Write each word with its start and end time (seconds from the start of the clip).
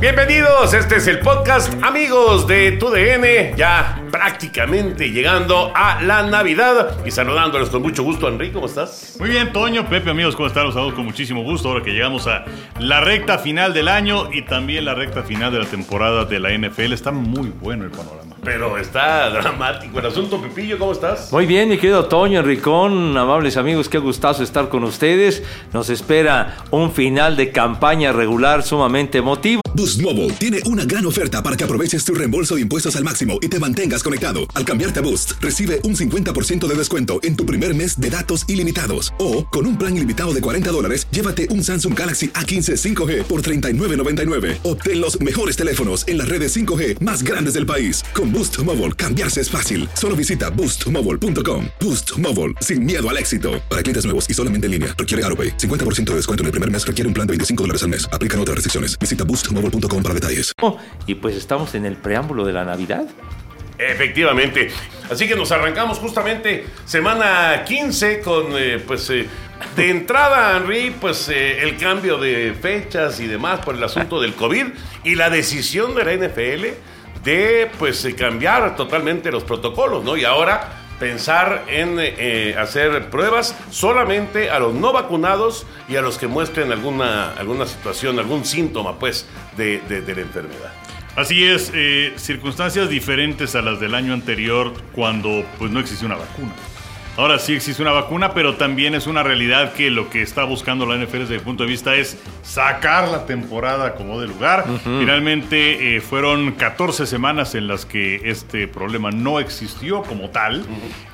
Bienvenidos, 0.00 0.74
este 0.74 0.98
es 0.98 1.08
el 1.08 1.18
podcast 1.18 1.74
amigos 1.82 2.46
de 2.46 2.70
TUDN, 2.70 3.56
ya 3.56 4.00
prácticamente 4.12 5.10
llegando 5.10 5.72
a 5.74 6.00
la 6.02 6.22
Navidad 6.22 7.04
y 7.04 7.10
saludándoles 7.10 7.68
con 7.68 7.82
mucho 7.82 8.04
gusto, 8.04 8.28
Enrique, 8.28 8.52
¿cómo 8.52 8.66
estás? 8.66 9.16
Muy 9.18 9.30
bien, 9.30 9.52
Toño, 9.52 9.88
Pepe, 9.88 10.10
amigos, 10.10 10.36
¿cómo 10.36 10.46
están? 10.46 10.66
Los 10.66 10.74
saludos 10.74 10.94
con 10.94 11.04
muchísimo 11.04 11.42
gusto 11.42 11.70
ahora 11.70 11.82
que 11.84 11.90
llegamos 11.90 12.28
a 12.28 12.44
la 12.78 13.00
recta 13.00 13.38
final 13.38 13.74
del 13.74 13.88
año 13.88 14.32
y 14.32 14.42
también 14.42 14.84
la 14.84 14.94
recta 14.94 15.24
final 15.24 15.52
de 15.52 15.58
la 15.58 15.66
temporada 15.66 16.24
de 16.24 16.38
la 16.38 16.56
NFL. 16.56 16.92
Está 16.92 17.10
muy 17.10 17.48
bueno 17.48 17.82
el 17.82 17.90
panorama. 17.90 18.27
Pero 18.44 18.78
está 18.78 19.30
dramático 19.30 19.98
el 19.98 20.06
asunto, 20.06 20.40
Pepillo, 20.40 20.78
¿cómo 20.78 20.92
estás? 20.92 21.32
Muy 21.32 21.46
bien, 21.46 21.68
mi 21.68 21.76
querido 21.76 22.06
Toño 22.06 22.40
Enricón, 22.40 23.16
amables 23.16 23.56
amigos, 23.56 23.88
qué 23.88 23.98
gustazo 23.98 24.42
estar 24.42 24.68
con 24.68 24.84
ustedes. 24.84 25.42
Nos 25.72 25.90
espera 25.90 26.56
un 26.70 26.92
final 26.92 27.36
de 27.36 27.50
campaña 27.50 28.12
regular 28.12 28.62
sumamente 28.62 29.18
emotivo. 29.18 29.60
Boost 29.74 30.00
Mobile 30.00 30.32
tiene 30.34 30.60
una 30.66 30.84
gran 30.84 31.06
oferta 31.06 31.42
para 31.42 31.56
que 31.56 31.64
aproveches 31.64 32.04
tu 32.04 32.14
reembolso 32.14 32.54
de 32.54 32.62
impuestos 32.62 32.96
al 32.96 33.04
máximo 33.04 33.38
y 33.40 33.48
te 33.48 33.58
mantengas 33.58 34.02
conectado. 34.02 34.40
Al 34.54 34.64
cambiarte 34.64 35.00
a 35.00 35.02
Boost, 35.02 35.32
recibe 35.40 35.80
un 35.84 35.94
50% 35.94 36.66
de 36.66 36.74
descuento 36.74 37.20
en 37.22 37.36
tu 37.36 37.44
primer 37.44 37.74
mes 37.74 38.00
de 38.00 38.10
datos 38.10 38.44
ilimitados. 38.48 39.12
O, 39.18 39.46
con 39.46 39.66
un 39.66 39.76
plan 39.76 39.96
ilimitado 39.96 40.32
de 40.32 40.40
40 40.40 40.70
dólares, 40.70 41.06
llévate 41.10 41.48
un 41.50 41.62
Samsung 41.62 41.96
Galaxy 41.96 42.28
A15 42.28 42.76
5G 42.76 43.24
por 43.24 43.42
$39.99. 43.42 44.58
Obtén 44.64 45.00
los 45.00 45.20
mejores 45.20 45.56
teléfonos 45.56 46.06
en 46.08 46.18
las 46.18 46.28
redes 46.28 46.56
5G 46.56 47.00
más 47.00 47.22
grandes 47.22 47.54
del 47.54 47.66
país. 47.66 48.02
Con 48.14 48.27
Boost 48.32 48.58
Mobile, 48.64 48.94
cambiarse 48.94 49.42
es 49.42 49.50
fácil. 49.50 49.88
Solo 49.92 50.16
visita 50.16 50.48
boostmobile.com. 50.48 51.66
Boost 51.78 52.18
Mobile, 52.18 52.54
sin 52.60 52.84
miedo 52.84 53.08
al 53.08 53.18
éxito. 53.18 53.62
Para 53.68 53.82
clientes 53.82 54.04
nuevos 54.06 54.28
y 54.28 54.32
solamente 54.32 54.66
en 54.66 54.72
línea, 54.72 54.94
requiere 54.96 55.22
AroPay. 55.26 55.58
50% 55.58 56.04
de 56.04 56.14
descuento 56.14 56.42
en 56.42 56.46
el 56.46 56.52
primer 56.52 56.70
mes 56.70 56.86
requiere 56.86 57.06
un 57.06 57.14
plan 57.14 57.26
de 57.26 57.32
25 57.32 57.62
dólares 57.62 57.82
al 57.82 57.90
mes. 57.90 58.08
Aplican 58.10 58.40
otras 58.40 58.54
restricciones. 58.54 58.98
Visita 58.98 59.24
boostmobile.com 59.24 60.02
para 60.02 60.14
detalles. 60.14 60.52
Y 61.06 61.14
pues 61.14 61.36
estamos 61.36 61.74
en 61.74 61.84
el 61.84 61.96
preámbulo 61.96 62.44
de 62.44 62.52
la 62.52 62.64
Navidad. 62.64 63.06
Efectivamente. 63.78 64.70
Así 65.10 65.28
que 65.28 65.36
nos 65.36 65.52
arrancamos 65.52 65.98
justamente 65.98 66.66
semana 66.84 67.64
15 67.64 68.20
con, 68.20 68.46
eh, 68.58 68.82
pues, 68.84 69.08
eh, 69.10 69.26
de 69.76 69.90
entrada, 69.90 70.56
Henry, 70.56 70.94
pues 71.00 71.28
eh, 71.28 71.62
el 71.62 71.76
cambio 71.76 72.18
de 72.18 72.54
fechas 72.60 73.20
y 73.20 73.26
demás 73.26 73.60
por 73.64 73.76
el 73.76 73.82
asunto 73.82 74.20
del 74.20 74.34
COVID 74.34 74.66
y 75.04 75.14
la 75.14 75.30
decisión 75.30 75.94
de 75.94 76.04
la 76.04 76.12
NFL 76.12 76.66
de, 77.28 77.70
pues, 77.78 78.02
eh, 78.06 78.14
cambiar 78.14 78.74
totalmente 78.74 79.30
los 79.30 79.44
protocolos, 79.44 80.02
¿no? 80.02 80.16
Y 80.16 80.24
ahora 80.24 80.84
pensar 80.98 81.64
en 81.68 81.96
eh, 82.00 82.56
hacer 82.58 83.10
pruebas 83.10 83.54
solamente 83.70 84.50
a 84.50 84.58
los 84.58 84.72
no 84.74 84.92
vacunados 84.92 85.66
y 85.88 85.96
a 85.96 86.00
los 86.00 86.16
que 86.18 86.26
muestren 86.26 86.72
alguna, 86.72 87.32
alguna 87.34 87.66
situación, 87.66 88.18
algún 88.18 88.44
síntoma, 88.44 88.98
pues, 88.98 89.26
de, 89.56 89.80
de- 89.88 90.14
la 90.14 90.22
enfermedad. 90.22 90.72
Así 91.16 91.44
es, 91.46 91.70
eh, 91.74 92.14
circunstancias 92.16 92.88
diferentes 92.88 93.54
a 93.54 93.60
las 93.62 93.78
del 93.80 93.94
año 93.94 94.12
anterior 94.14 94.72
cuando 94.92 95.44
pues 95.58 95.70
no 95.70 95.80
existía 95.80 96.06
una 96.06 96.16
vacuna. 96.16 96.52
Ahora 97.18 97.40
sí 97.40 97.52
existe 97.52 97.82
una 97.82 97.90
vacuna, 97.90 98.32
pero 98.32 98.54
también 98.54 98.94
es 98.94 99.08
una 99.08 99.24
realidad 99.24 99.72
que 99.72 99.90
lo 99.90 100.08
que 100.08 100.22
está 100.22 100.44
buscando 100.44 100.86
la 100.86 100.96
NFL 100.96 101.18
desde 101.18 101.34
el 101.34 101.40
punto 101.40 101.64
de 101.64 101.68
vista 101.68 101.96
es 101.96 102.16
sacar 102.44 103.08
la 103.08 103.26
temporada 103.26 103.96
como 103.96 104.20
de 104.20 104.28
lugar. 104.28 104.64
Finalmente 104.84 105.96
eh, 105.96 106.00
fueron 106.00 106.52
14 106.52 107.06
semanas 107.06 107.56
en 107.56 107.66
las 107.66 107.84
que 107.84 108.20
este 108.30 108.68
problema 108.68 109.10
no 109.10 109.40
existió 109.40 110.02
como 110.02 110.30
tal. 110.30 110.64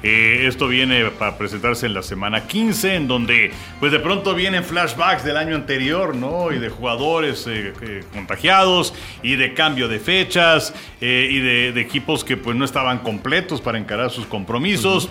Eh, 0.03 0.45
esto 0.47 0.69
viene 0.69 1.07
para 1.07 1.39
presentarse 1.39 1.87
en 1.87 1.95
la 1.95 2.03
semana 2.03 2.47
15, 2.49 2.97
en 2.97 3.09
donde 3.09 3.53
pues 3.81 3.91
de 3.91 3.99
pronto 3.99 4.35
vienen 4.35 4.63
flashbacks 4.63 5.25
del 5.25 5.39
año 5.39 5.55
anterior, 5.55 6.15
¿no? 6.15 6.53
Y 6.53 6.59
de 6.59 6.69
jugadores 6.69 7.47
eh, 7.49 7.73
contagiados 8.13 8.93
y 9.23 9.37
de 9.37 9.55
cambio 9.55 9.89
de 9.89 10.01
fechas 10.01 10.75
y 11.01 11.39
de, 11.39 11.73
de 11.73 11.81
equipos 11.81 12.25
que 12.25 12.37
pues 12.37 12.55
no 12.57 12.67
estaban 12.67 12.99
completos 12.99 13.63
para 13.63 13.79
encarar 13.79 14.11
sus 14.11 14.27
compromisos. 14.27 15.09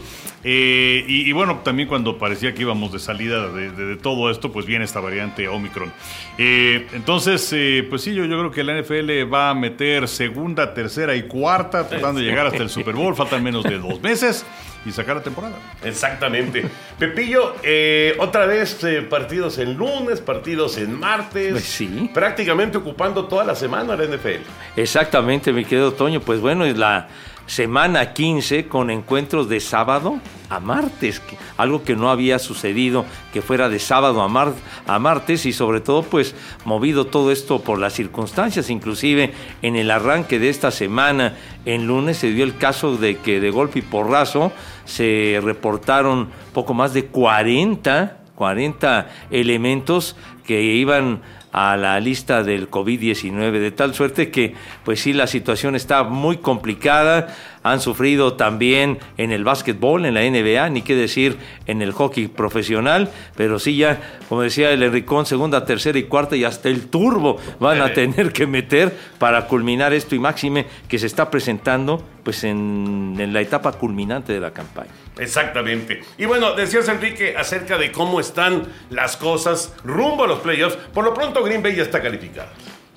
Eh, 0.86 1.06
y, 1.08 1.30
y 1.30 1.32
bueno, 1.32 1.62
también 1.64 1.88
cuando 1.88 2.18
parecía 2.18 2.54
que 2.54 2.62
íbamos 2.64 2.92
de 2.92 3.00
salida 3.00 3.48
de, 3.48 3.72
de- 3.72 3.86
de 3.86 3.96
todo 3.96 4.30
esto, 4.30 4.52
pues 4.52 4.66
viene 4.66 4.84
esta 4.84 5.00
variante 5.00 5.48
Omicron. 5.48 5.94
Eh, 6.38 6.88
entonces, 6.94 7.50
eh, 7.54 7.86
pues 7.90 8.02
sí, 8.02 8.14
yo, 8.14 8.26
yo 8.26 8.38
creo 8.40 8.52
que 8.52 8.64
la 8.64 8.74
NFL 8.82 9.32
va 9.34 9.50
a 9.50 9.54
meter 9.54 10.08
segunda, 10.10 10.74
tercera 10.74 11.16
y 11.16 11.24
cuarta, 11.24 11.88
tratando 11.88 12.20
de 12.20 12.26
llegar 12.26 12.48
hasta 12.48 12.64
el 12.64 12.70
Super 12.70 12.96
Bowl. 12.96 13.16
Faltan 13.16 13.42
menos 13.44 13.64
de 13.64 13.80
dos 13.80 14.02
meses 14.02 14.46
y 14.86 14.92
sacar 14.92 15.16
la 15.16 15.24
temporada. 15.24 15.56
Exactamente. 15.84 16.66
Pepillo, 17.00 17.56
eh, 17.64 18.16
otra 18.20 18.46
vez 18.46 18.84
eh, 18.84 19.02
partidos 19.04 19.58
en 19.60 19.76
lunes, 19.76 20.20
partidos 20.20 20.78
en 20.78 21.00
martes. 21.00 21.52
Pues 21.54 21.64
sí. 21.64 22.10
Prácticamente 22.14 22.78
ocupando 22.78 23.26
toda 23.26 23.46
la 23.46 23.56
semana 23.56 23.96
la 23.96 24.04
NFL. 24.06 24.42
Exactamente, 24.76 25.54
mi 25.54 25.64
querido 25.64 25.94
Toño. 25.94 26.20
Pues 26.20 26.42
bueno, 26.42 26.66
es 26.66 26.78
la 26.78 27.08
semana 27.46 28.14
15 28.14 28.68
con 28.68 28.90
encuentros 28.90 29.50
de 29.50 29.60
sábado 29.60 30.20
a 30.50 30.60
martes, 30.60 31.22
algo 31.58 31.84
que 31.84 31.96
no 31.96 32.10
había 32.10 32.40
sucedido, 32.40 33.06
que 33.34 33.42
fuera 33.42 33.70
de 33.70 33.80
sábado 33.80 34.22
a, 34.22 34.28
mar- 34.28 34.54
a 34.88 35.00
martes 35.00 35.46
y 35.46 35.54
sobre 35.54 35.82
todo 35.82 36.04
pues 36.04 36.36
movido 36.66 37.06
todo 37.08 37.32
esto 37.32 37.62
por 37.62 37.80
las 37.80 37.94
circunstancias, 37.94 38.70
inclusive 38.70 39.34
en 39.62 39.76
el 39.76 39.90
arranque 39.92 40.40
de 40.40 40.50
esta 40.50 40.72
semana, 40.72 41.36
en 41.66 41.88
lunes 41.88 42.18
se 42.18 42.32
dio 42.32 42.44
el 42.44 42.58
caso 42.58 42.98
de 42.98 43.18
que 43.18 43.40
de 43.40 43.50
golpe 43.52 43.80
y 43.80 43.82
porrazo 43.84 44.52
se 44.86 45.40
reportaron 45.44 46.30
poco 46.54 46.74
más 46.74 46.94
de 46.94 47.06
40 47.06 48.20
40 48.36 49.10
elementos 49.30 50.16
que 50.44 50.64
iban 50.64 51.22
a 51.54 51.78
la 51.78 52.00
lista 52.00 52.44
del 52.44 52.70
COVID-19, 52.70 53.52
de 53.60 53.72
tal 53.72 53.94
suerte 53.94 54.32
que, 54.32 54.56
pues 54.84 55.00
sí, 55.00 55.14
la 55.14 55.28
situación 55.28 55.76
está 55.76 56.04
muy 56.04 56.38
complicada. 56.38 57.34
Han 57.64 57.82
sufrido 57.82 58.34
también 58.34 59.00
en 59.18 59.32
el 59.32 59.44
básquetbol, 59.44 60.06
en 60.06 60.14
la 60.14 60.22
NBA, 60.22 60.70
ni 60.70 60.82
qué 60.82 60.96
decir 60.96 61.38
en 61.66 61.82
el 61.82 61.92
hockey 61.92 62.28
profesional, 62.28 63.10
pero 63.36 63.60
sí 63.60 63.78
ya, 63.78 64.00
como 64.30 64.42
decía 64.42 64.72
el 64.72 64.84
Enricón, 64.84 65.26
segunda, 65.26 65.66
tercera 65.66 65.98
y 65.98 66.04
cuarta 66.04 66.36
y 66.36 66.44
hasta 66.44 66.70
el 66.70 66.88
turbo 66.88 67.38
van 67.60 67.82
a 67.82 67.94
tener 67.94 68.32
que 68.34 68.46
meter 68.46 68.94
para 69.18 69.48
culminar 69.48 69.94
esto 69.94 70.16
y 70.16 70.20
máxime 70.20 70.66
que 70.88 71.00
se 71.00 71.08
está 71.08 71.32
presentando 71.32 72.04
pues 72.24 72.44
en, 72.44 73.16
en 73.18 73.34
la 73.34 73.42
etapa 73.42 73.72
culminante 73.74 74.34
de 74.34 74.40
la 74.40 74.52
campaña. 74.52 74.92
Exactamente. 75.18 76.02
Y 76.18 76.26
bueno, 76.26 76.54
decías 76.54 76.88
Enrique 76.90 77.36
acerca 77.38 77.78
de 77.78 77.92
cómo 77.92 78.20
están 78.20 78.68
las 78.90 79.18
cosas 79.18 79.74
rumbo 79.84 80.24
a 80.24 80.28
los 80.28 80.40
playoffs. 80.40 80.78
Por 80.94 81.06
lo 81.06 81.14
pronto 81.14 81.44
Green 81.44 81.62
Bay 81.62 81.76
ya 81.76 81.84
está 81.84 82.02
calificado. 82.02 82.50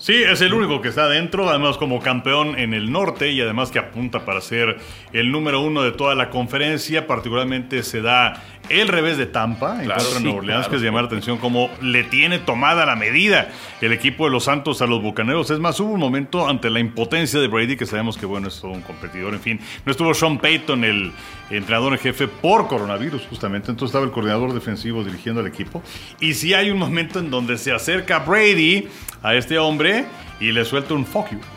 Sí, 0.06 0.22
es 0.22 0.40
el 0.40 0.54
único 0.54 0.80
que 0.80 0.90
está 0.90 1.06
adentro, 1.06 1.48
además 1.48 1.78
como 1.78 1.98
campeón 1.98 2.56
en 2.56 2.74
el 2.74 2.92
norte 2.92 3.32
y 3.32 3.40
además 3.40 3.72
que 3.72 3.80
apunta 3.80 4.24
para 4.24 4.40
ser 4.40 4.76
el 5.12 5.32
número 5.32 5.60
uno 5.60 5.82
de 5.82 5.90
toda 5.90 6.14
la 6.14 6.30
conferencia. 6.30 7.08
Particularmente 7.08 7.82
se 7.82 8.02
da 8.02 8.40
el 8.68 8.88
revés 8.88 9.16
de 9.16 9.26
Tampa 9.26 9.78
en 9.78 9.86
Claro, 9.86 10.02
contra 10.02 10.14
de 10.14 10.18
sí, 10.18 10.24
Nueva 10.24 10.38
Orleans, 10.38 10.58
claro, 10.60 10.70
que 10.70 10.76
es 10.76 10.82
llamar 10.82 11.02
la 11.02 11.06
atención 11.06 11.38
como 11.38 11.70
le 11.80 12.04
tiene 12.04 12.38
tomada 12.38 12.86
la 12.86 12.96
medida 12.96 13.48
el 13.80 13.92
equipo 13.92 14.24
de 14.24 14.30
los 14.30 14.44
Santos 14.44 14.82
a 14.82 14.86
los 14.86 15.02
Bucaneros. 15.02 15.50
Es 15.50 15.58
más, 15.58 15.78
hubo 15.80 15.92
un 15.92 16.00
momento 16.00 16.48
ante 16.48 16.70
la 16.70 16.80
impotencia 16.80 17.40
de 17.40 17.48
Brady, 17.48 17.76
que 17.76 17.86
sabemos 17.86 18.16
que 18.16 18.26
bueno, 18.26 18.48
es 18.48 18.60
todo 18.60 18.72
un 18.72 18.82
competidor, 18.82 19.34
en 19.34 19.40
fin. 19.40 19.60
No 19.84 19.92
estuvo 19.92 20.12
Sean 20.14 20.38
Payton, 20.38 20.84
el 20.84 21.12
entrenador 21.50 21.92
en 21.92 21.98
jefe, 21.98 22.28
por 22.28 22.68
coronavirus, 22.68 23.26
justamente. 23.28 23.70
Entonces 23.70 23.90
estaba 23.90 24.04
el 24.04 24.12
coordinador 24.12 24.52
defensivo 24.52 25.04
dirigiendo 25.04 25.40
al 25.40 25.46
equipo. 25.46 25.82
Y 26.20 26.34
sí 26.34 26.54
hay 26.54 26.70
un 26.70 26.78
momento 26.78 27.18
en 27.18 27.30
donde 27.30 27.58
se 27.58 27.72
acerca 27.72 28.20
Brady 28.20 28.88
a 29.22 29.34
este 29.34 29.58
hombre 29.58 30.04
y 30.40 30.52
le 30.52 30.64
suelta 30.64 30.94
un 30.94 31.06
fuck 31.06 31.30
you. 31.30 31.55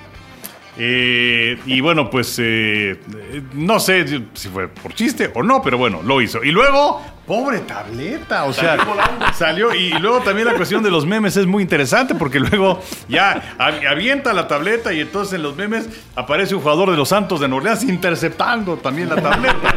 Eh, 0.81 1.59
y 1.65 1.81
bueno, 1.81 2.09
pues 2.09 2.39
eh, 2.41 2.97
no 3.53 3.81
sé 3.81 4.23
si 4.33 4.47
fue 4.47 4.69
por 4.69 4.93
chiste 4.93 5.29
o 5.35 5.43
no, 5.43 5.61
pero 5.61 5.77
bueno, 5.77 6.01
lo 6.01 6.21
hizo. 6.21 6.41
Y 6.43 6.51
luego 6.51 7.01
Pobre 7.29 7.59
tableta, 7.59 8.45
o 8.45 8.53
sea, 8.53 8.75
salió 9.35 9.71
y 9.75 9.91
luego 9.99 10.21
también 10.21 10.47
la 10.47 10.55
cuestión 10.55 10.81
de 10.81 10.89
los 10.89 11.05
memes 11.05 11.37
es 11.37 11.45
muy 11.45 11.61
interesante 11.61 12.15
porque 12.15 12.39
luego 12.39 12.81
ya 13.07 13.55
avienta 13.59 14.33
la 14.33 14.47
tableta 14.47 14.91
y 14.93 15.01
entonces 15.01 15.35
en 15.35 15.43
los 15.43 15.55
memes 15.55 15.87
aparece 16.15 16.55
un 16.55 16.61
jugador 16.61 16.89
de 16.89 16.97
los 16.97 17.09
Santos 17.09 17.39
de 17.39 17.45
Orleans 17.45 17.83
interceptando 17.83 18.77
también 18.77 19.09
la 19.09 19.17
tableta. 19.17 19.75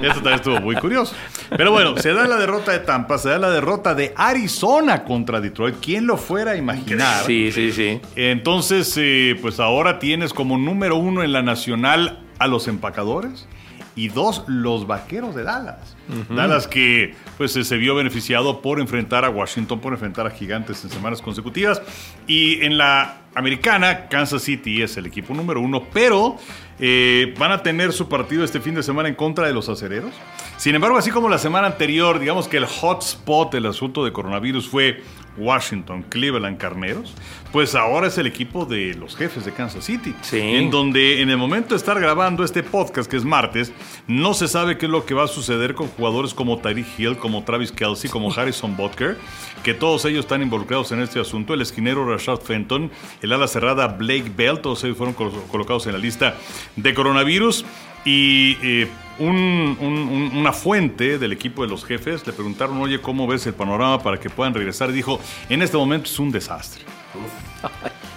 Eso 0.00 0.14
también 0.14 0.36
estuvo 0.36 0.58
muy 0.62 0.74
curioso. 0.76 1.14
Pero 1.54 1.70
bueno, 1.70 1.98
se 1.98 2.14
da 2.14 2.26
la 2.26 2.36
derrota 2.36 2.72
de 2.72 2.78
Tampa, 2.78 3.18
se 3.18 3.28
da 3.28 3.38
la 3.38 3.50
derrota 3.50 3.94
de 3.94 4.14
Arizona 4.16 5.04
contra 5.04 5.38
Detroit. 5.38 5.76
¿Quién 5.82 6.06
lo 6.06 6.16
fuera 6.16 6.52
a 6.52 6.56
imaginar? 6.56 7.26
Sí, 7.26 7.52
sí, 7.52 7.72
sí. 7.72 8.00
Entonces, 8.16 8.94
eh, 8.96 9.38
pues 9.42 9.60
ahora 9.60 9.98
tienes 9.98 10.32
como 10.32 10.56
número 10.56 10.96
uno 10.96 11.22
en 11.22 11.34
la 11.34 11.42
nacional 11.42 12.20
a 12.38 12.46
los 12.46 12.68
empacadores 12.68 13.46
y 13.96 14.08
dos, 14.08 14.44
los 14.46 14.86
vaqueros 14.86 15.34
de 15.34 15.42
Dallas. 15.42 15.96
Dallas 16.28 16.66
que 16.66 17.14
pues 17.38 17.52
se 17.52 17.76
vio 17.76 17.94
beneficiado 17.94 18.62
por 18.62 18.80
enfrentar 18.80 19.24
a 19.24 19.30
Washington, 19.30 19.80
por 19.80 19.92
enfrentar 19.92 20.26
a 20.26 20.30
Gigantes 20.30 20.84
en 20.84 20.90
semanas 20.90 21.22
consecutivas. 21.22 21.82
Y 22.26 22.64
en 22.64 22.78
la 22.78 23.22
americana, 23.34 24.08
Kansas 24.08 24.42
City 24.42 24.82
es 24.82 24.96
el 24.96 25.06
equipo 25.06 25.34
número 25.34 25.60
uno, 25.60 25.84
pero 25.92 26.36
eh, 26.78 27.34
van 27.38 27.52
a 27.52 27.62
tener 27.62 27.92
su 27.92 28.08
partido 28.08 28.42
este 28.42 28.60
fin 28.60 28.74
de 28.74 28.82
semana 28.82 29.08
en 29.08 29.14
contra 29.14 29.46
de 29.46 29.52
los 29.52 29.68
acereros. 29.68 30.12
Sin 30.56 30.74
embargo, 30.74 30.96
así 30.96 31.10
como 31.10 31.28
la 31.28 31.38
semana 31.38 31.66
anterior, 31.66 32.18
digamos 32.18 32.48
que 32.48 32.56
el 32.56 32.66
hotspot 32.66 33.52
del 33.52 33.66
asunto 33.66 34.04
de 34.04 34.12
coronavirus 34.12 34.68
fue 34.68 35.02
Washington, 35.36 36.02
Cleveland, 36.08 36.58
Carneros, 36.58 37.14
pues 37.52 37.74
ahora 37.74 38.08
es 38.08 38.18
el 38.18 38.26
equipo 38.26 38.64
de 38.64 38.94
los 38.94 39.16
jefes 39.16 39.44
de 39.44 39.52
Kansas 39.52 39.84
City. 39.84 40.14
En 40.32 40.70
donde 40.70 41.20
en 41.20 41.30
el 41.30 41.36
momento 41.36 41.70
de 41.70 41.76
estar 41.76 41.98
grabando 42.00 42.44
este 42.44 42.62
podcast, 42.62 43.10
que 43.10 43.16
es 43.16 43.24
martes, 43.24 43.72
no 44.06 44.34
se 44.34 44.48
sabe 44.48 44.78
qué 44.78 44.86
es 44.86 44.92
lo 44.92 45.04
que 45.04 45.14
va 45.14 45.24
a 45.24 45.28
suceder 45.28 45.74
con 45.74 45.88
jugadores 45.88 46.34
como 46.34 46.58
Tyreek 46.58 46.98
Hill, 46.98 47.16
como 47.16 47.44
Travis 47.44 47.72
Kelsey, 47.72 48.10
como 48.10 48.32
Harrison 48.36 48.76
Butker, 48.76 49.16
que 49.62 49.74
todos 49.74 50.04
ellos 50.04 50.20
están 50.20 50.42
involucrados 50.42 50.92
en 50.92 51.00
este 51.00 51.20
asunto. 51.20 51.54
El 51.54 51.62
esquinero 51.62 52.04
Rashad 52.06 52.40
Fenton, 52.40 52.90
el 53.22 53.32
ala 53.32 53.48
cerrada 53.48 53.88
Blake 53.88 54.32
Bell, 54.36 54.60
todos 54.60 54.82
ellos 54.84 54.96
fueron 54.96 55.14
colocados 55.14 55.86
en 55.86 55.92
la 55.92 55.98
lista 55.98 56.36
de 56.76 56.94
coronavirus. 56.94 57.64
Y 58.04 58.56
eh, 58.62 58.88
una 59.18 60.52
fuente 60.52 61.18
del 61.18 61.32
equipo 61.32 61.62
de 61.62 61.68
los 61.68 61.84
jefes 61.84 62.26
le 62.26 62.32
preguntaron, 62.32 62.78
oye, 62.78 63.00
¿cómo 63.00 63.26
ves 63.26 63.46
el 63.46 63.54
panorama 63.54 64.02
para 64.02 64.18
que 64.18 64.30
puedan 64.30 64.54
regresar? 64.54 64.90
Y 64.90 64.94
dijo, 64.94 65.20
en 65.48 65.62
este 65.62 65.76
momento 65.76 66.06
es 66.06 66.18
un 66.18 66.30
desastre. 66.30 66.84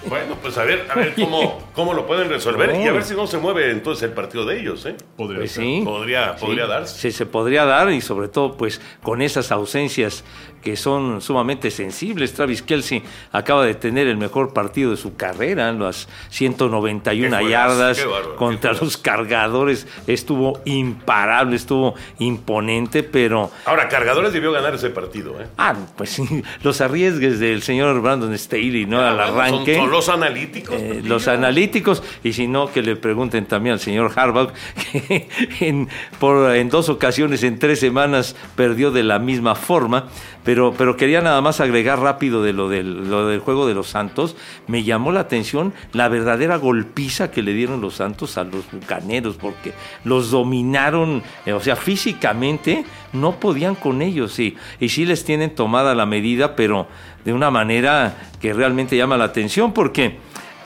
Bueno, 0.07 0.35
pues 0.41 0.57
a 0.57 0.63
ver, 0.63 0.85
a 0.89 0.95
ver 0.95 1.15
cómo, 1.15 1.61
cómo 1.73 1.93
lo 1.93 2.05
pueden 2.05 2.29
resolver 2.29 2.75
y 2.75 2.87
a 2.87 2.91
ver 2.91 3.03
si 3.03 3.15
no 3.15 3.25
se 3.25 3.37
mueve 3.37 3.71
entonces 3.71 4.03
el 4.03 4.11
partido 4.11 4.45
de 4.45 4.59
ellos, 4.59 4.85
¿eh? 4.85 4.95
Podría, 5.15 5.39
pues 5.39 5.57
podría, 5.83 6.35
podría 6.35 6.67
darse. 6.67 6.99
Sí, 6.99 7.11
se 7.11 7.25
podría 7.25 7.65
dar 7.65 7.89
y 7.91 8.01
sobre 8.01 8.27
todo 8.27 8.57
pues 8.57 8.81
con 9.01 9.21
esas 9.21 9.51
ausencias 9.51 10.23
que 10.63 10.75
son 10.75 11.21
sumamente 11.21 11.69
sensibles. 11.69 12.33
Travis 12.33 12.61
Kelsey 12.61 13.03
acaba 13.31 13.65
de 13.65 13.75
tener 13.75 14.07
el 14.07 14.17
mejor 14.17 14.53
partido 14.53 14.91
de 14.91 14.97
su 14.97 15.15
carrera, 15.15 15.71
las 15.73 16.07
191 16.29 17.49
yardas 17.49 18.05
contra 18.37 18.73
los 18.73 18.97
cargadores. 18.97 19.87
Estuvo 20.07 20.61
imparable, 20.65 21.55
estuvo 21.55 21.95
imponente, 22.19 23.03
pero... 23.03 23.51
Ahora, 23.65 23.89
cargadores 23.89 24.33
debió 24.33 24.51
ganar 24.51 24.73
ese 24.73 24.89
partido, 24.89 25.39
¿eh? 25.41 25.47
Ah, 25.57 25.75
pues 25.97 26.11
sí, 26.11 26.43
los 26.63 26.81
arriesgues 26.81 27.39
del 27.39 27.61
señor 27.61 28.01
Brandon 28.01 28.37
Staley, 28.37 28.85
¿no? 28.85 28.99
Al 28.99 29.19
arranque. 29.19 29.75
Son, 29.75 29.91
los 29.91 30.09
analíticos. 30.09 30.75
Eh, 30.75 31.01
los 31.03 31.27
analíticos, 31.27 32.03
y 32.23 32.33
si 32.33 32.47
no, 32.47 32.71
que 32.71 32.81
le 32.81 32.95
pregunten 32.95 33.45
también 33.45 33.73
al 33.73 33.79
señor 33.79 34.11
Harbaugh, 34.15 34.51
que 34.91 35.27
en, 35.59 35.89
por, 36.19 36.55
en 36.55 36.69
dos 36.69 36.89
ocasiones, 36.89 37.43
en 37.43 37.59
tres 37.59 37.79
semanas, 37.79 38.35
perdió 38.55 38.91
de 38.91 39.03
la 39.03 39.19
misma 39.19 39.55
forma. 39.55 40.07
Pero, 40.43 40.73
pero 40.77 40.97
quería 40.97 41.21
nada 41.21 41.41
más 41.41 41.59
agregar 41.59 41.99
rápido 41.99 42.43
de 42.43 42.53
lo 42.53 42.69
del, 42.69 43.09
lo 43.09 43.27
del 43.27 43.39
juego 43.39 43.67
de 43.67 43.73
los 43.73 43.87
Santos. 43.87 44.35
Me 44.67 44.83
llamó 44.83 45.11
la 45.11 45.21
atención 45.21 45.73
la 45.93 46.09
verdadera 46.09 46.57
golpiza 46.57 47.31
que 47.31 47.41
le 47.41 47.53
dieron 47.53 47.81
los 47.81 47.95
Santos 47.95 48.37
a 48.37 48.43
los 48.43 48.69
bucaneros, 48.71 49.35
porque 49.37 49.73
los 50.03 50.31
dominaron, 50.31 51.23
eh, 51.45 51.53
o 51.53 51.59
sea, 51.59 51.75
físicamente 51.75 52.85
no 53.13 53.39
podían 53.39 53.75
con 53.75 54.01
ellos, 54.01 54.33
sí. 54.33 54.57
Y 54.79 54.89
sí 54.89 55.05
les 55.05 55.23
tienen 55.23 55.55
tomada 55.55 55.95
la 55.95 56.05
medida, 56.05 56.55
pero 56.55 56.87
de 57.23 57.33
una 57.33 57.51
manera 57.51 58.15
que 58.41 58.53
realmente 58.53 58.97
llama 58.97 59.17
la 59.17 59.25
atención, 59.25 59.73
porque 59.73 60.17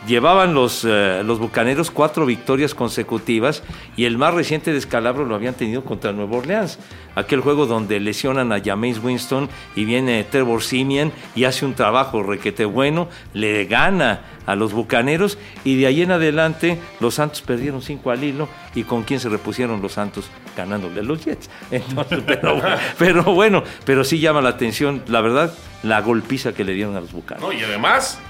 Llevaban 0.07 0.53
los, 0.53 0.85
eh, 0.87 1.21
los 1.25 1.37
Bucaneros 1.37 1.91
cuatro 1.91 2.25
victorias 2.25 2.73
consecutivas 2.73 3.61
y 3.97 4.05
el 4.05 4.17
más 4.17 4.33
reciente 4.33 4.71
descalabro 4.71 5.25
lo 5.25 5.35
habían 5.35 5.53
tenido 5.53 5.83
contra 5.83 6.13
Nueva 6.13 6.37
Orleans. 6.37 6.79
Aquel 7.15 7.41
juego 7.41 7.65
donde 7.65 7.99
lesionan 7.99 8.53
a 8.53 8.61
James 8.63 9.03
Winston 9.03 9.49
y 9.75 9.83
viene 9.83 10.23
Trevor 10.23 10.63
Simeon 10.63 11.11
y 11.35 11.43
hace 11.43 11.65
un 11.65 11.73
trabajo 11.73 12.23
requete 12.23 12.63
bueno, 12.63 13.09
le 13.33 13.65
gana 13.65 14.21
a 14.45 14.55
los 14.55 14.71
Bucaneros 14.71 15.37
y 15.65 15.75
de 15.75 15.87
ahí 15.87 16.01
en 16.01 16.11
adelante 16.11 16.79
los 17.01 17.15
Santos 17.15 17.41
perdieron 17.41 17.81
cinco 17.81 18.09
al 18.09 18.23
hilo 18.23 18.47
y 18.75 18.83
con 18.83 19.03
quién 19.03 19.19
se 19.19 19.27
repusieron 19.27 19.81
los 19.81 19.91
Santos 19.91 20.29
ganándole 20.55 21.01
a 21.01 21.03
los 21.03 21.25
Jets. 21.25 21.49
pero, 22.25 22.61
pero, 22.97 23.23
bueno, 23.23 23.61
pero 23.85 24.05
sí 24.05 24.19
llama 24.19 24.41
la 24.41 24.49
atención, 24.49 25.03
la 25.07 25.19
verdad, 25.19 25.53
la 25.83 25.99
golpiza 25.99 26.53
que 26.53 26.63
le 26.63 26.71
dieron 26.71 26.95
a 26.95 27.01
los 27.01 27.11
Bucaneros. 27.11 27.49
No, 27.49 27.51
y 27.51 27.61
además 27.61 28.21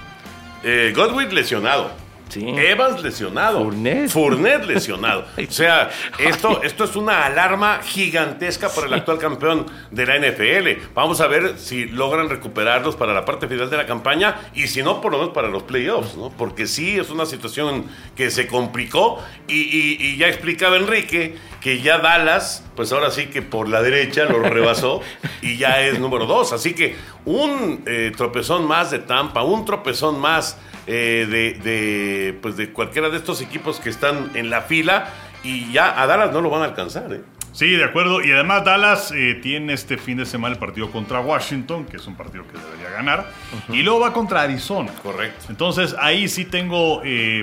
eh, 0.62 0.92
Godwin 0.94 1.34
lesionado. 1.34 2.07
Evans 2.36 3.02
lesionado. 3.02 3.70
Fournette. 4.08 4.66
lesionado. 4.66 5.24
o 5.48 5.52
sea, 5.52 5.90
esto, 6.18 6.62
esto 6.62 6.84
es 6.84 6.96
una 6.96 7.24
alarma 7.24 7.80
gigantesca 7.82 8.68
para 8.68 8.86
el 8.86 8.94
actual 8.94 9.18
campeón 9.18 9.66
de 9.90 10.06
la 10.06 10.18
NFL. 10.18 10.92
Vamos 10.94 11.20
a 11.20 11.26
ver 11.26 11.58
si 11.58 11.86
logran 11.86 12.28
recuperarlos 12.28 12.96
para 12.96 13.14
la 13.14 13.24
parte 13.24 13.48
final 13.48 13.70
de 13.70 13.76
la 13.76 13.86
campaña 13.86 14.36
y 14.54 14.68
si 14.68 14.82
no, 14.82 15.00
por 15.00 15.12
lo 15.12 15.18
menos 15.18 15.32
para 15.32 15.48
los 15.48 15.62
playoffs, 15.62 16.16
¿no? 16.16 16.30
Porque 16.30 16.66
sí 16.66 16.98
es 16.98 17.10
una 17.10 17.26
situación 17.26 17.86
que 18.16 18.30
se 18.30 18.46
complicó 18.46 19.22
y, 19.46 20.16
ya 20.18 20.28
explicaba 20.28 20.76
Enrique 20.76 21.36
que 21.60 21.80
ya 21.80 21.98
Dallas, 21.98 22.64
pues 22.76 22.92
ahora 22.92 23.10
sí 23.10 23.26
que 23.26 23.42
por 23.42 23.68
la 23.68 23.82
derecha 23.82 24.24
lo 24.24 24.40
rebasó 24.40 25.00
y 25.42 25.56
ya 25.56 25.80
es 25.82 25.98
número 25.98 26.26
dos. 26.26 26.52
Así 26.52 26.74
que 26.74 26.96
un 27.24 27.82
eh, 27.86 28.12
tropezón 28.16 28.66
más 28.66 28.90
de 28.90 29.00
Tampa, 29.00 29.42
un 29.42 29.64
tropezón 29.64 30.18
más 30.20 30.56
eh, 30.90 31.58
de, 31.62 32.32
pues 32.40 32.56
de 32.56 32.70
cualquiera 32.72 33.10
de 33.10 33.18
estos 33.18 33.42
equipos 33.42 33.78
que 33.78 33.90
están 33.90 34.30
en 34.34 34.48
la 34.48 34.62
fila 34.62 35.12
y 35.44 35.70
ya 35.70 36.00
a 36.00 36.06
Dallas 36.06 36.32
no 36.32 36.40
lo 36.40 36.48
van 36.48 36.62
a 36.62 36.64
alcanzar. 36.64 37.12
¿eh? 37.12 37.20
Sí, 37.52 37.68
de 37.72 37.84
acuerdo. 37.84 38.24
Y 38.24 38.32
además 38.32 38.64
Dallas 38.64 39.12
eh, 39.14 39.38
tiene 39.42 39.74
este 39.74 39.98
fin 39.98 40.16
de 40.16 40.24
semana 40.24 40.54
el 40.54 40.58
partido 40.58 40.90
contra 40.90 41.20
Washington, 41.20 41.84
que 41.84 41.98
es 41.98 42.06
un 42.06 42.16
partido 42.16 42.44
que 42.46 42.56
debería 42.58 42.88
ganar. 42.88 43.30
Y 43.68 43.82
luego 43.82 44.00
va 44.00 44.14
contra 44.14 44.40
Arizona. 44.40 44.90
Correcto. 45.02 45.46
Entonces 45.50 45.94
ahí 46.00 46.26
sí 46.26 46.46
tengo 46.46 47.02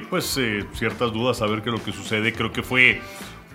pues 0.10 0.40
ciertas 0.74 1.14
dudas 1.14 1.44
a 1.44 1.46
ver 1.46 1.62
qué 1.62 1.70
es 1.70 1.76
lo 1.76 1.84
que 1.84 1.92
sucede. 1.92 2.34
Creo 2.34 2.52
que 2.52 2.64
fue 2.64 3.00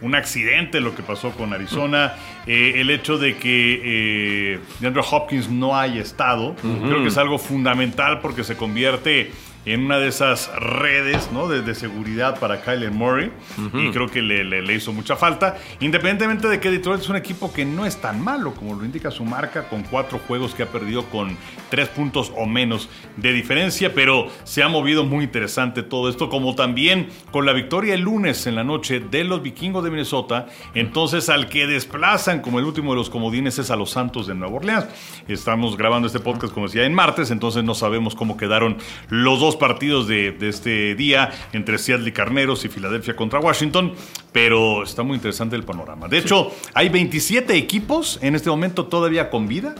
un 0.00 0.14
accidente 0.14 0.81
lo 0.81 0.94
que 0.94 1.02
pasó 1.02 1.31
con 1.32 1.52
Arizona. 1.52 2.14
el 2.46 2.90
hecho 2.90 3.19
de 3.19 3.37
que 3.37 4.54
eh, 4.54 4.60
Andrew 4.87 5.04
Hopkins 5.10 5.50
no 5.50 5.76
haya 5.76 6.00
estado, 6.00 6.54
creo 6.54 7.02
que 7.02 7.09
es 7.09 7.18
algo 7.18 7.38
fundamental 7.38 8.20
porque 8.20 8.44
se 8.44 8.56
convierte 8.56 9.32
en 9.67 9.85
una 9.85 9.99
de 9.99 10.09
esas 10.09 10.50
redes 10.57 11.31
¿no? 11.33 11.49
de, 11.49 11.75
seguridad 11.75 12.38
para 12.38 12.62
Kyler 12.62 12.90
Murray 12.90 13.31
y 13.75 13.90
creo 13.90 14.09
que 14.09 14.23
le, 14.23 14.75
hizo 14.75 14.93
mucha 14.93 15.17
falta. 15.17 15.57
Independientemente 15.81 16.49
de 16.49 16.61
que 16.61 16.71
Detroit 16.71 17.00
es 17.02 17.09
un 17.09 17.17
equipo 17.17 17.52
que 17.52 17.64
no 17.64 17.87
es 17.87 18.00
tan 18.00 18.21
malo 18.21 18.55
como 18.55 18.75
lo 18.75 18.85
indica 18.85 19.11
su 19.11 19.25
marca, 19.25 19.69
con 19.69 19.83
cuatro 19.83 20.19
juegos 20.26 20.55
que 20.55 20.62
ha 20.62 20.67
perdido 20.67 21.05
con 21.07 21.37
tres 21.69 21.88
puntos 21.88 22.33
o 22.37 22.47
menos 22.47 22.88
de 23.17 23.33
diferencia, 23.33 23.95
pero 23.95 24.29
se 24.45 24.62
ha 24.62 24.69
movido 24.69 25.05
muy 25.05 25.25
interesante 25.25 25.83
todo 25.83 26.09
esto, 26.09 26.29
como 26.29 26.55
también 26.55 27.09
con 27.31 27.47
la 27.47 27.52
victoria 27.52 27.95
el 27.95 28.00
lunes 28.00 28.47
en 28.47 28.57
la 28.57 28.64
noche 28.64 29.00
de 29.00 29.25
los 29.25 29.43
vikingos 29.43 29.85
de 29.85 29.90
Minnesota, 29.90 30.47
entonces 30.75 31.29
al 31.29 31.49
que 31.49 31.67
desplazan 31.67 32.40
como 32.40 32.59
el 32.59 32.64
último 32.64 32.93
de 32.93 32.97
los 32.97 33.11
comodines 33.11 33.59
es 33.59 33.71
a 33.71 33.76
los 33.76 33.90
Santos 33.90 34.26
de 34.26 34.35
Nueva 34.35 34.57
Orleans. 34.57 34.87
Estamos 35.29 35.76
grabando 35.76 36.07
este 36.07 36.21
podcast 36.21 36.52
como 36.52 36.67
decía 36.67 36.85
en 36.85 36.95
martes, 36.95 37.31
entonces 37.31 37.64
no 37.64 37.75
sabemos 37.75 38.14
cómo 38.14 38.37
quedaron 38.37 38.79
los 39.09 39.40
dos 39.40 39.50
partidos 39.57 40.07
de, 40.09 40.37
este 40.40 40.95
día 40.95 41.30
entre 41.52 41.78
Seattle 41.78 42.09
y 42.09 42.12
Carneros 42.12 42.64
y 42.64 42.69
Filadelfia 42.69 43.16
contra 43.16 43.40
Washington, 43.40 43.92
pero 44.33 44.83
está 44.83 45.02
muy 45.02 45.16
interesante 45.16 45.57
el 45.57 45.64
panorama. 45.64 46.09
De 46.09 46.19
hecho, 46.19 46.52
hay 46.75 46.88
27 46.88 47.57
equipos 47.57 48.19
en 48.23 48.35
este 48.35 48.50
momento 48.50 48.87
todavía 48.87 49.30
con 49.30 49.49
vida. 49.49 49.75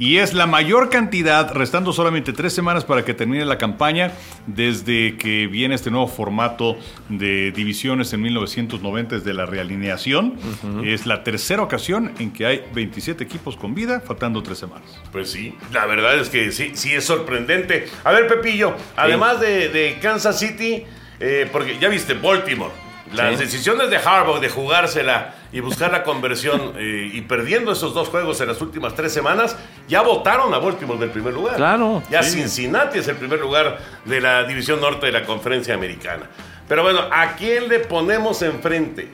Y 0.00 0.16
es 0.16 0.32
la 0.32 0.46
mayor 0.46 0.88
cantidad, 0.88 1.52
restando 1.52 1.92
solamente 1.92 2.32
tres 2.32 2.54
semanas 2.54 2.86
para 2.86 3.04
que 3.04 3.12
termine 3.12 3.44
la 3.44 3.58
campaña, 3.58 4.12
desde 4.46 5.18
que 5.18 5.46
viene 5.46 5.74
este 5.74 5.90
nuevo 5.90 6.08
formato 6.08 6.78
de 7.10 7.52
divisiones 7.52 8.10
en 8.14 8.22
1990 8.22 9.16
desde 9.16 9.34
la 9.34 9.44
realineación. 9.44 10.38
Es 10.82 11.04
la 11.04 11.22
tercera 11.22 11.62
ocasión 11.62 12.12
en 12.18 12.32
que 12.32 12.46
hay 12.46 12.64
27 12.72 13.22
equipos 13.22 13.58
con 13.58 13.74
vida, 13.74 14.00
faltando 14.00 14.42
tres 14.42 14.56
semanas. 14.56 14.88
Pues 15.12 15.30
sí, 15.30 15.54
la 15.70 15.84
verdad 15.84 16.18
es 16.18 16.30
que 16.30 16.50
sí, 16.50 16.70
sí 16.72 16.94
es 16.94 17.04
sorprendente. 17.04 17.86
A 18.02 18.12
ver, 18.12 18.26
Pepillo, 18.26 18.74
además 18.96 19.38
de, 19.38 19.98
Kansas 20.00 20.38
City, 20.38 20.82
eh, 21.20 21.46
porque 21.52 21.78
ya 21.78 21.90
viste 21.90 22.14
Baltimore 22.14 22.72
Las 23.12 23.36
Sí. 23.38 23.44
decisiones 23.44 23.90
de 23.90 23.96
Harbaugh 23.96 24.38
de 24.40 24.48
jugársela 24.48 25.34
y 25.52 25.58
buscar 25.60 25.90
la 25.90 26.02
conversión 26.04 26.74
eh, 26.78 27.10
y 27.12 27.20
perdiendo 27.22 27.72
esos 27.72 27.92
dos 27.92 28.08
juegos 28.08 28.40
en 28.40 28.48
las 28.48 28.60
últimas 28.60 28.94
tres 28.94 29.12
semanas, 29.12 29.56
ya 29.88 30.02
votaron 30.02 30.54
a 30.54 30.58
Baltimore 30.58 30.98
del 31.00 31.10
primer 31.10 31.34
lugar. 31.34 31.56
Claro. 31.56 32.02
Ya 32.10 32.22
Sí. 32.22 32.38
Cincinnati 32.38 32.98
es 33.00 33.08
el 33.08 33.16
primer 33.16 33.40
lugar 33.40 33.78
de 34.04 34.20
la 34.20 34.44
división 34.44 34.80
norte 34.80 35.06
de 35.06 35.12
la 35.12 35.24
conferencia 35.24 35.74
americana. 35.74 36.26
Pero 36.68 36.82
bueno, 36.84 37.00
¿a 37.10 37.34
quién 37.34 37.68
le 37.68 37.80
ponemos 37.80 38.42
enfrente? 38.42 39.08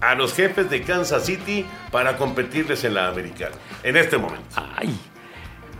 A 0.00 0.14
los 0.14 0.32
jefes 0.32 0.70
de 0.70 0.82
Kansas 0.82 1.26
City 1.26 1.66
para 1.90 2.16
competirles 2.16 2.84
en 2.84 2.94
la 2.94 3.08
americana. 3.08 3.56
En 3.82 3.96
este 3.96 4.16
momento. 4.16 4.46
Ay, 4.76 4.96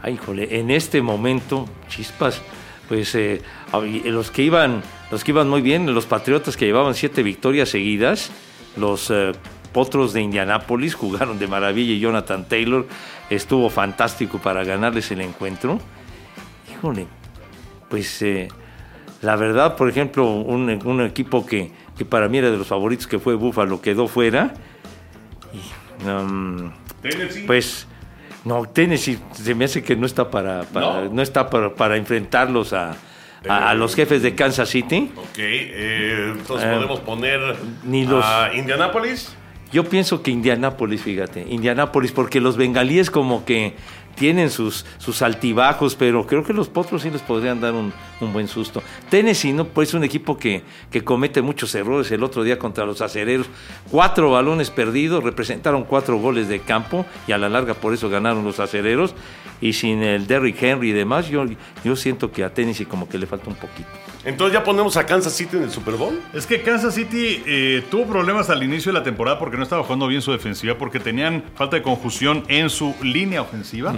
ay, 0.02 0.16
jole, 0.18 0.58
en 0.58 0.70
este 0.70 1.00
momento, 1.00 1.68
chispas, 1.88 2.42
pues 2.88 3.14
eh, 3.14 3.40
hab- 3.72 4.02
los 4.04 4.30
que 4.30 4.42
iban, 4.42 4.82
los 5.10 5.24
que 5.24 5.32
iban 5.32 5.48
muy 5.48 5.60
bien, 5.62 5.92
los 5.94 6.06
Patriotas 6.06 6.56
que 6.56 6.66
llevaban 6.66 6.94
siete 6.94 7.22
victorias 7.22 7.68
seguidas, 7.68 8.30
los 8.76 9.10
eh, 9.10 9.32
Potros 9.72 10.12
de 10.12 10.20
Indianápolis 10.22 10.94
jugaron 10.96 11.38
de 11.38 11.46
maravilla 11.46 11.92
y 11.92 12.00
Jonathan 12.00 12.44
Taylor 12.48 12.86
estuvo 13.28 13.70
fantástico 13.70 14.38
para 14.38 14.64
ganarles 14.64 15.10
el 15.10 15.20
encuentro. 15.20 15.78
Híjole, 16.72 17.06
pues 17.88 18.20
eh, 18.22 18.48
la 19.22 19.36
verdad, 19.36 19.76
por 19.76 19.88
ejemplo, 19.88 20.24
un, 20.30 20.68
un 20.84 21.00
equipo 21.02 21.44
que, 21.46 21.70
que 21.96 22.04
para 22.04 22.28
mí 22.28 22.38
era 22.38 22.50
de 22.50 22.56
los 22.56 22.66
favoritos 22.66 23.06
que 23.06 23.18
fue 23.18 23.34
Buffalo 23.34 23.80
quedó 23.80 24.08
fuera. 24.08 24.54
Y, 25.52 26.08
um, 26.08 26.72
Tennessee. 27.02 27.44
pues 27.46 27.86
no, 28.44 28.64
Tennessee 28.66 29.18
se 29.32 29.54
me 29.54 29.66
hace 29.66 29.82
que 29.82 29.94
no 29.96 30.06
está 30.06 30.30
para, 30.30 30.62
para- 30.62 31.04
¿No? 31.04 31.10
no. 31.14 31.22
está 31.22 31.50
para, 31.50 31.74
para 31.74 31.96
enfrentarlos 31.96 32.72
a, 32.72 32.96
a- 33.48 33.70
a 33.70 33.74
los 33.74 33.94
jefes 33.94 34.22
de 34.22 34.34
Kansas 34.34 34.68
City. 34.68 35.10
Ok, 35.16 35.38
eh, 35.38 36.32
entonces 36.38 36.68
Eh, 36.68 36.74
podemos 36.74 37.00
poner 37.00 37.40
ni 37.84 38.04
los- 38.06 38.24
a 38.24 38.50
Indianapolis. 38.54 39.34
Yo 39.72 39.84
pienso 39.84 40.22
que 40.22 40.30
Indianápolis, 40.32 41.02
fíjate, 41.02 41.46
Indianápolis, 41.48 42.10
porque 42.12 42.40
los 42.40 42.56
bengalíes 42.56 43.08
como 43.10 43.44
que 43.44 43.74
tienen 44.20 44.50
sus, 44.50 44.84
sus 44.98 45.22
altibajos, 45.22 45.96
pero 45.96 46.26
creo 46.26 46.44
que 46.44 46.52
los 46.52 46.68
potros 46.68 47.00
sí 47.00 47.10
les 47.10 47.22
podrían 47.22 47.58
dar 47.58 47.72
un, 47.72 47.90
un 48.20 48.32
buen 48.34 48.48
susto. 48.48 48.82
Tennessee, 49.08 49.54
¿no? 49.54 49.64
Pues 49.64 49.88
es 49.88 49.94
un 49.94 50.04
equipo 50.04 50.36
que, 50.36 50.62
que 50.90 51.02
comete 51.02 51.40
muchos 51.40 51.74
errores 51.74 52.12
el 52.12 52.22
otro 52.22 52.42
día 52.42 52.58
contra 52.58 52.84
los 52.84 53.00
acereros. 53.00 53.46
Cuatro 53.90 54.30
balones 54.30 54.68
perdidos, 54.68 55.24
representaron 55.24 55.84
cuatro 55.84 56.18
goles 56.18 56.48
de 56.48 56.60
campo 56.60 57.06
y 57.26 57.32
a 57.32 57.38
la 57.38 57.48
larga 57.48 57.72
por 57.72 57.94
eso 57.94 58.10
ganaron 58.10 58.44
los 58.44 58.60
acereros. 58.60 59.14
Y 59.62 59.72
sin 59.72 60.02
el 60.02 60.26
Derrick 60.26 60.62
Henry 60.62 60.90
y 60.90 60.92
demás, 60.92 61.30
yo, 61.30 61.46
yo 61.82 61.96
siento 61.96 62.30
que 62.30 62.44
a 62.44 62.52
Tennessee 62.52 62.84
como 62.84 63.08
que 63.08 63.16
le 63.16 63.26
falta 63.26 63.48
un 63.48 63.56
poquito. 63.56 63.88
Entonces 64.24 64.52
ya 64.52 64.62
ponemos 64.62 64.96
a 64.96 65.06
Kansas 65.06 65.32
City 65.32 65.56
en 65.56 65.64
el 65.64 65.70
Super 65.70 65.94
Bowl. 65.94 66.20
Es 66.34 66.46
que 66.46 66.62
Kansas 66.62 66.94
City 66.94 67.42
eh, 67.46 67.84
tuvo 67.90 68.06
problemas 68.06 68.50
al 68.50 68.62
inicio 68.62 68.92
de 68.92 68.98
la 68.98 69.04
temporada 69.04 69.38
porque 69.38 69.56
no 69.56 69.62
estaba 69.62 69.82
jugando 69.82 70.06
bien 70.06 70.20
su 70.20 70.32
defensiva, 70.32 70.76
porque 70.76 71.00
tenían 71.00 71.42
falta 71.54 71.76
de 71.76 71.82
conjunción 71.82 72.44
en 72.48 72.68
su 72.68 72.94
línea 73.02 73.42
ofensiva, 73.42 73.94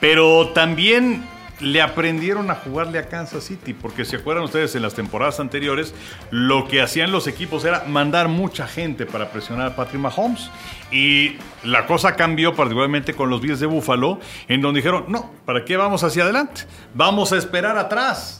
pero 0.00 0.48
también 0.54 1.24
le 1.60 1.82
aprendieron 1.82 2.50
a 2.50 2.54
jugarle 2.54 2.98
a 2.98 3.08
Kansas 3.08 3.44
City, 3.44 3.74
porque 3.74 4.04
si 4.04 4.16
acuerdan 4.16 4.44
ustedes 4.44 4.74
en 4.74 4.82
las 4.82 4.94
temporadas 4.94 5.40
anteriores, 5.40 5.94
lo 6.30 6.66
que 6.66 6.80
hacían 6.80 7.12
los 7.12 7.26
equipos 7.26 7.64
era 7.64 7.84
mandar 7.84 8.28
mucha 8.28 8.66
gente 8.66 9.04
para 9.04 9.30
presionar 9.30 9.72
a 9.72 9.76
Patrick 9.76 10.00
Mahomes. 10.00 10.50
Y 10.90 11.36
la 11.62 11.86
cosa 11.86 12.16
cambió 12.16 12.54
particularmente 12.54 13.14
con 13.14 13.28
los 13.28 13.40
Bills 13.40 13.60
de 13.60 13.66
Buffalo, 13.66 14.20
en 14.48 14.62
donde 14.62 14.78
dijeron, 14.78 15.04
no, 15.08 15.30
¿para 15.44 15.64
qué 15.64 15.76
vamos 15.76 16.02
hacia 16.02 16.24
adelante? 16.24 16.62
Vamos 16.94 17.32
a 17.32 17.36
esperar 17.36 17.76
atrás 17.76 18.39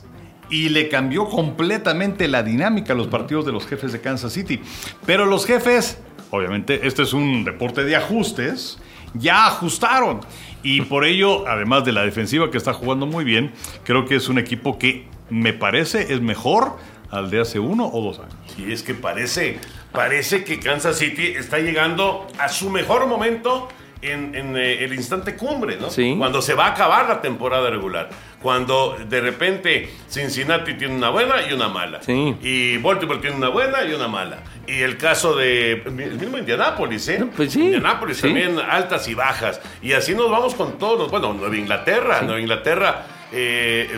y 0.51 0.69
le 0.69 0.89
cambió 0.89 1.29
completamente 1.29 2.29
la 2.29 2.43
dinámica 2.43 2.93
a 2.93 2.97
los 2.97 3.07
partidos 3.07 3.47
de 3.47 3.53
los 3.53 3.67
jefes 3.67 3.93
de 3.93 4.01
Kansas 4.01 4.33
City. 4.33 4.61
Pero 5.07 5.25
los 5.27 5.47
jefes, 5.47 5.99
obviamente, 6.31 6.87
este 6.87 7.03
es 7.03 7.13
un 7.13 7.45
deporte 7.45 7.85
de 7.85 7.97
ajustes, 7.97 8.79
ya 9.15 9.47
ajustaron. 9.47 10.21
Y 10.63 10.83
por 10.83 11.05
ello, 11.05 11.47
además 11.49 11.85
de 11.85 11.93
la 11.93 12.03
defensiva 12.03 12.51
que 12.51 12.59
está 12.59 12.73
jugando 12.75 13.07
muy 13.07 13.25
bien, 13.25 13.53
creo 13.85 14.05
que 14.05 14.17
es 14.17 14.29
un 14.29 14.39
equipo 14.39 14.79
que 14.79 15.07
me 15.31 15.53
parece 15.53 16.13
es 16.13 16.21
mejor 16.21 16.77
al 17.11 17.31
de 17.31 17.41
hace 17.41 17.59
uno 17.59 17.87
o 17.87 18.03
dos 18.03 18.19
años. 18.19 18.35
Y 18.59 18.73
es 18.73 18.83
que 18.83 18.95
parece, 18.95 19.59
parece 19.93 20.45
que 20.45 20.61
Kansas 20.61 20.99
City 20.99 21.29
está 21.29 21.59
llegando 21.59 22.27
a 22.39 22.49
su 22.49 22.71
mejor 22.71 23.07
momento 23.07 23.69
en, 24.03 24.35
en, 24.35 24.57
eh, 24.57 24.85
el 24.85 24.95
instante 24.95 25.37
cumbre, 25.37 25.77
¿no? 25.77 25.91
Sí. 25.91 26.15
Cuando 26.19 26.41
se 26.43 26.55
va 26.55 26.67
a 26.67 26.71
acabar 26.71 27.09
la 27.09 27.21
temporada 27.21 27.71
regular. 27.71 28.11
Cuando 28.43 28.97
de 29.07 29.21
repente 29.21 29.91
Cincinnati 30.09 30.75
tiene 30.75 30.95
una 30.95 31.11
buena 31.11 31.47
y 31.49 31.53
una 31.53 31.69
mala. 31.69 32.03
Sí. 32.03 32.37
Y 32.41 32.79
Baltimore 32.79 33.21
tiene 33.21 33.37
una 33.37 33.49
buena 33.49 33.85
y 33.85 33.93
una 33.93 34.09
mala. 34.09 34.43
Y 34.67 34.81
el 34.81 34.97
caso 34.97 35.35
de 35.37 35.73
el 35.73 35.93
mismo 35.93 36.39
Indianápolis, 36.39 37.09
¿eh? 37.09 37.19
No, 37.19 37.31
pues 37.31 37.53
sí, 37.53 37.65
Indianápolis 37.65 38.17
sí. 38.17 38.23
también 38.23 38.59
altas 38.59 39.07
y 39.09 39.15
bajas. 39.15 39.61
Y 39.83 39.93
así 39.93 40.15
nos 40.15 40.31
vamos 40.31 40.55
con 40.55 40.79
todos 40.79 40.99
los. 40.99 41.11
Bueno, 41.11 41.35
Nueva 41.35 41.57
Inglaterra. 41.57 42.23
Nueva 42.23 42.41
Inglaterra 42.41 43.07
eh, 43.33 43.89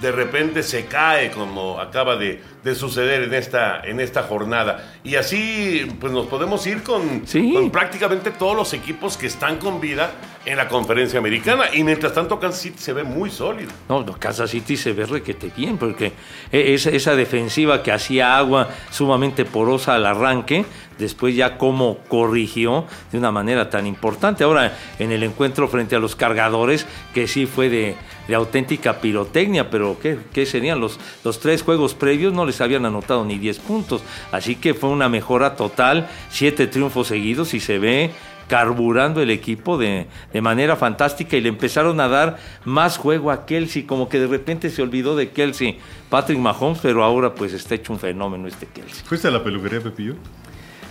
de 0.00 0.12
repente 0.12 0.62
se 0.62 0.86
cae, 0.86 1.30
como 1.30 1.80
acaba 1.80 2.16
de, 2.16 2.40
de 2.62 2.74
suceder 2.74 3.24
en 3.24 3.34
esta, 3.34 3.80
en 3.84 3.98
esta 4.00 4.22
jornada. 4.22 4.94
Y 5.02 5.16
así 5.16 5.86
pues 6.00 6.12
nos 6.12 6.26
podemos 6.26 6.64
ir 6.66 6.82
con, 6.82 7.26
Sí. 7.26 7.52
con 7.52 7.70
prácticamente 7.70 8.30
todos 8.30 8.56
los 8.56 8.72
equipos 8.74 9.16
que 9.16 9.26
están 9.26 9.56
con 9.58 9.80
vida 9.80 10.12
en 10.44 10.56
la 10.56 10.68
conferencia 10.68 11.18
americana. 11.18 11.64
Y 11.74 11.82
mientras 11.84 12.14
tanto, 12.14 12.38
Kansas 12.38 12.62
City 12.62 12.78
se 12.78 12.92
ve 12.92 13.02
muy 13.02 13.30
sólido. 13.30 13.70
No, 13.88 14.02
no, 14.04 14.12
Kansas 14.18 14.50
City 14.50 14.76
se 14.76 14.92
ve 14.92 15.04
requete 15.04 15.50
bien, 15.56 15.76
porque 15.78 16.12
e- 16.52 16.74
esa, 16.74 16.90
esa 16.90 17.16
defensiva 17.16 17.82
que 17.82 17.90
hacía 17.92 18.36
agua 18.38 18.68
sumamente 18.90 19.44
porosa 19.44 19.94
al 19.96 20.06
arranque, 20.06 20.64
después 20.98 21.34
ya 21.34 21.58
como 21.58 21.98
corrigió 22.08 22.86
de 23.12 23.18
una 23.18 23.30
manera 23.32 23.68
tan 23.68 23.86
importante. 23.86 24.44
Ahora, 24.44 24.76
en 24.98 25.12
el 25.12 25.22
encuentro 25.22 25.68
frente 25.68 25.96
a 25.96 25.98
los 25.98 26.14
cargadores, 26.16 26.86
que 27.14 27.26
sí 27.26 27.46
fue 27.46 27.68
de, 27.68 27.96
de 28.28 28.34
auténtica 28.34 29.00
pirotecnia, 29.00 29.70
pero 29.70 29.98
¿qué, 30.00 30.18
qué 30.32 30.46
serían? 30.46 30.78
Los, 30.80 31.00
los 31.24 31.40
tres 31.40 31.62
juegos 31.62 31.94
previos 31.94 32.32
no 32.32 32.46
les 32.46 32.60
habían 32.60 32.86
anotado 32.86 33.24
ni 33.24 33.38
10 33.38 33.58
puntos, 33.60 34.02
así 34.30 34.54
que 34.54 34.74
fue 34.74 34.90
una 34.90 35.08
mejora 35.08 35.56
total, 35.56 36.08
siete 36.30 36.66
triunfos 36.66 37.08
seguidos 37.08 37.54
y 37.54 37.60
se 37.60 37.78
ve 37.78 38.10
carburando 38.48 39.20
el 39.20 39.30
equipo 39.30 39.78
de, 39.78 40.06
de 40.32 40.40
manera 40.40 40.74
fantástica 40.76 41.36
y 41.36 41.40
le 41.40 41.50
empezaron 41.50 42.00
a 42.00 42.08
dar 42.08 42.38
más 42.64 42.96
juego 42.96 43.30
a 43.30 43.46
Kelsey, 43.46 43.84
como 43.84 44.08
que 44.08 44.18
de 44.18 44.26
repente 44.26 44.70
se 44.70 44.82
olvidó 44.82 45.16
de 45.16 45.30
Kelsey, 45.30 45.78
Patrick 46.08 46.38
Mahomes, 46.38 46.78
pero 46.80 47.04
ahora 47.04 47.34
pues 47.34 47.52
está 47.52 47.74
hecho 47.74 47.92
un 47.92 47.98
fenómeno 47.98 48.48
este 48.48 48.66
Kelsey. 48.66 49.04
¿Fuiste 49.04 49.28
a 49.28 49.30
la 49.30 49.44
peluquería, 49.44 49.80
Pepillo? 49.80 50.14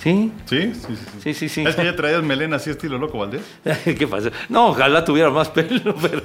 ¿Sí? 0.02 0.32
Sí, 0.46 0.74
sí, 0.74 0.96
sí. 0.96 1.06
Sí, 1.24 1.34
sí, 1.34 1.50
sí. 1.50 1.64
Es 1.66 1.76
que 1.76 1.84
ya 1.84 1.96
traías 1.96 2.22
melena 2.24 2.58
así 2.58 2.70
estilo 2.70 2.98
loco, 2.98 3.18
Valdés. 3.18 3.42
¿Qué 3.84 4.08
pasa? 4.08 4.30
No, 4.50 4.68
ojalá 4.68 5.04
tuviera 5.04 5.30
más 5.30 5.50
pelo, 5.50 5.96
pero, 6.02 6.22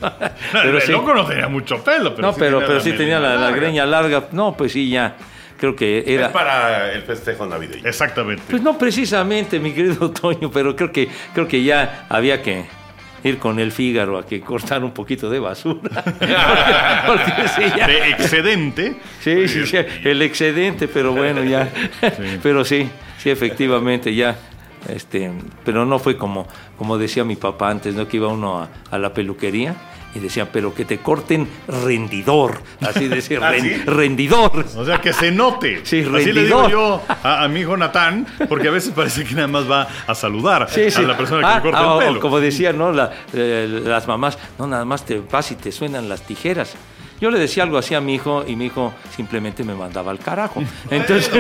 pero 0.53 0.77
el 0.77 0.83
sí. 0.83 0.93
loco 0.93 1.15
no 1.15 1.27
tenía 1.27 1.49
mucho 1.49 1.83
pelo, 1.83 2.15
pero 2.15 2.29
no, 2.29 2.33
sí 2.35 2.39
pero, 2.41 2.59
tenía 2.59 2.67
pero 2.67 2.79
la 2.79 2.85
sí 2.85 2.93
tenía 2.93 3.21
la, 3.21 3.35
la 3.35 3.41
larga. 3.43 3.57
greña 3.57 3.87
larga. 3.87 4.29
No, 4.33 4.55
pues 4.57 4.73
sí, 4.73 4.89
ya. 4.91 5.17
Creo 5.59 5.77
que 5.77 6.03
era. 6.07 6.27
Es 6.27 6.33
para 6.33 6.93
el 6.93 7.03
festejo 7.03 7.47
navideño. 7.47 7.87
Exactamente. 7.89 8.43
Pues 8.51 8.63
no 8.63 8.77
precisamente, 8.77 9.61
mi 9.61 9.73
querido 9.73 10.11
Toño, 10.11 10.51
pero 10.51 10.75
creo 10.75 10.91
que, 10.91 11.09
creo 11.33 11.47
que 11.47 11.63
ya 11.63 12.07
había 12.09 12.43
que 12.43 12.67
ir 13.25 13.39
con 13.39 13.59
el 13.59 13.73
Fígaro 13.73 14.19
a 14.19 14.27
que 14.27 14.41
cortar 14.41 14.83
un 14.85 14.93
poquito 14.93 15.31
de 15.31 15.39
basura. 15.39 16.03
Porque 17.07 17.49
sí, 17.55 17.63
ya- 17.77 17.87
De 17.87 18.11
excedente. 18.11 18.97
sí, 19.21 19.49
sí, 19.49 19.67
sí, 19.67 19.77
el 20.05 20.23
excedente, 20.23 20.89
pero 20.89 21.13
bueno, 21.13 21.43
ya. 21.45 21.69
Pero 22.43 22.65
sí, 22.65 22.89
sí, 23.19 23.31
efectivamente, 23.31 24.15
ya. 24.15 24.37
Este, 24.89 25.31
pero 25.65 25.85
no 25.87 26.01
fue 26.01 26.17
como, 26.17 26.49
como 26.77 26.99
decía 26.99 27.23
mi 27.23 27.37
papá 27.37 27.71
antes, 27.71 27.95
¿no? 27.95 28.09
Que 28.09 28.17
iba 28.17 28.27
uno 28.29 28.61
a, 28.63 28.69
a 28.91 28.99
la 28.99 29.15
peluquería 29.15 29.77
y 30.15 30.19
decía, 30.19 30.51
pero 30.53 30.75
que 30.75 30.85
te 30.85 30.99
corten 30.99 31.49
rendidor. 31.67 32.63
Así 32.81 33.09
decía, 33.09 33.41
¿Ah, 33.43 33.53
sí? 33.59 33.71
rendidor. 33.87 34.65
O 34.77 34.85
sea, 34.85 35.01
que 35.01 35.13
se 35.13 35.31
note. 35.31 35.81
Sí, 35.85 36.01
Así 36.01 36.11
le 36.11 36.19
rendidor. 36.19 36.67
digo 36.67 36.69
yo 36.69 37.03
a, 37.23 37.45
a 37.45 37.49
mi 37.49 37.61
hijo 37.61 37.77
Natán, 37.77 38.27
porque 38.49 38.69
a 38.69 38.71
veces 38.71 38.93
parece 38.95 39.25
que 39.25 39.35
nada 39.35 39.49
más 39.49 39.71
va 39.71 39.89
a 40.07 40.15
saludar 40.15 40.69
Sí, 40.71 40.91
sí. 40.91 41.03
a 41.03 41.07
la 41.07 41.17
persona 41.17 41.41
que 41.41 41.47
Ah, 41.47 41.57
le 41.57 41.63
corta 41.63 41.79
ah, 41.81 41.99
el 42.01 42.07
pelo. 42.09 42.21
Como 42.21 42.41
decían, 42.41 42.79
¿no? 42.79 42.93
La- 42.93 43.11
eh, 43.33 43.81
las 43.85 44.07
mamás, 44.07 44.39
no, 44.59 44.67
nada 44.67 44.85
más 44.85 45.05
te 45.05 45.21
vas 45.21 45.51
y 45.53 45.55
te 45.57 45.73
suenan 45.73 46.09
las 46.09 46.23
tijeras. 46.23 46.75
Yo 47.23 47.31
le 47.31 47.39
decía 47.39 47.63
algo 47.63 47.79
así 47.79 47.95
a 47.95 48.01
mi 48.01 48.17
hijo 48.17 48.45
y 48.45 48.57
mi 48.57 48.67
hijo 48.67 48.93
simplemente 49.15 49.63
me 49.63 49.77
mandaba 49.77 50.11
al 50.11 50.19
carajo. 50.19 50.61
Entonces, 50.91 51.31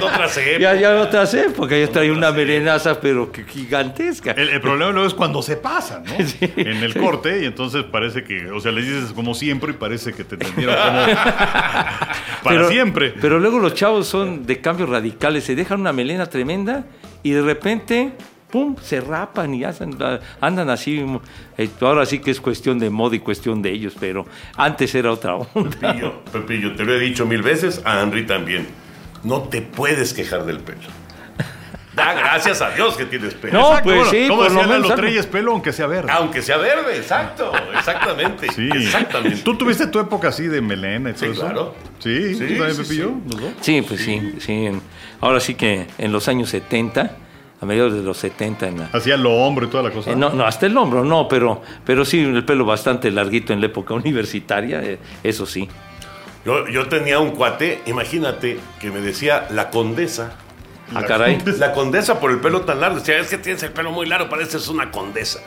otras 0.00 0.38
ya, 0.60 0.76
ya 0.76 1.00
otras 1.00 1.34
épocas, 1.34 1.80
yo 1.80 1.90
traía 1.90 2.12
una 2.12 2.30
melenaza, 2.30 3.00
pero 3.00 3.32
que 3.32 3.42
gigantesca. 3.42 4.30
El, 4.30 4.50
el 4.50 4.60
problema 4.60 4.92
luego 4.92 5.08
es 5.08 5.14
cuando 5.14 5.42
se 5.42 5.56
pasa, 5.56 6.00
¿no? 6.06 6.14
Sí. 6.30 6.52
En 6.56 6.76
el 6.84 6.94
corte, 6.94 7.42
y 7.42 7.46
entonces 7.46 7.82
parece 7.82 8.22
que, 8.22 8.52
o 8.52 8.60
sea, 8.60 8.70
le 8.70 8.82
dices 8.82 9.12
como 9.12 9.34
siempre 9.34 9.70
y 9.70 9.74
parece 9.74 10.12
que 10.12 10.22
te 10.22 10.36
entendieron 10.36 10.76
como 10.76 11.06
para 11.06 12.14
pero, 12.44 12.68
siempre. 12.70 13.12
Pero 13.20 13.40
luego 13.40 13.58
los 13.58 13.74
chavos 13.74 14.06
son 14.06 14.46
de 14.46 14.60
cambios 14.60 14.88
radicales, 14.88 15.42
se 15.42 15.56
dejan 15.56 15.80
una 15.80 15.92
melena 15.92 16.26
tremenda 16.26 16.84
y 17.24 17.30
de 17.30 17.42
repente, 17.42 18.12
¡pum!, 18.50 18.76
se 18.82 19.00
rapan 19.00 19.54
y 19.54 19.62
hacen- 19.64 19.96
andan 20.40 20.70
así. 20.70 21.04
eh, 21.58 21.68
Ahora 21.80 22.04
sí 22.06 22.18
que 22.18 22.30
es 22.30 22.40
cuestión 22.40 22.78
de 22.78 22.90
moda 22.90 23.16
y 23.16 23.20
cuestión 23.20 23.62
de 23.62 23.70
ellos, 23.70 23.94
pero 23.98 24.26
antes 24.56 24.94
era 24.94 25.12
otra 25.12 25.34
onda. 25.36 25.70
Pepillo, 25.80 26.24
Pepillo, 26.32 26.74
te 26.74 26.84
lo 26.84 26.94
he 26.94 27.00
dicho 27.00 27.26
mil 27.26 27.42
veces, 27.42 27.80
a 27.84 28.00
Henry 28.02 28.26
también. 28.26 28.66
no 29.24 29.42
te 29.42 29.60
puedes 29.62 30.14
quejar 30.14 30.44
del 30.46 30.58
pelo. 30.60 30.80
Da 31.92 32.14
gracias 32.14 32.62
a 32.62 32.70
Dios 32.70 32.96
que 32.96 33.04
tienes 33.04 33.34
pelo. 33.34 33.52
No, 33.58 33.66
Exacto, 33.70 33.84
pues 33.84 33.96
bueno, 33.96 34.10
sí, 34.12 34.28
¿Cómo 34.28 34.42
por 34.42 34.52
lo 34.52 34.54
decía 34.60 34.72
menos 34.74 34.90
algo. 34.92 35.02
Treyes 35.02 35.26
pelo 35.26 35.50
aunque 35.52 35.72
sea 35.72 35.86
verde? 35.88 36.10
Aunque 36.12 36.40
sea 36.40 36.56
verde, 36.56 36.96
exacto, 36.96 37.52
exactamente. 37.76 38.46
Sí. 38.52 38.68
Exactamente. 38.72 39.40
¿Tú 39.42 39.56
tuviste 39.58 39.88
tu 39.88 39.98
época 39.98 40.28
así 40.28 40.46
de 40.46 40.60
melena 40.60 41.10
y 41.10 41.12
todo 41.14 41.24
Sí, 41.26 41.30
eso? 41.32 41.40
claro. 41.40 41.74
Sí, 41.98 42.34
Sí, 42.34 42.38
¿tú 42.46 42.54
también, 42.54 42.74
sí, 42.76 42.82
Pepillo? 42.84 43.08
sí. 43.08 43.32
¿Los 43.32 43.40
dos? 43.40 43.52
Sí, 43.60 43.82
pues 43.82 44.00
sí, 44.02 44.34
sí. 44.38 44.68
ahora 45.20 45.40
sí 45.40 45.54
que 45.56 45.88
en 45.98 46.12
los 46.12 46.28
años 46.28 46.48
70, 46.50 47.10
a 47.60 47.66
mediados 47.66 47.92
de 47.94 48.02
los 48.02 48.16
70, 48.16 48.68
en 48.68 48.78
la- 48.80 48.90
Hacía 48.92 49.16
lo 49.16 49.32
hombre 49.32 49.66
y 49.66 49.68
toda 49.68 49.82
la 49.82 49.90
cosa. 49.90 50.10
eh, 50.12 50.16
no, 50.16 50.30
no, 50.30 50.44
hasta 50.46 50.66
el 50.66 50.76
hombro, 50.76 51.04
no, 51.04 51.28
pero, 51.28 51.62
pero 51.84 52.04
sí, 52.04 52.20
el 52.20 52.44
pelo 52.44 52.64
bastante 52.64 53.10
larguito 53.10 53.52
en 53.52 53.60
la 53.60 53.66
época 53.66 53.94
universitaria, 53.94 54.82
eh, 54.82 54.98
eso 55.22 55.44
sí. 55.46 55.68
Yo, 56.44 56.66
yo 56.68 56.88
tenía 56.88 57.18
un 57.18 57.32
cuate, 57.32 57.82
imagínate, 57.86 58.58
que 58.80 58.90
me 58.90 59.00
decía 59.00 59.46
la 59.50 59.68
condesa. 59.70 60.36
Ah, 60.92 61.04
caray. 61.04 61.38
La 61.58 61.70
condesa 61.72 62.18
por 62.18 62.32
el 62.32 62.40
pelo 62.40 62.62
tan 62.62 62.80
largo. 62.80 62.98
Decía, 62.98 63.18
es 63.20 63.28
que 63.28 63.38
tienes 63.38 63.62
el 63.62 63.70
pelo 63.70 63.92
muy 63.92 64.06
largo, 64.06 64.28
pareces 64.28 64.66
una 64.66 64.90
condesa. 64.90 65.38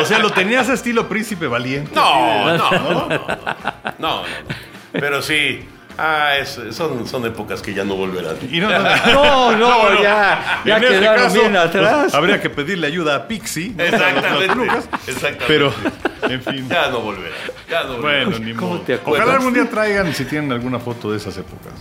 O 0.00 0.04
sea, 0.04 0.20
lo 0.20 0.30
tenías 0.30 0.68
estilo 0.68 1.08
príncipe 1.08 1.48
valiente. 1.48 1.90
No, 1.92 2.56
no, 2.56 2.70
no, 2.70 2.70
no, 2.70 3.08
no, 3.08 3.08
no, 3.08 3.94
no. 3.98 4.22
Pero 4.92 5.22
sí, 5.22 5.64
ah, 5.98 6.36
es- 6.38 6.58
son, 6.70 7.06
son 7.06 7.26
épocas 7.26 7.60
que 7.60 7.74
ya 7.74 7.84
no 7.84 7.94
volverán. 7.96 8.36
Y 8.50 8.60
no, 8.60 8.68
no, 8.70 8.78
no. 8.78 9.52
No, 9.58 9.80
bueno, 9.82 10.02
ya, 10.02 10.62
ya 10.64 10.76
en 10.76 10.84
este 10.84 10.98
quedaron 11.00 11.22
caso, 11.24 11.34
bien 11.40 11.52
pues, 11.52 11.64
atrás. 11.64 12.14
habría 12.14 12.40
que 12.40 12.48
pedirle 12.50 12.86
ayuda 12.86 13.16
a 13.16 13.28
Pixie. 13.28 13.74
Exactamente, 13.76 14.68
exactamente. 15.06 15.44
Pero, 15.48 15.72
en 16.22 16.42
fin. 16.42 16.68
Ya 16.68 16.90
no 16.90 17.00
volverán. 17.00 17.32
Ya 17.68 17.82
no 17.84 17.96
volverán. 17.96 18.24
Bueno, 18.30 18.38
ni 18.44 18.54
¿Cómo 18.54 18.70
modo. 18.74 18.80
te? 18.82 19.00
Ojalá 19.04 19.34
algún 19.34 19.52
día 19.54 19.68
traigan, 19.68 20.14
si 20.14 20.24
tienen 20.24 20.52
alguna 20.52 20.78
foto 20.78 21.10
de 21.10 21.16
esas 21.18 21.36
épocas. 21.36 21.72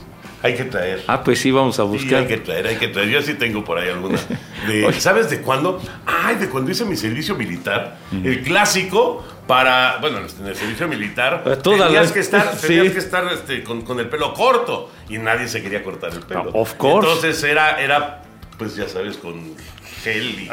Hay 0.44 0.56
que 0.56 0.66
traer. 0.66 1.04
Ah, 1.08 1.24
pues 1.24 1.40
sí, 1.40 1.50
vamos 1.52 1.80
a 1.80 1.84
Sí, 1.84 1.90
buscar. 1.90 2.20
hay 2.22 2.28
que 2.28 2.38
traer, 2.38 2.68
hay 2.68 2.76
que 2.78 2.88
traer. 2.90 3.10
Yo 3.10 3.22
sí 3.24 3.34
tengo 3.34 3.64
por 3.66 3.80
ahí 3.80 3.90
alguna. 3.90 4.20
De- 4.68 4.94
¿Sabes 5.00 5.30
de 5.30 5.42
cuándo? 5.42 5.82
Ay, 6.06 6.36
de 6.36 6.48
cuando 6.50 6.70
hice 6.72 6.86
mi 6.86 6.96
servicio 6.96 7.36
militar. 7.36 7.98
El 8.12 8.42
clásico 8.44 9.26
para, 9.48 9.98
bueno, 10.02 10.18
en 10.20 10.46
el 10.48 10.56
servicio 10.56 10.88
militar 10.88 11.42
todas 11.64 11.80
tenías 11.88 11.92
las- 11.94 12.12
que 12.12 12.20
estar, 12.20 12.56
sí. 12.62 12.68
tenías 12.68 12.94
que 12.94 13.00
estar 13.00 13.26
este, 13.34 13.64
con, 13.64 13.82
con 13.82 14.00
el 14.00 14.10
pelo 14.10 14.34
corto 14.34 14.92
y 15.10 15.18
nadie 15.18 15.48
se 15.48 15.62
quería 15.64 15.84
cortar 15.84 16.12
el 16.14 16.20
pelo. 16.20 16.52
Of 16.54 16.74
course. 16.76 17.08
Entonces 17.10 17.44
era, 17.44 17.82
era, 17.82 18.22
pues 18.60 18.76
ya 18.76 18.88
sabes, 18.88 19.18
con 19.18 19.56
gel 20.04 20.42
y 20.42 20.48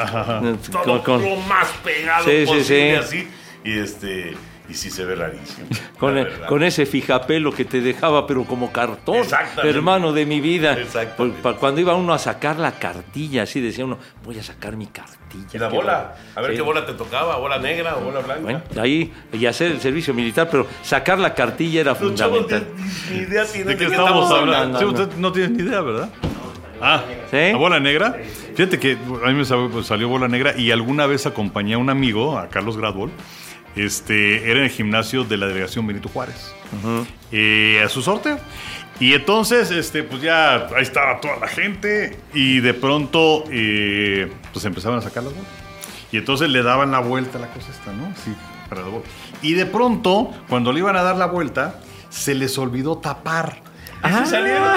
todo 0.73 1.03
Con- 1.03 1.21
con- 1.21 1.23
lo 1.23 1.37
más 1.37 1.69
pegado 1.85 2.25
Sí, 2.25 2.41
sí, 2.41 2.47
posible 2.47 3.03
sí. 3.03 3.19
así. 3.19 3.29
Y 3.65 3.79
este, 3.79 4.35
y 4.69 4.75
sí 4.75 4.91
se 4.91 5.05
ve 5.05 5.15
rarísimo. 5.15 5.67
Con, 5.99 6.17
e- 6.19 6.27
con 6.49 6.63
ese 6.63 6.87
fijapelo 6.87 7.53
que 7.53 7.65
te 7.65 7.81
dejaba, 7.81 8.27
pero 8.27 8.45
como 8.45 8.73
cartón, 8.73 9.19
hermano 9.63 10.13
de 10.13 10.25
mi 10.27 10.41
vida. 10.41 10.77
Pa- 11.43 11.55
Cuando 11.55 11.81
iba 11.81 11.95
uno 11.95 12.13
a 12.15 12.19
sacar 12.19 12.59
la 12.59 12.73
cartilla, 12.73 13.43
así 13.43 13.61
decía 13.61 13.85
uno, 13.85 13.99
voy 14.25 14.39
a 14.39 14.43
sacar 14.43 14.77
mi 14.77 14.87
cartilla. 14.87 15.21
Y 15.53 15.59
la 15.59 15.69
bola, 15.69 16.15
a 16.35 16.41
ver 16.41 16.53
Sí. 16.53 16.57
qué 16.57 16.63
bola 16.63 16.87
te 16.87 16.95
tocaba, 16.95 17.37
bola 17.37 17.59
negra 17.59 17.97
o 17.97 18.01
bola 18.05 18.21
blanca. 18.21 18.43
Bueno, 18.43 18.63
ahí, 18.81 19.13
y 19.33 19.47
hacer 19.47 19.71
el 19.73 19.81
servicio 19.81 20.15
militar, 20.15 20.49
pero 20.51 20.67
sacar 20.83 21.19
la 21.19 21.35
cartilla 21.35 21.81
era 21.83 21.97
Los 22.01 22.15
chavos 22.15 22.43
fundamental. 22.43 22.69
ni, 23.11 23.17
ni 23.17 23.23
idea 23.25 23.45
tienen 23.45 23.69
¿De 23.69 23.77
qué 23.77 23.85
estamos 23.85 24.31
hablando? 24.31 24.73
no, 24.75 24.79
Sí, 24.79 24.85
no. 24.85 24.91
usted 25.03 25.17
no 25.19 25.33
tienes 25.33 25.51
ni 25.53 25.63
idea, 25.63 25.81
¿verdad? 25.81 26.09
Ah, 26.81 27.03
¿Sí? 27.31 27.37
¿la 27.53 27.57
bola 27.57 27.81
negra? 27.81 28.17
Fíjate 28.55 28.79
que 28.79 28.93
a 28.93 29.29
mí 29.29 29.35
me 29.35 29.45
sal- 29.45 29.69
pues, 29.73 29.87
salió 29.87 30.09
bola 30.09 30.29
negra 30.29 30.55
y 30.57 30.71
alguna 30.71 31.07
vez 31.07 31.27
acompañé 31.27 31.75
a 31.75 31.79
un 31.79 31.91
amigo, 31.91 32.39
a 32.39 32.49
Carlos 32.49 32.77
Gradbol, 32.77 33.11
este, 33.77 34.51
era 34.51 34.61
en 34.61 34.65
el 34.65 34.71
gimnasio 34.71 35.25
de 35.25 35.37
la 35.37 35.47
delegación 35.47 35.87
Benito 35.87 36.09
Juárez, 36.09 36.55
eh, 37.33 37.83
a 37.85 37.89
su 37.89 38.03
sorteo. 38.03 38.39
Y 39.01 39.15
entonces, 39.15 39.71
este, 39.73 40.05
pues 40.05 40.23
ya 40.23 40.69
ahí 40.77 40.83
estaba 40.83 41.21
toda 41.21 41.37
la 41.39 41.49
gente 41.49 42.17
y 42.33 42.61
de 42.61 42.75
pronto, 42.75 43.45
eh, 43.51 44.33
pues 44.53 44.65
empezaban 44.65 44.99
a 44.99 45.03
sacar 45.03 45.25
las 45.25 45.33
bolas. 45.35 45.49
Y 46.13 46.19
entonces 46.19 46.49
le 46.49 46.63
daban 46.63 46.93
la 46.93 47.01
vuelta 47.01 47.39
a 47.39 47.41
la 47.41 47.49
cosa 47.49 47.73
esta, 47.73 47.93
¿no? 47.93 48.15
Sí, 48.25 48.33
para 48.69 48.83
la 48.83 48.89
bola. 48.89 49.05
Y 49.43 49.55
de 49.55 49.67
pronto, 49.67 50.31
cuando 50.49 50.73
le 50.73 50.79
iban 50.79 50.95
a 50.97 51.03
dar 51.03 51.17
la 51.17 51.27
vuelta, 51.27 51.81
se 52.09 52.37
les 52.37 52.57
olvidó 52.57 52.99
tapar. 52.99 53.63
Ah, 54.01 54.23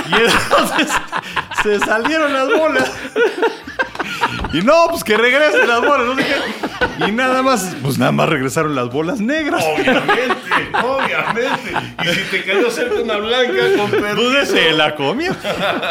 Y 0.10 0.14
entonces 0.16 0.90
se 1.62 1.80
salieron 1.80 2.34
las 2.34 2.48
bolas. 2.48 2.92
Y 4.54 4.62
no, 4.62 4.88
pues 4.90 5.04
que 5.04 5.18
regresen 5.18 5.68
las 5.68 5.82
bolas, 5.82 6.06
no 6.08 6.16
sé 6.16 6.24
qué. 6.26 7.06
Y 7.08 7.12
nada 7.12 7.42
más, 7.44 7.76
pues 7.82 7.98
nada 7.98 8.12
más 8.12 8.30
regresaron 8.30 8.74
las 8.76 8.90
bolas 8.92 9.20
negras. 9.20 9.64
Obviamente, 9.64 10.36
obviamente. 10.84 11.72
Y 12.04 12.08
si 12.14 12.22
te 12.32 12.44
cayó 12.44 12.72
cerca 12.72 13.02
una 13.02 13.18
blanca 13.18 13.54
con 13.78 13.90
Pues 13.90 14.02
permiso. 14.02 14.46
se 14.46 14.72
la 14.72 14.96
comía. 14.96 15.36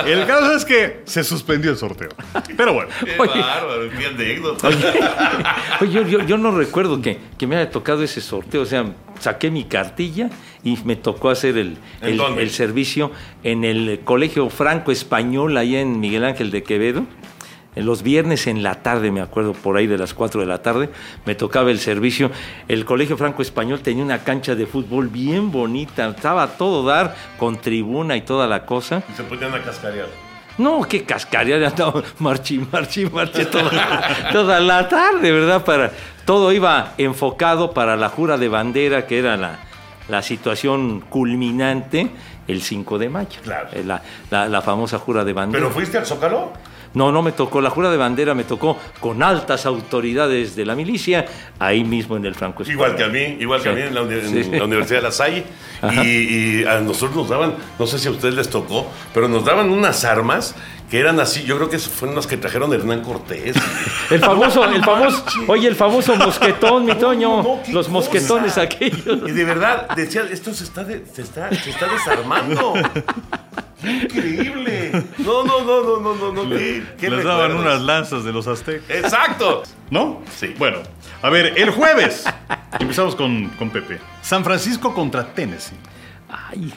El 0.07 0.27
caso 0.27 0.57
es 0.57 0.65
que 0.65 1.03
se 1.05 1.23
suspendió 1.23 1.71
el 1.71 1.77
sorteo. 1.77 2.09
Pero 2.57 2.73
bueno. 2.75 2.91
Qué 3.05 3.15
Oye. 3.19 3.41
bárbaro, 3.41 3.83
qué 3.99 4.07
anécdota. 4.07 4.69
Oye, 5.81 5.93
yo, 5.93 6.03
yo- 6.03 6.23
yo 6.27 6.39
no 6.39 6.51
recuerdo 6.51 7.01
que, 7.01 7.19
que 7.39 7.47
me 7.47 7.57
haya 7.57 7.71
tocado 7.71 8.03
ese 8.03 8.21
sorteo. 8.21 8.63
O 8.63 8.67
sea, 8.67 8.85
saqué 9.21 9.51
mi 9.51 9.65
cartilla 9.65 10.31
y 10.65 10.77
me 10.85 10.97
tocó 10.97 11.31
hacer 11.31 11.57
el, 11.59 11.77
el 12.01 12.51
servicio 12.51 13.13
en 13.45 13.65
el 13.65 14.01
Colegio 14.05 14.49
Franco 14.51 14.91
Español, 14.93 15.57
allá 15.57 15.81
en 15.81 16.01
Miguel 16.01 16.25
Ángel 16.25 16.51
de 16.51 16.63
Quevedo. 16.63 17.05
En 17.77 17.87
los 17.87 18.03
viernes 18.03 18.47
en 18.47 18.63
la 18.63 18.77
tarde, 18.83 19.11
me 19.13 19.21
acuerdo, 19.21 19.53
por 19.53 19.77
ahí 19.77 19.87
de 19.87 19.99
las 19.99 20.15
4 20.15 20.41
de 20.41 20.47
la 20.47 20.63
tarde, 20.63 20.89
me 21.27 21.35
tocaba 21.35 21.71
el 21.71 21.79
servicio. 21.79 22.31
El 22.69 22.85
Colegio 22.85 23.17
Franco 23.17 23.43
Español 23.43 23.81
tenía 23.81 24.03
una 24.03 24.25
cancha 24.25 24.55
de 24.55 24.67
fútbol 24.67 25.09
bien 25.09 25.53
bonita, 25.53 26.09
estaba 26.09 26.47
todo 26.57 26.85
dar, 26.85 27.15
con 27.39 27.59
tribuna 27.61 28.17
y 28.17 28.23
toda 28.23 28.47
la 28.47 28.65
cosa. 28.67 29.03
Y 29.09 29.15
se 29.15 29.23
ponían 29.25 29.55
a 29.55 29.63
cascarear. 29.63 30.07
No, 30.59 30.81
qué 30.89 31.05
cascaría, 31.05 31.57
andaba 31.69 32.03
marchi, 32.19 32.59
marchi, 32.73 33.05
marchi 33.05 33.45
toda, 33.45 34.31
toda 34.33 34.59
la 34.59 34.89
tarde, 34.89 35.31
¿verdad? 35.31 35.63
Para, 35.63 35.93
todo 36.25 36.51
iba 36.53 36.95
enfocado 36.97 37.73
para 37.73 37.95
la 37.97 38.09
jura 38.09 38.39
de 38.39 38.49
bandera, 38.49 39.07
que 39.07 39.19
era 39.19 39.37
la, 39.37 39.59
la 40.09 40.23
situación 40.23 41.01
culminante 41.01 42.09
el 42.49 42.63
5 42.63 42.99
de 42.99 43.09
mayo. 43.11 43.39
Claro. 43.43 43.69
Eh, 43.73 43.83
La, 43.85 44.01
la- 44.31 44.49
la 44.49 44.63
famosa 44.63 44.99
jura 44.99 45.25
de 45.25 45.35
bandera. 45.35 45.61
¿Pero 45.63 45.75
fuiste 45.75 45.99
al 45.99 46.07
Zócalo? 46.07 46.53
No, 46.95 47.13
no 47.13 47.23
me 47.23 47.33
tocó. 47.33 47.61
La 47.61 47.71
jura 47.71 47.91
de 47.91 47.97
bandera 47.97 48.35
me 48.35 48.45
tocó 48.45 48.79
con 49.01 49.23
altas 49.23 49.67
autoridades 49.67 50.57
de 50.57 50.65
la 50.65 50.75
milicia, 50.75 51.27
ahí 51.59 51.85
mismo 51.85 52.17
en 52.17 52.25
el 52.27 52.35
Franco 52.35 52.63
Español. 52.63 52.75
Igual 52.89 52.97
que 52.97 53.05
a 53.05 53.09
mí, 53.09 53.37
igual 53.41 53.63
que 53.63 53.69
a 53.69 53.73
mí 53.73 53.81
en 53.83 53.95
la, 53.95 54.03
uni- 54.03 54.15
en 54.15 54.45
Sí. 54.45 54.51
la 54.51 54.65
Universidad 54.65 54.99
de 54.99 55.03
La 55.03 55.13
Salle. 55.13 55.45
Y, 56.03 56.61
y 56.61 56.65
a 56.65 56.81
nosotros 56.81 57.15
nos 57.17 57.29
daban, 57.29 57.55
no 57.79 57.87
sé 57.87 57.99
si 57.99 58.09
a 58.09 58.11
ustedes 58.11 58.35
les 58.35 58.49
tocó, 58.49 58.87
pero 59.13 59.29
nos 59.29 59.45
daban 59.45 59.69
unas 59.71 60.05
armas 60.05 60.55
que 60.91 61.01
eran 61.01 61.19
así, 61.21 61.43
yo 61.43 61.57
creo 61.57 61.69
que 61.69 61.79
fueron 61.81 62.15
las 62.17 62.27
que 62.29 62.37
trajeron 62.37 62.73
Hernán 62.73 63.03
Cortés. 63.03 63.57
El 64.11 64.21
famoso, 64.21 64.65
el 64.65 64.83
famoso, 64.85 65.25
oye, 65.49 65.67
el 65.67 65.75
famoso 65.75 66.15
mosquetón, 66.15 66.85
mi 66.85 66.95
Toño. 66.95 67.43
no, 67.43 67.61
los 67.73 67.89
cosa. 67.89 67.91
mosquetones 67.91 68.57
aquellos. 68.57 69.19
Y 69.29 69.33
de 69.33 69.45
verdad, 69.45 69.89
decía, 69.97 70.23
esto 70.31 70.55
se 70.55 70.63
está, 70.65 70.85
de- 70.85 71.05
se 71.13 71.23
está, 71.23 71.51
se 71.51 71.71
está 71.71 71.87
desarmando. 71.89 72.75
Increíble. 73.87 75.05
No, 75.19 75.45
no, 75.45 75.65
no, 75.65 75.83
no, 75.83 76.01
no, 76.01 76.33
no, 76.33 76.45
no. 76.45 76.51
¿Qué, 76.51 76.83
qué 76.99 77.11
Les 77.11 77.25
daban 77.25 77.57
unas 77.57 77.81
lanzas 77.83 78.25
de 78.25 78.33
los 78.33 78.47
aztecas. 78.47 78.89
Exacto. 78.91 79.63
¿No? 79.91 80.23
Sí. 80.31 80.55
Bueno, 80.59 80.79
a 81.23 81.31
ver, 81.31 81.55
el 81.57 81.71
jueves. 81.71 82.25
Empezamos 82.79 83.17
con, 83.17 83.49
con 83.51 83.71
Pepe. 83.71 83.99
San 84.23 84.45
Francisco 84.45 84.93
contra 84.93 85.33
Tennessee. 85.33 85.77
Ay, 86.29 86.73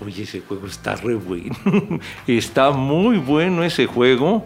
oye, 0.00 0.22
ese 0.22 0.40
juego 0.40 0.66
está 0.66 0.96
re 0.96 1.14
bueno. 1.14 1.56
está 2.26 2.70
muy 2.70 3.18
bueno 3.18 3.64
ese 3.64 3.86
juego. 3.86 4.44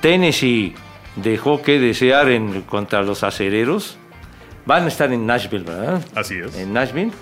Tennessee 0.00 0.74
dejó 1.16 1.62
que 1.62 1.78
desear 1.78 2.30
en, 2.30 2.62
contra 2.62 3.02
los 3.02 3.22
acereros. 3.22 3.98
Van 4.66 4.84
a 4.84 4.88
estar 4.88 5.12
en 5.12 5.26
Nashville, 5.26 5.64
¿verdad? 5.64 6.02
Así 6.14 6.36
es. 6.38 6.56
En 6.56 6.72
Nashville. 6.72 7.12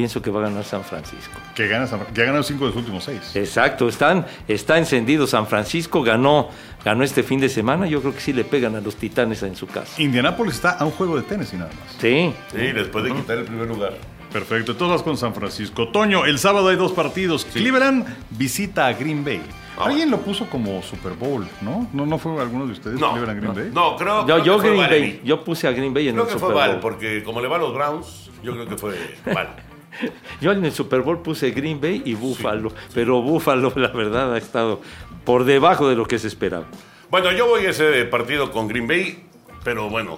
Pienso 0.00 0.22
que 0.22 0.30
va 0.30 0.40
a 0.40 0.44
ganar 0.44 0.64
San 0.64 0.82
Francisco. 0.82 1.38
Que, 1.54 1.68
gana 1.68 1.86
San- 1.86 2.00
que 2.14 2.22
ha 2.22 2.24
ganado 2.24 2.42
cinco 2.42 2.64
de 2.64 2.70
sus 2.72 2.78
últimos 2.80 3.04
seis. 3.04 3.32
Exacto, 3.34 3.86
están, 3.86 4.24
está 4.48 4.78
encendido 4.78 5.26
San 5.26 5.46
Francisco, 5.46 6.02
ganó, 6.02 6.48
ganó 6.82 7.04
este 7.04 7.22
fin 7.22 7.38
de 7.38 7.50
semana. 7.50 7.86
Yo 7.86 8.00
creo 8.00 8.14
que 8.14 8.20
sí 8.20 8.32
le 8.32 8.44
pegan 8.44 8.74
a 8.76 8.80
los 8.80 8.96
titanes 8.96 9.42
en 9.42 9.54
su 9.56 9.66
casa. 9.66 10.00
Indianápolis 10.00 10.54
está 10.54 10.70
a 10.70 10.86
un 10.86 10.90
juego 10.92 11.16
de 11.16 11.22
Tennessee 11.24 11.58
nada 11.58 11.70
más. 11.78 11.96
Sí, 12.00 12.32
Sí, 12.50 12.56
después 12.72 13.04
de 13.04 13.12
quitar 13.12 13.36
el 13.36 13.44
primer 13.44 13.68
lugar. 13.68 13.92
Perfecto, 14.32 14.72
entonces 14.72 14.96
vas 14.96 15.02
con 15.02 15.18
San 15.18 15.34
Francisco. 15.34 15.88
Toño, 15.88 16.24
el 16.24 16.38
sábado 16.38 16.68
hay 16.68 16.76
dos 16.76 16.92
partidos. 16.92 17.44
Cleveland 17.44 18.06
visita 18.30 18.86
a 18.86 18.94
Green 18.94 19.22
Bay. 19.22 19.42
Ah. 19.76 19.84
Alguien 19.86 20.10
lo 20.10 20.18
puso 20.20 20.46
como 20.48 20.82
Super 20.82 21.12
Bowl, 21.12 21.46
¿no? 21.60 21.88
¿No, 21.92 22.06
no 22.06 22.16
fue 22.18 22.40
alguno 22.40 22.64
de 22.66 22.72
ustedes 22.72 23.00
No, 23.00 23.12
Cleveland 23.12 23.40
Green 23.40 23.54
Bay? 23.54 23.70
No, 23.74 23.96
creo, 23.96 24.20
yo, 24.20 24.26
creo 24.26 24.44
yo 24.44 24.54
que 24.56 24.60
fue 24.60 24.70
Green 24.70 24.82
Valerie. 24.82 25.10
Bay, 25.12 25.20
yo 25.24 25.44
puse 25.44 25.68
a 25.68 25.72
Green 25.72 25.92
Bay 25.92 26.08
en 26.08 26.14
Creo 26.14 26.24
el 26.24 26.28
que 26.28 26.34
Super 26.38 26.46
fue 26.52 26.54
Val, 26.54 26.70
Bowl. 26.72 26.80
porque 26.80 27.22
como 27.24 27.40
le 27.40 27.48
va 27.48 27.56
a 27.56 27.58
los 27.58 27.74
Browns, 27.74 28.30
yo 28.42 28.52
creo 28.52 28.66
que 28.68 28.76
fue 28.78 28.94
Val. 29.34 29.56
Yo 30.40 30.52
en 30.52 30.64
el 30.64 30.72
Super 30.72 31.00
Bowl 31.02 31.22
puse 31.22 31.50
Green 31.50 31.80
Bay 31.80 32.02
y 32.04 32.14
Buffalo, 32.14 32.72
pero 32.94 33.22
Buffalo 33.22 33.72
la 33.76 33.88
verdad 33.88 34.34
ha 34.34 34.38
estado 34.38 34.80
por 35.24 35.44
debajo 35.44 35.88
de 35.88 35.96
lo 35.96 36.06
que 36.06 36.18
se 36.18 36.28
esperaba. 36.28 36.64
Bueno, 37.10 37.32
yo 37.32 37.48
voy 37.48 37.66
a 37.66 37.70
ese 37.70 38.04
partido 38.04 38.52
con 38.52 38.68
Green 38.68 38.86
Bay, 38.86 39.24
pero 39.64 39.90
bueno, 39.90 40.16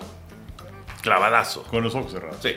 clavadazo. 1.01 1.63
Con 1.65 1.83
los 1.83 1.95
ojos 1.95 2.13
cerrados. 2.13 2.37
Sí. 2.43 2.57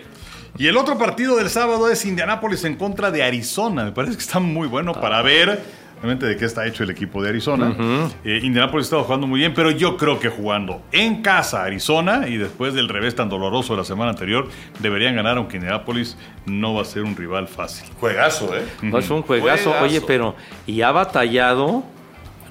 Y 0.57 0.67
el 0.67 0.77
otro 0.77 0.97
partido 0.97 1.35
del 1.35 1.49
sábado 1.49 1.89
es 1.89 2.05
Indianápolis 2.05 2.63
en 2.63 2.75
contra 2.75 3.11
de 3.11 3.23
Arizona. 3.23 3.85
Me 3.85 3.91
parece 3.91 4.15
que 4.15 4.23
está 4.23 4.39
muy 4.39 4.67
bueno 4.67 4.93
para 4.93 5.21
ver 5.21 5.63
realmente 6.01 6.25
de 6.25 6.37
qué 6.37 6.45
está 6.45 6.65
hecho 6.67 6.83
el 6.83 6.89
equipo 6.89 7.21
de 7.23 7.29
Arizona. 7.29 7.75
Eh, 8.23 8.39
Indianapolis 8.43 8.85
estaba 8.85 9.03
jugando 9.03 9.27
muy 9.27 9.39
bien, 9.39 9.53
pero 9.53 9.71
yo 9.71 9.97
creo 9.97 10.19
que 10.19 10.29
jugando 10.29 10.81
en 10.91 11.21
casa 11.21 11.63
Arizona 11.63 12.27
y 12.27 12.37
después 12.37 12.73
del 12.73 12.89
revés 12.89 13.15
tan 13.15 13.29
doloroso 13.29 13.73
de 13.73 13.79
la 13.79 13.85
semana 13.85 14.11
anterior, 14.11 14.47
deberían 14.79 15.15
ganar, 15.15 15.37
aunque 15.37 15.57
Indianapolis 15.57 16.17
no 16.45 16.73
va 16.73 16.81
a 16.81 16.85
ser 16.85 17.03
un 17.03 17.15
rival 17.15 17.47
fácil. 17.47 17.87
Juegazo, 17.99 18.55
¿eh? 18.55 18.63
No 18.81 18.97
es 18.97 19.09
un 19.09 19.21
juegazo, 19.21 19.71
Juegazo. 19.71 19.83
oye, 19.85 20.01
pero 20.01 20.35
y 20.67 20.81
ha 20.81 20.91
batallado, 20.91 21.83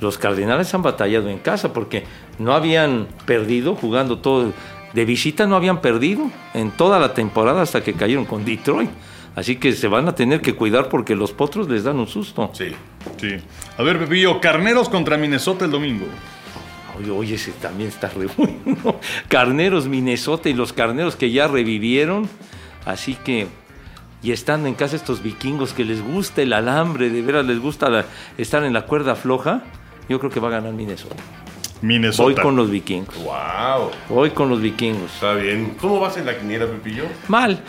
los 0.01 0.19
Cardenales 0.19 0.75
han 0.75 0.83
batallado 0.83 1.29
en 1.29 1.39
casa 1.39 1.73
porque 1.73 2.05
no 2.39 2.53
habían 2.55 3.07
perdido 3.27 3.75
jugando 3.77 4.19
todo, 4.19 4.53
de 4.93 5.05
visita 5.05 5.47
no 5.47 5.57
habían 5.57 5.81
perdido 5.81 6.31
en 6.55 6.71
toda 6.71 6.99
la 6.99 7.15
temporada 7.15 7.63
hasta 7.63 7.83
que 7.83 7.95
cayeron 7.95 8.25
con 8.25 8.45
Detroit. 8.45 8.91
Así 9.37 9.57
que 9.57 9.73
se 9.73 9.89
van 9.89 10.07
a 10.09 10.15
tener 10.15 10.41
que 10.41 10.55
cuidar 10.55 10.89
porque 10.89 11.17
los 11.17 11.33
potros 11.33 11.69
les 11.69 11.83
dan 11.85 11.99
un 11.99 12.07
susto. 12.07 12.51
Sí. 12.55 12.69
Sí. 13.21 13.37
A 13.77 13.83
ver, 13.83 13.99
Pepillo, 13.99 14.41
Carneros 14.41 14.89
contra 14.89 15.17
Minnesota 15.17 15.65
el 15.65 15.71
domingo. 15.73 16.07
Oye, 16.99 17.11
oye, 17.11 17.35
ese 17.35 17.51
también 17.53 17.89
está 17.89 18.09
re 18.11 18.27
bueno. 18.37 18.97
Carneros 19.29 19.89
Minnesota 19.89 20.49
y 20.49 20.53
los 20.55 20.73
carneros 20.73 21.17
que 21.17 21.33
ya 21.33 21.49
revivieron. 21.49 22.29
Así 22.87 23.15
que, 23.17 23.49
y 24.23 24.31
estando 24.31 24.69
en 24.69 24.75
casa 24.75 24.95
estos 24.95 25.23
vikingos 25.23 25.73
que 25.73 25.85
les 25.85 26.01
gusta 26.03 26.43
el 26.43 26.53
alambre, 26.53 27.11
de 27.11 27.21
veras 27.23 27.45
les 27.45 27.59
gusta 27.59 27.89
la- 27.91 28.05
estar 28.39 28.63
en 28.65 28.73
la 28.73 28.83
cuerda 28.87 29.17
floja, 29.17 29.63
yo 30.09 30.21
creo 30.21 30.31
que 30.31 30.39
va 30.39 30.49
a 30.49 30.53
ganar 30.53 30.73
Minnesota. 30.75 31.17
Minnesota. 31.85 32.23
Voy 32.23 32.35
con 32.35 32.57
los 32.57 32.71
vikingos. 32.71 33.15
Wow. 33.17 33.91
Voy 34.09 34.31
con 34.31 34.49
los 34.49 34.61
vikingos. 34.61 35.13
Está 35.13 35.35
bien. 35.35 35.75
¿Cómo 35.81 36.01
vas 36.01 36.17
en 36.17 36.25
la 36.27 36.37
quiniela, 36.39 36.67
Pepillo? 36.67 37.05
Mal. 37.29 37.63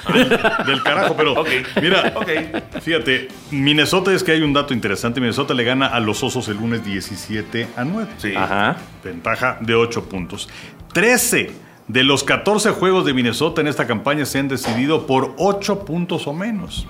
Del 0.65 0.81
carajo, 0.83 1.15
pero 1.17 1.33
Ok. 1.41 1.49
mira, 1.81 2.13
Ok. 2.15 2.79
fíjate, 2.81 3.27
Minnesota 3.51 4.13
es 4.13 4.23
que 4.23 4.31
hay 4.31 4.41
un 4.41 4.53
dato 4.53 4.73
interesante. 4.73 5.19
Minnesota 5.19 5.53
le 5.53 5.63
gana 5.65 5.87
a 5.87 5.99
los 5.99 6.23
Osos 6.23 6.47
el 6.47 6.57
lunes 6.57 6.85
17 6.85 7.67
a 7.75 7.83
9. 7.83 8.09
Sí. 8.17 8.33
Ajá. 8.35 8.77
Ventaja 9.03 9.57
de 9.59 9.75
8 9.75 10.05
puntos. 10.05 10.47
13 10.93 11.51
de 11.87 12.03
los 12.03 12.23
14 12.23 12.71
juegos 12.71 13.05
de 13.05 13.13
Minnesota 13.13 13.61
en 13.61 13.67
esta 13.67 13.85
campaña 13.85 14.25
se 14.25 14.39
han 14.39 14.47
decidido 14.47 15.05
por 15.05 15.35
8 15.37 15.85
puntos 15.85 16.25
o 16.25 16.33
menos. 16.33 16.87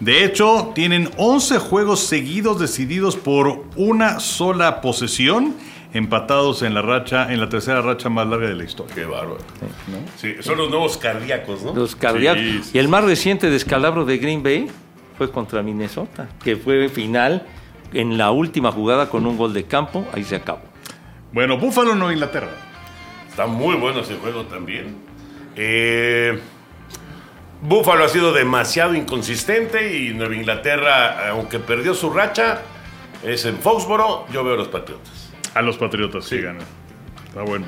De 0.00 0.24
hecho, 0.24 0.72
tienen 0.74 1.08
11 1.16 1.58
juegos 1.60 2.00
seguidos 2.00 2.58
decididos 2.60 3.16
por 3.16 3.64
una 3.76 4.20
sola 4.20 4.82
posesión, 4.82 5.54
empatados 5.92 6.62
en 6.62 6.74
la 6.74 6.82
racha, 6.82 7.32
en 7.32 7.40
la 7.40 7.48
tercera 7.48 7.80
racha 7.80 8.08
más 8.08 8.26
larga 8.26 8.48
de 8.48 8.54
la 8.54 8.64
historia. 8.64 8.94
Qué 8.94 9.04
bárbaro. 9.04 9.38
Sí, 10.16 10.34
son 10.40 10.58
los 10.58 10.70
nuevos 10.70 10.98
cardíacos, 10.98 11.62
¿no? 11.62 11.74
Los 11.74 11.96
cardíacos. 11.96 12.40
Sí, 12.40 12.60
sí, 12.62 12.70
Y 12.74 12.78
el 12.78 12.88
más 12.88 13.04
reciente 13.04 13.50
descalabro 13.50 14.04
de 14.04 14.18
Green 14.18 14.42
Bay 14.42 14.68
fue 15.16 15.30
contra 15.30 15.62
Minnesota, 15.62 16.28
que 16.42 16.56
fue 16.56 16.88
final 16.88 17.46
en 17.92 18.18
la 18.18 18.30
última 18.30 18.70
jugada 18.70 19.08
con 19.08 19.26
un 19.26 19.36
gol 19.36 19.52
de 19.54 19.64
campo. 19.64 20.06
Ahí 20.12 20.24
se 20.24 20.36
acabó. 20.36 20.60
Bueno, 21.32 21.58
Buffalo, 21.58 21.94
no 21.94 22.12
Inglaterra. 22.12 22.50
Está 23.28 23.46
muy 23.46 23.76
bueno 23.76 24.00
ese 24.00 24.16
juego 24.16 24.44
también. 24.44 24.96
Eh, 25.56 26.38
Buffalo 27.60 28.04
ha 28.04 28.08
sido 28.08 28.32
demasiado 28.32 28.94
inconsistente 28.94 29.96
y 29.98 30.14
Nueva 30.14 30.36
Inglaterra, 30.36 31.30
aunque 31.30 31.58
perdió 31.58 31.94
su 31.94 32.10
racha, 32.10 32.62
es 33.24 33.44
en 33.44 33.58
Foxboro. 33.58 34.26
Yo 34.32 34.44
veo 34.44 34.54
a 34.54 34.56
los 34.56 34.68
Patriotas. 34.68 35.17
A 35.58 35.62
los 35.62 35.76
Patriotas 35.76 36.24
sí 36.24 36.40
ganan. 36.40 36.62
Está 37.26 37.42
bueno. 37.42 37.66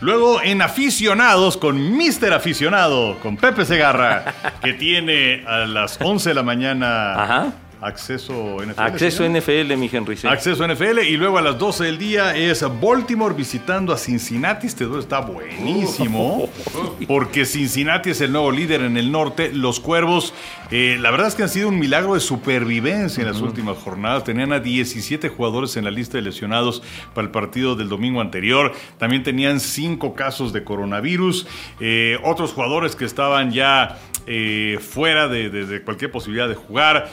Luego 0.00 0.40
en 0.40 0.62
aficionados 0.62 1.56
con 1.56 1.96
Mister 1.96 2.32
Aficionado, 2.32 3.18
con 3.18 3.36
Pepe 3.36 3.64
Segarra, 3.64 4.34
que 4.62 4.74
tiene 4.74 5.44
a 5.44 5.66
las 5.66 6.00
11 6.00 6.28
de 6.28 6.34
la 6.36 6.44
mañana 6.44 7.20
Ajá. 7.20 7.52
Acceso 7.80 8.56
NFL. 8.60 8.80
Acceso 8.80 9.24
¿sí? 9.24 9.30
NFL, 9.30 9.76
mi 9.76 9.90
Henry. 9.92 10.16
sí. 10.16 10.26
Acceso 10.26 10.66
NFL 10.66 11.00
y 11.00 11.16
luego 11.16 11.38
a 11.38 11.42
las 11.42 11.58
12 11.58 11.84
del 11.84 11.98
día 11.98 12.36
es 12.36 12.64
Baltimore 12.80 13.34
visitando 13.34 13.92
a 13.92 13.98
Cincinnati. 13.98 14.66
Este 14.66 14.84
duelo 14.84 15.00
está 15.00 15.20
buenísimo 15.20 16.48
porque 17.08 17.44
Cincinnati 17.46 18.10
es 18.10 18.20
el 18.20 18.32
nuevo 18.32 18.50
líder 18.50 18.82
en 18.82 18.96
el 18.96 19.12
norte. 19.12 19.50
Los 19.52 19.80
Cuervos, 19.80 20.34
eh, 20.70 20.96
la 21.00 21.10
verdad 21.10 21.28
es 21.28 21.34
que 21.34 21.42
han 21.44 21.48
sido 21.48 21.68
un 21.68 21.78
milagro 21.78 22.14
de 22.14 22.20
supervivencia 22.20 23.20
en 23.22 23.28
las 23.28 23.40
últimas 23.40 23.78
jornadas. 23.78 24.24
Tenían 24.24 24.52
a 24.52 24.60
17 24.60 25.28
jugadores 25.28 25.76
en 25.76 25.84
la 25.84 25.90
lista 25.90 26.18
de 26.18 26.22
lesionados 26.22 26.82
para 27.14 27.26
el 27.26 27.30
partido 27.30 27.76
del 27.76 27.88
domingo 27.88 28.20
anterior. 28.20 28.72
También 28.98 29.22
tenían 29.22 29.60
5 29.60 30.14
casos 30.14 30.52
de 30.52 30.64
coronavirus. 30.64 31.46
Eh, 31.80 32.18
otros 32.24 32.52
jugadores 32.52 32.96
que 32.96 33.04
estaban 33.04 33.50
ya 33.52 33.98
eh, 34.26 34.78
fuera 34.80 35.28
de, 35.28 35.48
de- 35.48 35.64
de 35.64 35.82
cualquier 35.82 36.10
posibilidad 36.10 36.48
de 36.48 36.54
jugar. 36.54 37.08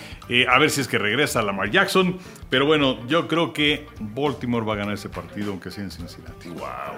A 0.56 0.58
ver 0.58 0.70
si 0.70 0.80
es 0.80 0.88
que 0.88 0.98
regresa 0.98 1.42
Lamar 1.42 1.70
Jackson. 1.70 2.18
Pero 2.50 2.66
bueno, 2.66 3.06
yo 3.08 3.28
creo 3.28 3.52
que 3.52 3.88
Baltimore 4.00 4.66
va 4.66 4.74
a 4.74 4.78
ganar 4.78 4.94
ese 4.94 5.10
partido, 5.10 5.52
aunque 5.52 5.70
sea 5.70 5.84
en 5.84 5.92
Cincinnati. 5.92 6.48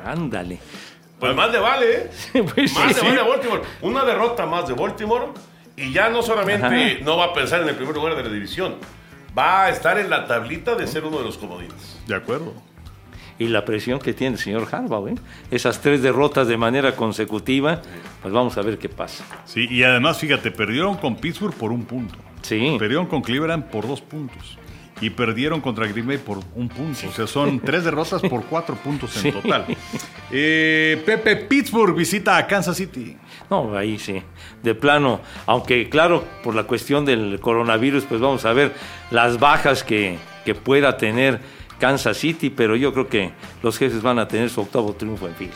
Ándale. 0.05 0.59
Pues 1.19 1.35
más 1.35 1.51
le 1.51 1.57
vale, 1.57 1.91
¿eh? 1.95 2.09
Pues 2.53 2.71
Más 2.75 2.95
sí. 2.95 3.01
le 3.01 3.09
vale 3.09 3.21
a 3.21 3.23
Baltimore. 3.23 3.61
Una 3.81 4.05
derrota 4.05 4.45
más 4.45 4.67
de 4.67 4.75
Baltimore 4.75 5.29
y 5.75 5.91
ya 5.91 6.09
no 6.09 6.21
solamente 6.21 6.65
Ajá. 6.67 7.03
no 7.03 7.17
va 7.17 7.25
a 7.25 7.33
pensar 7.33 7.63
en 7.63 7.69
el 7.69 7.75
primer 7.75 7.95
lugar 7.95 8.15
de 8.15 8.23
la 8.25 8.29
división, 8.29 8.75
va 9.35 9.63
a 9.65 9.69
estar 9.71 9.97
en 9.97 10.11
la 10.11 10.27
tablita 10.27 10.75
de 10.75 10.85
ser 10.85 11.03
uno 11.03 11.17
de 11.17 11.23
los 11.23 11.39
comodines. 11.39 11.99
De 12.05 12.13
acuerdo. 12.13 12.53
Y 13.39 13.47
la 13.47 13.65
presión 13.65 13.97
que 13.97 14.13
tiene 14.13 14.35
el 14.35 14.39
señor 14.39 14.67
Harbaugh, 14.71 15.07
¿eh? 15.07 15.15
Esas 15.49 15.81
tres 15.81 16.03
derrotas 16.03 16.47
de 16.47 16.57
manera 16.57 16.95
consecutiva, 16.95 17.81
pues 18.21 18.31
vamos 18.31 18.55
a 18.55 18.61
ver 18.61 18.77
qué 18.77 18.89
pasa. 18.89 19.25
Sí, 19.45 19.67
y 19.67 19.81
además, 19.81 20.19
fíjate, 20.19 20.51
perdieron 20.51 20.95
con 20.97 21.15
Pittsburgh 21.15 21.55
por 21.55 21.71
un 21.71 21.85
punto. 21.85 22.17
Sí. 22.47 22.75
Perdieron 22.79 23.05
con 23.07 23.21
Cleveland 23.21 23.65
por 23.65 23.87
dos 23.87 24.01
puntos. 24.01 24.57
Y 24.99 25.11
perdieron 25.11 25.61
contra 25.61 25.85
Green 25.85 26.07
Bay 26.07 26.17
por 26.17 26.39
un 26.55 26.69
punto. 26.69 27.07
O 27.07 27.11
sea, 27.11 27.27
son 27.27 27.59
tres 27.59 27.83
derrotas 27.83 28.19
por 28.21 28.43
cuatro 28.45 28.75
puntos 28.75 29.15
en 29.17 29.21
Sí. 29.21 29.31
total. 29.31 29.65
Eh, 30.31 31.01
Pepe, 31.05 31.35
Pittsburgh 31.35 31.95
visita 31.95 32.35
a 32.35 32.47
Kansas 32.47 32.77
City. 32.77 33.15
No, 33.49 33.77
ahí 33.77 33.99
sí. 33.99 34.21
De 34.63 34.73
plano, 34.73 35.21
aunque 35.45 35.87
claro, 35.87 36.23
por 36.43 36.55
la 36.55 36.63
cuestión 36.63 37.05
del 37.05 37.39
coronavirus, 37.39 38.05
pues 38.05 38.19
vamos 38.19 38.43
a 38.45 38.53
ver 38.53 38.73
las 39.11 39.37
bajas 39.39 39.83
que, 39.83 40.17
que 40.45 40.55
pueda 40.55 40.97
tener 40.97 41.39
Kansas 41.79 42.17
City, 42.17 42.49
pero 42.49 42.75
yo 42.75 42.91
creo 42.91 43.07
que 43.07 43.31
los 43.61 43.77
jefes 43.77 44.01
van 44.01 44.17
a 44.17 44.27
tener 44.27 44.49
su 44.49 44.61
octavo 44.61 44.93
triunfo 44.93 45.27
en 45.27 45.35
fila. 45.35 45.53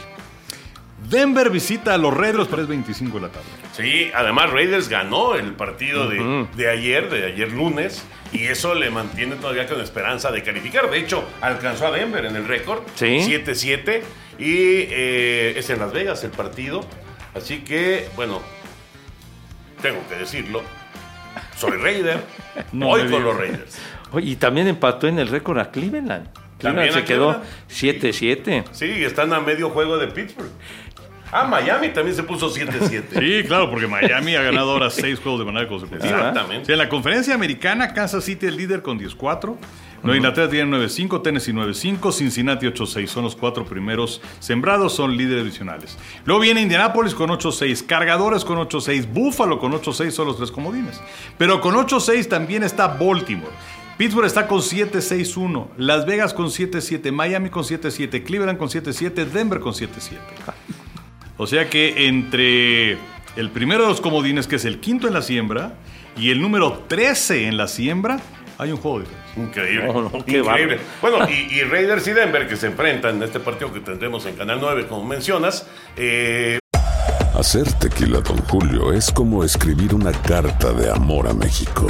Denver 1.10 1.50
visita 1.50 1.96
a 1.96 1.98
los 1.98 2.16
Raiders, 2.16 2.48
pero 2.48 2.62
es 2.62 2.68
25 2.68 3.18
de 3.18 3.22
la 3.24 3.30
tarde. 3.32 3.48
Sí, 3.74 4.12
además 4.14 4.52
Raiders 4.52 4.90
ganó 4.90 5.36
el 5.36 5.54
partido 5.54 6.10
de, 6.10 6.46
de 6.56 6.70
ayer, 6.70 7.10
de 7.10 7.26
ayer 7.28 7.52
lunes, 7.52 8.04
y 8.34 8.46
eso 8.46 8.76
le 8.76 8.90
mantiene 8.90 9.36
todavía 9.38 9.66
con 9.68 9.80
esperanza 9.80 10.32
de 10.32 10.44
calificar. 10.44 10.90
De 10.92 11.00
hecho, 11.00 11.24
alcanzó 11.40 11.88
a 11.88 11.92
Denver 11.92 12.26
en 12.26 12.36
el 12.36 12.48
récord, 12.48 12.82
Sí. 12.96 13.06
7-7, 13.06 14.02
y 14.40 14.54
eh, 14.90 15.54
es 15.58 15.70
en 15.70 15.80
Las 15.80 15.94
Vegas 15.94 16.24
el 16.26 16.32
partido. 16.32 16.82
Así 17.34 17.60
que, 17.60 18.10
bueno, 18.18 18.42
tengo 19.82 20.00
que 20.10 20.16
decirlo, 20.16 20.62
soy 21.56 21.78
Raider, 21.78 22.20
No 22.74 22.88
voy 22.88 23.10
con 23.10 23.24
los 23.24 23.38
Raiders. 23.38 23.78
Oye, 24.12 24.32
y 24.32 24.36
también 24.36 24.68
empató 24.68 25.08
en 25.08 25.18
el 25.20 25.30
récord 25.30 25.58
a 25.60 25.72
Cleveland. 25.72 26.28
Cleveland 26.60 26.92
se 26.92 27.04
quedó 27.06 27.42
Cleveland. 27.70 28.14
7-7. 28.14 28.64
Sí, 28.72 28.86
están 29.06 29.32
a 29.34 29.40
medio 29.40 29.70
juego 29.70 29.98
de 29.98 30.08
Pittsburgh. 30.08 30.52
Ah, 31.32 31.46
Miami 31.46 31.90
también 31.90 32.16
se 32.16 32.24
puso 32.24 32.54
7-7. 32.54 33.04
Sí, 33.20 33.48
claro, 33.48 33.70
porque 33.70 33.88
Miami 33.88 34.36
ha 34.36 34.42
ganado 34.42 34.72
ahora 34.72 34.90
seis 34.90 35.20
juegos 35.20 35.40
de 35.40 35.46
manera 35.46 35.68
consecutiva. 35.68 36.10
Exactamente. 36.10 36.72
En 36.72 36.78
la 36.78 36.90
conferencia 36.90 37.34
americana, 37.34 37.94
Kansas 37.94 38.24
City 38.26 38.48
es 38.48 38.56
líder 38.56 38.82
con 38.82 39.00
10-4. 39.00 39.56
Nueva 40.04 40.18
Inglaterra 40.18 40.50
tiene 40.50 40.78
9-5, 40.78 41.22
Tennessee 41.22 41.54
9-5, 41.54 42.12
Cincinnati 42.12 42.66
8-6. 42.66 43.08
Son 43.08 43.24
los 43.24 43.36
cuatro 43.36 43.66
primeros 43.66 44.20
sembrados, 44.40 44.96
son 44.96 45.16
líderes 45.16 45.44
divisionales. 45.44 45.98
Luego 46.26 46.42
viene 46.42 46.62
Indianapolis 46.62 47.14
con 47.14 47.30
8-6, 47.30 47.86
Cargadores 47.86 48.44
con 48.44 48.58
8-6, 48.58 49.06
Buffalo 49.08 49.60
con 49.60 49.72
8-6, 49.74 50.10
son 50.10 50.28
los 50.28 50.38
tres 50.38 50.52
comodines. 50.52 51.00
Pero 51.38 51.62
con 51.62 51.76
8-6 51.76 52.28
también 52.28 52.64
está 52.64 52.88
Baltimore. 52.88 53.52
Pittsburgh 53.98 54.26
está 54.26 54.48
con 54.48 54.62
7-6-1, 54.62 55.68
Las 55.78 56.08
Vegas 56.08 56.34
con 56.34 56.48
7-7, 56.48 57.12
Miami 57.12 57.52
con 57.52 57.64
7-7, 57.64 58.24
Cleveland 58.24 58.58
con 58.58 58.70
7-7, 58.70 59.26
Denver 59.26 59.60
con 59.60 59.74
7-7. 59.74 60.18
O 61.38 61.48
sea 61.48 61.70
que 61.70 62.08
entre 62.08 62.92
el 63.36 63.50
primero 63.52 63.84
de 63.84 63.90
los 63.90 64.02
comodines, 64.02 64.48
que 64.48 64.58
es 64.58 64.66
el 64.66 64.80
quinto 64.80 65.08
en 65.08 65.14
la 65.14 65.22
siembra, 65.22 65.74
y 66.18 66.30
el 66.32 66.42
número 66.42 66.84
13 66.88 67.48
en 67.48 67.58
la 67.58 67.68
siembra, 67.68 68.20
hay 68.58 68.72
un 68.72 68.78
juego 68.78 69.00
de 69.00 69.06
diferencia. 69.06 69.22
Increíble. 69.44 69.88
No, 69.88 70.02
no, 70.04 70.26
qué 70.26 70.40
increíble. 70.40 70.80
Bueno, 71.02 71.28
y, 71.30 71.56
y 71.56 71.62
Raiders 71.64 72.06
y 72.08 72.12
Denver 72.12 72.48
que 72.48 72.58
se 72.58 72.68
enfrentan 72.68 73.16
en 73.18 73.24
este 73.24 73.40
partido 73.40 73.74
que 73.74 73.80
tendremos 73.80 74.26
en 74.26 74.36
Canal 74.36 74.60
9, 74.62 74.88
como 74.88 75.06
mencionas. 75.06 75.68
eh, 75.98 76.60
Hacer 77.34 77.72
tequila, 77.74 78.20
Don 78.20 78.38
Julio, 78.44 78.92
es 78.94 79.10
como 79.12 79.44
escribir 79.44 79.96
una 79.96 80.12
carta 80.12 80.74
de 80.74 80.92
amor 80.92 81.28
a 81.28 81.34
México. 81.34 81.88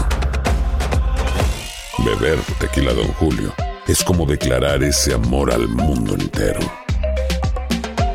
Beber 2.06 2.40
tequila, 2.60 2.94
Don 2.94 3.08
Julio, 3.14 3.54
es 3.88 4.04
como 4.04 4.26
declarar 4.26 4.84
ese 4.84 5.14
amor 5.14 5.52
al 5.52 5.68
mundo 5.68 6.14
entero. 6.14 6.60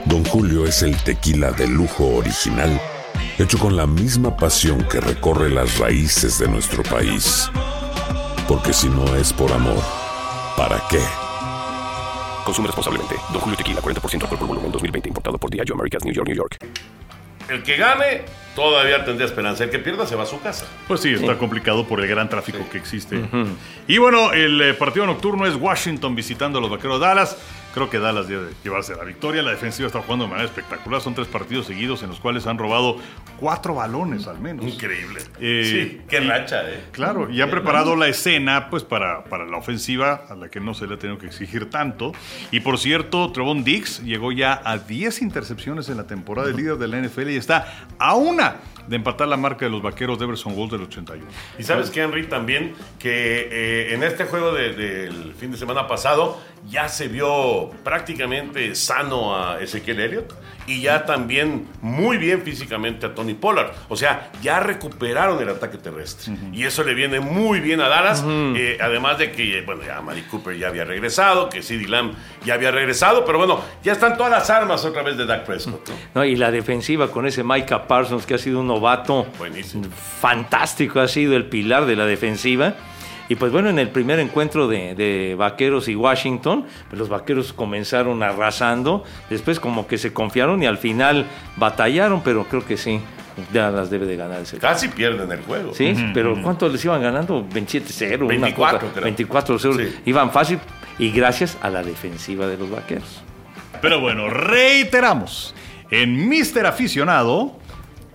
Don 0.06 0.24
Julio 0.24 0.64
es 0.66 0.82
el 0.82 0.96
tequila 1.02 1.50
de 1.50 1.66
lujo 1.66 2.06
original, 2.06 2.80
hecho 3.38 3.58
con 3.58 3.76
la 3.76 3.88
misma 3.88 4.36
pasión 4.36 4.86
que 4.88 5.00
recorre 5.00 5.50
las 5.50 5.78
raíces 5.78 6.38
de 6.38 6.46
nuestro 6.46 6.84
país. 6.84 7.50
Porque 8.46 8.72
si 8.72 8.88
no 8.88 9.16
es 9.16 9.32
por 9.32 9.50
amor, 9.50 9.82
¿para 10.56 10.80
qué? 10.88 11.00
Consume 12.44 12.68
responsablemente. 12.68 13.16
Don 13.32 13.40
Julio 13.40 13.56
Tequila, 13.56 13.80
40% 13.80 14.22
alcohol 14.22 14.38
por 14.38 14.46
volumen, 14.46 14.70
2020. 14.70 15.08
Importado 15.08 15.38
por 15.38 15.50
Diageo 15.50 15.74
Americas, 15.74 16.04
New 16.04 16.14
York, 16.14 16.28
New 16.28 16.36
York. 16.36 16.58
El 17.48 17.64
que 17.64 17.76
gane 17.76 18.22
todavía 18.54 19.04
tendría 19.04 19.26
esperanza. 19.26 19.64
El 19.64 19.70
que 19.70 19.80
pierda 19.80 20.06
se 20.06 20.14
va 20.14 20.22
a 20.22 20.26
su 20.26 20.40
casa. 20.40 20.66
Pues 20.86 21.00
sí, 21.00 21.14
está 21.14 21.36
complicado 21.36 21.84
por 21.84 22.00
el 22.00 22.06
gran 22.06 22.28
tráfico 22.28 22.58
que 22.70 22.78
existe. 22.78 23.28
Y 23.88 23.98
bueno, 23.98 24.32
el 24.32 24.60
eh, 24.62 24.74
partido 24.74 25.04
nocturno 25.04 25.46
es 25.46 25.56
Washington 25.56 26.14
visitando 26.14 26.58
a 26.60 26.62
los 26.62 26.70
Vaqueros 26.70 27.00
de 27.00 27.06
Dallas. 27.06 27.36
Creo 27.76 27.90
que 27.90 27.98
Dallas 27.98 28.26
debe 28.26 28.54
llevarse 28.64 28.96
la 28.96 29.04
victoria. 29.04 29.42
La 29.42 29.50
defensiva 29.50 29.86
está 29.86 30.00
jugando 30.00 30.24
de 30.24 30.30
manera 30.30 30.48
espectacular. 30.48 31.02
Son 31.02 31.14
tres 31.14 31.28
partidos 31.28 31.66
seguidos 31.66 32.02
en 32.02 32.08
los 32.08 32.18
cuales 32.20 32.46
han 32.46 32.56
robado 32.56 32.96
cuatro 33.38 33.74
balones 33.74 34.26
al 34.26 34.40
menos. 34.40 34.64
Increíble. 34.64 35.20
Eh, 35.38 35.90
sí, 35.90 36.00
qué 36.08 36.20
racha, 36.20 36.66
¿eh? 36.70 36.84
Claro, 36.92 37.28
y 37.28 37.42
han 37.42 37.50
preparado 37.50 37.94
la 37.94 38.08
escena 38.08 38.70
pues 38.70 38.82
para, 38.82 39.24
para 39.24 39.44
la 39.44 39.58
ofensiva 39.58 40.24
a 40.26 40.34
la 40.34 40.48
que 40.48 40.58
no 40.58 40.72
se 40.72 40.86
le 40.86 40.94
ha 40.94 40.98
tenido 40.98 41.18
que 41.18 41.26
exigir 41.26 41.68
tanto. 41.68 42.12
Y 42.50 42.60
por 42.60 42.78
cierto, 42.78 43.30
Trevon 43.30 43.62
Diggs 43.62 44.02
llegó 44.02 44.32
ya 44.32 44.58
a 44.64 44.78
10 44.78 45.20
intercepciones 45.20 45.90
en 45.90 45.98
la 45.98 46.06
temporada, 46.06 46.48
el 46.48 46.56
líder 46.56 46.78
de 46.78 46.88
la 46.88 46.98
NFL 46.98 47.28
y 47.28 47.36
está 47.36 47.88
a 47.98 48.14
una 48.14 48.56
de 48.87 48.96
empatar 48.96 49.29
la 49.29 49.37
marca 49.37 49.64
de 49.64 49.70
los 49.70 49.83
vaqueros 49.83 50.18
de 50.18 50.25
Everson 50.27 50.55
Wolf 50.57 50.70
del 50.72 50.83
81. 50.83 51.27
Y 51.59 51.62
sabes 51.62 51.90
que 51.90 52.03
Henry 52.03 52.27
también 52.27 52.75
que 52.99 53.49
eh, 53.51 53.94
en 53.94 54.03
este 54.03 54.25
juego 54.25 54.53
de- 54.53 54.72
del 54.75 55.35
fin 55.35 55.51
de 55.51 55.57
semana 55.59 55.87
pasado 55.87 56.40
ya 56.68 56.88
se 56.88 57.09
vio 57.09 57.70
prácticamente 57.85 58.75
sano 58.75 59.35
a 59.37 59.61
Ezequiel 59.61 60.01
Elliott 60.01 60.33
y 60.66 60.81
ya 60.81 61.05
también 61.05 61.66
muy 61.81 62.16
bien 62.18 62.42
físicamente 62.42 63.07
a 63.07 63.14
Tony 63.14 63.35
Pollard. 63.35 63.70
O 63.88 63.96
sea, 63.96 64.31
ya 64.42 64.61
recuperaron 64.61 65.40
el 65.40 65.48
ataque 65.48 65.79
terrestre 65.79 66.35
y 66.52 66.64
eso 66.64 66.83
le 66.83 66.94
viene 66.94 67.20
muy 67.20 67.61
bien 67.61 67.81
a 67.81 67.88
Dallas. 67.88 68.24
eh, 68.26 68.79
además 68.81 69.18
de 69.18 69.31
que, 69.33 69.62
bueno, 69.62 69.83
ya 69.87 70.00
Mari 70.00 70.22
Cooper 70.22 70.57
ya 70.57 70.68
había 70.68 70.85
regresado, 70.85 71.48
que 71.48 71.62
CeeDee 71.62 71.88
Lamb 71.88 72.14
ya 72.44 72.55
había 72.55 72.70
regresado, 72.70 73.24
pero 73.24 73.38
bueno, 73.38 73.61
ya 73.83 73.92
están 73.92 74.16
todas 74.16 74.33
las 74.33 74.50
armas 74.50 74.85
otra 74.85 75.02
vez 75.02 75.16
de 75.16 75.26
Dak 75.26 75.44
Prescott. 75.46 75.88
¿no? 75.88 75.94
No, 76.14 76.24
y 76.24 76.37
la 76.37 76.50
defensiva 76.50 77.11
con 77.11 77.26
ese 77.26 77.44
Micah 77.44 77.87
Parsons 77.87 78.26
que 78.26 78.35
ha 78.35 78.38
sido 78.38 78.61
un 78.61 78.66
novato 78.66 79.26
Buenísimo. 79.38 79.85
fantástico, 80.20 81.00
ha 81.00 81.09
sido 81.09 81.37
el 81.37 81.44
pilar 81.46 81.87
de 81.87 81.96
la 81.96 82.07
defensiva. 82.07 82.74
Y 83.28 83.34
pues 83.34 83.50
bueno, 83.52 83.68
en 83.68 83.78
el 83.78 83.88
primer 83.88 84.20
encuentro 84.20 84.68
de, 84.68 84.94
de 84.94 85.34
Vaqueros 85.36 85.88
y 85.88 85.96
Washington, 85.96 86.66
pues 86.88 86.98
los 86.98 87.08
Vaqueros 87.08 87.52
comenzaron 87.52 88.22
arrasando, 88.22 89.04
después 89.30 89.58
como 89.58 89.86
que 89.86 89.98
se 89.98 90.12
confiaron 90.12 90.62
y 90.62 90.66
al 90.66 90.78
final 90.78 91.26
batallaron, 91.56 92.22
pero 92.22 92.44
creo 92.44 92.64
que 92.64 92.76
sí, 92.76 93.00
ya 93.52 93.70
las 93.70 93.90
debe 93.90 94.06
de 94.06 94.16
ganar 94.16 94.40
ese. 94.40 94.58
Casi 94.58 94.88
pierden 94.88 95.30
el 95.32 95.42
juego. 95.42 95.74
Sí, 95.74 95.94
pero 96.14 96.40
¿cuánto 96.42 96.68
les 96.68 96.84
iban 96.84 97.02
ganando? 97.02 97.44
27-0, 97.48 98.16
una 98.20 98.28
24, 98.28 98.80
cosa, 98.80 98.92
creo. 98.92 99.16
24-0. 99.16 99.76
Sí. 99.76 99.96
Iban 100.06 100.30
fácil 100.30 100.58
y 100.98 101.10
gracias 101.10 101.58
a 101.60 101.70
la 101.70 101.82
defensiva 101.82 102.46
de 102.46 102.56
los 102.56 102.70
Vaqueros. 102.70 103.22
Pero 103.82 104.00
bueno, 104.00 104.30
reiteramos, 104.30 105.54
en 105.90 106.28
Mister 106.28 106.64
Aficionado, 106.66 107.58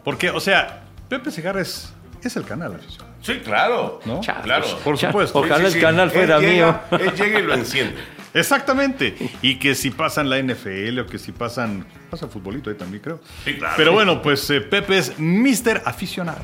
porque, 0.04 0.32
o 0.32 0.39
sea, 0.39 0.84
Pepe 1.08 1.30
Segarra 1.30 1.62
es, 1.62 1.93
es 2.24 2.36
el 2.36 2.45
canal 2.45 2.76
aficionado. 2.76 3.11
Sí, 3.22 3.40
claro. 3.44 4.00
¿No? 4.06 4.20
Chale, 4.22 4.44
Claro. 4.44 4.66
Por 4.84 4.98
supuesto. 4.98 5.40
Ojalá 5.40 5.66
Sí, 5.66 5.72
sí, 5.74 5.78
el 5.78 5.84
canal 5.84 6.12
fuera 6.12 6.40
mío. 6.40 6.80
Él 6.92 7.14
llega 7.14 7.40
y 7.40 7.44
lo 7.44 7.54
enciende. 7.54 7.96
Exactamente. 8.34 9.16
Y 9.42 9.56
que 9.56 9.76
si 9.76 9.92
pasan 9.92 10.30
la 10.30 10.42
NFL 10.42 11.00
o 11.00 11.06
que 11.06 11.20
si 11.20 11.32
pasan. 11.32 11.86
Pasa 12.10 12.28
futbolito 12.28 12.70
ahí 12.70 12.76
también, 12.76 13.02
creo. 13.04 13.20
Sí, 13.44 13.56
claro. 13.56 13.74
Pero 13.78 13.92
bueno, 13.94 14.22
pues 14.22 14.50
eh, 14.50 14.62
Pepe 14.62 14.98
es 14.98 15.20
Mister 15.20 15.82
Aficionado. 15.86 16.42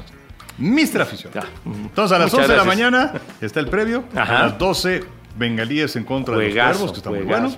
Mister 0.57 1.01
Aficionado. 1.01 1.41
Ya. 1.41 1.71
Entonces 1.71 2.15
a 2.15 2.19
las 2.19 2.31
Muchas 2.31 2.49
11 2.49 2.51
de 2.51 2.57
la 2.57 2.63
mañana 2.65 3.13
está 3.41 3.59
el 3.59 3.67
previo. 3.67 4.03
Ajá. 4.15 4.39
A 4.39 4.43
las 4.47 4.57
12, 4.57 5.03
Bengalíes 5.37 5.95
en 5.95 6.03
contra 6.03 6.37
de 6.37 6.49
los 6.49 6.53
cuervos, 6.53 6.91
que 6.91 6.97
está 6.97 7.09
muy 7.09 7.19
bueno. 7.21 7.55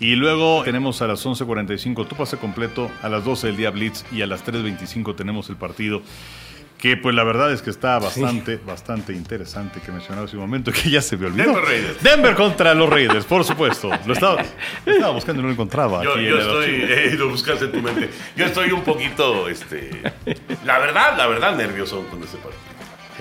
Y 0.00 0.16
luego 0.16 0.62
tenemos 0.64 1.02
a 1.02 1.06
las 1.06 1.24
11.45 1.26 2.08
tu 2.08 2.16
pase 2.16 2.38
completo, 2.38 2.90
a 3.02 3.10
las 3.10 3.22
12 3.22 3.50
el 3.50 3.56
día 3.58 3.70
Blitz 3.70 4.04
y 4.10 4.22
a 4.22 4.26
las 4.26 4.44
3.25 4.44 5.14
tenemos 5.14 5.50
el 5.50 5.56
partido. 5.56 6.00
Que 6.80 6.96
pues 6.96 7.14
la 7.14 7.24
verdad 7.24 7.52
es 7.52 7.60
que 7.60 7.68
está 7.68 7.98
bastante, 7.98 8.56
bastante 8.56 9.12
interesante 9.12 9.80
que 9.80 9.92
mencionaba 9.92 10.26
hace 10.26 10.36
un 10.36 10.42
momento 10.42 10.72
que 10.72 10.88
ya 10.90 11.02
se 11.02 11.16
me 11.16 11.26
olvidó. 11.26 11.44
Denver 11.44 11.62
Raiders. 11.64 12.02
Denver 12.02 12.34
contra 12.34 12.72
los 12.74 12.88
Raiders, 12.88 13.24
por 13.26 13.44
supuesto. 13.44 13.90
Lo 14.06 14.14
estaba, 14.14 14.42
lo 14.86 14.92
estaba 14.92 15.12
buscando 15.12 15.40
y 15.40 15.42
no 15.42 15.48
lo 15.48 15.52
encontraba. 15.52 16.02
Yo, 16.02 16.12
aquí 16.14 16.24
yo 16.24 16.36
en 16.36 16.40
estoy, 16.40 16.70
eh, 16.88 17.14
lo 17.18 17.28
buscaste 17.28 17.66
en 17.66 17.72
tu 17.72 17.82
mente. 17.82 18.08
Yo 18.34 18.46
estoy 18.46 18.72
un 18.72 18.82
poquito, 18.82 19.46
este, 19.48 19.90
la 20.64 20.78
verdad, 20.78 21.16
la 21.18 21.26
verdad, 21.26 21.54
nervioso 21.54 22.02
con 22.08 22.22
ese 22.22 22.38
partido. 22.38 22.60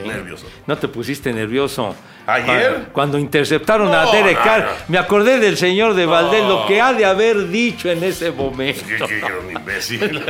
Nervioso. 0.08 0.50
¿No 0.66 0.78
te 0.78 0.88
pusiste 0.88 1.34
nervioso? 1.34 1.94
¿Ayer? 2.26 2.46
Cuando, 2.72 2.94
cuando 2.94 3.20
interceptaron 3.20 3.94
a 3.94 4.06
Derek 4.10 4.38
no, 4.38 4.44
Carr. 4.46 4.62
no. 4.64 4.72
Me 4.88 4.98
acordé 4.98 5.40
del 5.40 5.58
señor 5.58 5.94
de 5.94 6.06
Valdés, 6.06 6.44
No. 6.44 6.62
lo 6.62 6.66
que 6.68 6.80
ha 6.80 6.94
de 6.94 7.04
haber 7.04 7.50
dicho 7.50 7.90
en 7.92 8.02
ese 8.06 8.32
momento. 8.32 9.06
Era 9.10 9.38
un 9.46 9.52
imbécil. 9.52 10.00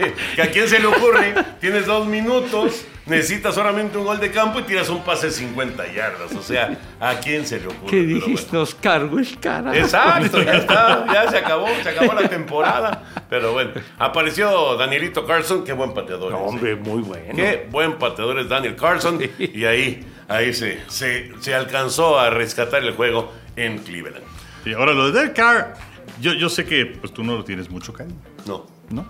que 0.34 0.42
a 0.42 0.50
quién 0.50 0.68
se 0.68 0.78
le 0.78 0.86
ocurre, 0.86 1.34
tienes 1.60 1.86
dos 1.86 2.06
minutos, 2.06 2.84
necesitas 3.06 3.54
solamente 3.54 3.98
un 3.98 4.04
gol 4.04 4.20
de 4.20 4.30
campo 4.30 4.60
y 4.60 4.62
tiras 4.62 4.88
un 4.88 5.02
pase 5.02 5.26
de 5.26 5.32
50 5.32 5.92
yardas. 5.92 6.34
O 6.34 6.42
sea, 6.42 6.78
¿a 6.98 7.16
quién 7.20 7.46
se 7.46 7.60
le 7.60 7.66
ocurre? 7.66 7.90
¿Qué 7.90 8.02
dijiste? 8.02 8.56
Nos 8.56 8.74
cargo 8.74 9.18
el 9.18 9.38
cara. 9.38 9.76
Exacto, 9.76 10.42
ya 10.42 10.52
está, 10.52 11.06
ya 11.12 11.30
se 11.30 11.38
acabó, 11.38 11.68
se 11.82 11.88
acabó 11.88 12.14
la 12.14 12.28
temporada. 12.28 13.04
Pero 13.28 13.52
bueno, 13.52 13.72
apareció 13.98 14.76
Danielito 14.76 15.26
Carlson, 15.26 15.64
qué 15.64 15.72
buen 15.72 15.92
pateador. 15.92 16.32
No, 16.32 16.38
es, 16.38 16.42
¿eh? 16.42 16.48
hombre, 16.48 16.76
muy 16.76 17.02
bueno. 17.02 17.34
Qué 17.34 17.66
buen 17.70 17.98
pateador 17.98 18.38
es 18.38 18.48
Daniel 18.48 18.76
Carlson. 18.76 19.20
Y 19.38 19.64
ahí, 19.64 20.06
ahí 20.28 20.52
se, 20.54 20.80
se, 20.88 21.32
se 21.40 21.54
alcanzó 21.54 22.18
a 22.18 22.30
rescatar 22.30 22.82
el 22.82 22.92
juego 22.94 23.32
en 23.56 23.78
Cleveland. 23.78 24.24
Y 24.64 24.72
ahora 24.74 24.92
lo 24.92 25.10
de 25.10 25.18
Derek 25.18 25.34
Carr, 25.34 25.74
yo, 26.20 26.34
yo 26.34 26.48
sé 26.48 26.64
que 26.64 26.86
pues, 26.86 27.12
tú 27.12 27.24
no 27.24 27.36
lo 27.36 27.44
tienes 27.44 27.70
mucho 27.70 27.92
cariño. 27.92 28.18
No. 28.46 28.66
¿No? 28.90 29.06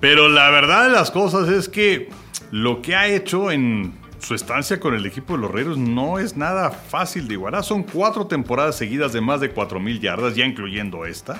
Pero 0.00 0.28
la 0.28 0.50
verdad 0.50 0.84
de 0.84 0.90
las 0.90 1.10
cosas 1.10 1.48
es 1.48 1.68
que 1.68 2.08
lo 2.50 2.82
que 2.82 2.94
ha 2.94 3.08
hecho 3.08 3.50
en 3.50 3.94
su 4.20 4.34
estancia 4.34 4.80
con 4.80 4.94
el 4.94 5.06
equipo 5.06 5.34
de 5.34 5.40
los 5.40 5.50
Raiders 5.50 5.78
no 5.78 6.18
es 6.18 6.36
nada 6.36 6.70
fácil 6.70 7.28
de 7.28 7.34
igualar. 7.34 7.64
Son 7.64 7.82
cuatro 7.82 8.26
temporadas 8.26 8.76
seguidas 8.76 9.12
de 9.12 9.20
más 9.20 9.40
de 9.40 9.54
4.000 9.54 10.00
yardas, 10.00 10.34
ya 10.34 10.44
incluyendo 10.44 11.04
esta. 11.04 11.38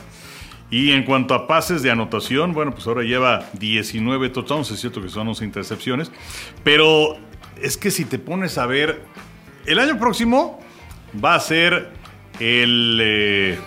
Y 0.71 0.93
en 0.93 1.05
cuanto 1.05 1.35
a 1.35 1.47
pases 1.47 1.83
de 1.83 1.91
anotación, 1.91 2.53
bueno, 2.53 2.73
pues 2.73 2.87
ahora 2.87 3.03
lleva 3.03 3.45
19 3.55 4.31
touchdowns, 4.31 4.71
es 4.73 4.81
cierto 4.81 5.01
que 5.01 5.09
son 5.09 5.29
11 5.29 5.45
intercepciones, 5.45 6.11
pero 6.65 7.17
es 7.61 7.77
que 7.77 7.91
si 7.91 8.05
te 8.05 8.19
pones 8.19 8.59
a 8.59 8.67
ver, 8.67 9.03
el 9.65 9.79
año 9.79 9.99
próximo 9.99 10.61
va 11.25 11.37
a 11.37 11.41
ser 11.41 11.93
el 12.41 12.99
eh, 13.01 13.59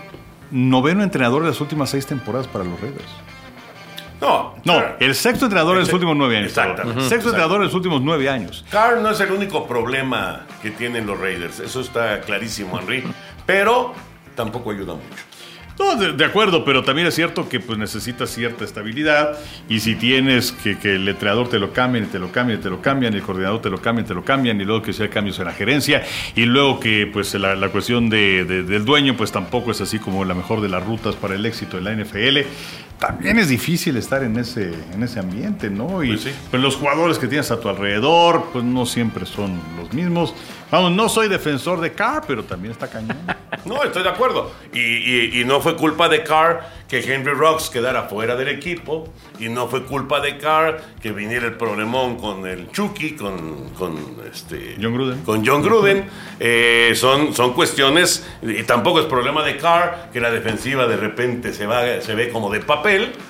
noveno 0.52 1.04
entrenador 1.04 1.44
de 1.44 1.50
las 1.50 1.62
últimas 1.62 1.90
seis 1.90 2.06
temporadas 2.06 2.48
para 2.48 2.66
los 2.66 2.80
Raiders. 2.80 3.29
No, 4.22 4.56
No, 4.66 4.74
Carr- 4.80 4.96
el 5.00 5.16
sexto 5.16 5.46
entrenador 5.46 5.76
de 5.76 5.82
los 5.82 5.90
Exe- 5.90 5.94
últimos 5.94 6.18
nueve 6.18 6.38
años. 6.38 6.50
Exactamente. 6.50 6.94
perdón. 6.94 7.10
Sexto 7.10 7.30
entrenador 7.30 7.60
de 7.60 7.66
los 7.66 7.74
últimos 7.74 8.02
nueve 8.02 8.30
años. 8.30 8.66
Carr 8.70 8.98
no 9.02 9.10
es 9.12 9.20
el 9.22 9.32
único 9.32 9.68
problema 9.68 10.46
que 10.62 10.72
tienen 10.72 11.06
los 11.08 11.20
Raiders. 11.20 11.60
Eso 11.60 11.80
está 11.82 12.20
clarísimo, 12.22 12.78
Henry. 12.80 13.04
Pero 13.46 13.94
tampoco 14.36 14.72
ayuda 14.72 14.94
mucho. 14.96 15.24
No, 15.80 15.96
de, 15.96 16.12
de 16.12 16.26
acuerdo, 16.26 16.66
pero 16.66 16.84
también 16.84 17.08
es 17.08 17.16
cierto 17.16 17.48
que 17.48 17.62
pues 17.62 17.80
necesitas 17.80 18.30
cierta 18.30 18.66
estabilidad 18.66 19.38
y 19.70 19.80
si 19.80 19.96
tienes 19.96 20.52
que, 20.52 20.78
que 20.78 20.96
el 20.96 21.08
entrenador 21.08 21.48
te 21.48 21.58
lo 21.58 21.72
cambien 21.72 22.04
y 22.04 22.08
te 22.08 22.20
lo 22.20 22.34
cambian 22.34 22.60
y 22.60 22.62
te 22.62 22.70
lo 22.70 22.82
cambian 22.82 23.14
y 23.14 23.16
el 23.16 23.24
coordinador 23.24 23.62
te 23.62 23.70
lo 23.70 23.78
cambian 23.82 24.04
y 24.04 24.08
te 24.10 24.14
lo 24.14 24.26
cambian 24.26 24.60
y 24.60 24.66
luego 24.66 24.82
que 24.82 24.92
sea 24.92 25.10
cambios 25.10 25.40
en 25.40 25.46
la 25.46 25.54
gerencia 25.54 26.04
y 26.36 26.44
luego 26.44 26.82
que 26.82 27.08
pues 27.12 27.34
la, 27.36 27.56
la 27.56 27.70
cuestión 27.70 28.10
de- 28.10 28.44
de- 28.44 28.64
del 28.64 28.84
dueño 28.84 29.16
pues 29.16 29.32
tampoco 29.32 29.72
es 29.72 29.80
así 29.80 30.00
como 30.00 30.26
la 30.26 30.34
mejor 30.34 30.60
de 30.60 30.68
las 30.68 30.86
rutas 30.86 31.16
para 31.16 31.36
el 31.36 31.46
éxito 31.46 31.78
en 31.78 31.86
la 31.86 31.94
NFL, 31.94 32.40
también 33.00 33.40
es 33.40 33.48
difícil 33.50 33.96
estar 33.98 34.22
en 34.24 34.38
ese, 34.38 34.74
en 34.94 35.02
ese 35.04 35.20
ambiente, 35.20 35.70
¿no? 35.70 36.04
Y 36.04 36.10
Pues 36.10 36.22
sí. 36.22 36.32
pues 36.52 36.62
los 36.62 36.76
jugadores 36.76 37.18
que 37.18 37.28
tienes 37.28 37.50
a 37.52 37.60
tu 37.60 37.70
alrededor 37.70 38.46
pues 38.52 38.64
no 38.64 38.86
siempre 38.86 39.26
son 39.26 39.60
los 39.80 39.92
mismos. 39.94 40.34
Vamos, 40.72 40.92
no 40.92 41.10
soy 41.10 41.28
defensor 41.30 41.82
de 41.82 41.94
Carr, 41.94 42.24
pero 42.28 42.44
también 42.44 42.72
está 42.74 42.88
cañón. 42.88 43.18
No, 43.66 43.84
estoy 43.84 44.04
de 44.04 44.10
acuerdo. 44.10 44.52
Y, 44.74 44.80
y- 44.80 45.42
y 45.42 45.44
no 45.46 45.60
fue 45.60 45.76
culpa 45.76 46.08
de 46.08 46.24
Carr 46.24 46.62
que 46.88 47.00
Henry 47.00 47.34
Rocks 47.34 47.70
quedara 47.70 48.04
fuera 48.04 48.36
del 48.38 48.48
equipo. 48.48 49.12
Y 49.38 49.50
no 49.50 49.68
fue 49.68 49.84
culpa 49.84 50.22
de 50.22 50.38
Carr 50.38 50.82
que 51.02 51.12
viniera 51.12 51.46
el 51.46 51.54
problemón 51.56 52.18
con 52.18 52.48
el 52.48 52.72
Chucky, 52.72 53.12
con, 53.16 53.70
con 53.78 53.98
este, 54.32 54.78
John 54.82 54.94
Gruden. 54.94 55.20
Con 55.24 55.46
John 55.46 55.62
Gruden. 55.62 56.06
Eh, 56.40 56.94
son, 56.96 57.34
son 57.34 57.54
cuestiones. 57.54 58.26
Y 58.42 58.64
tampoco 58.64 59.02
es 59.02 59.08
problema 59.08 59.44
de 59.44 59.58
Carr 59.58 60.10
que 60.14 60.22
la 60.22 60.32
defensiva 60.32 60.88
de 60.88 60.96
repente 60.96 61.52
se, 61.54 61.66
va, 61.66 62.00
se 62.02 62.16
ve 62.16 62.30
como 62.30 62.50
de 62.50 62.62
papel. 62.62 62.89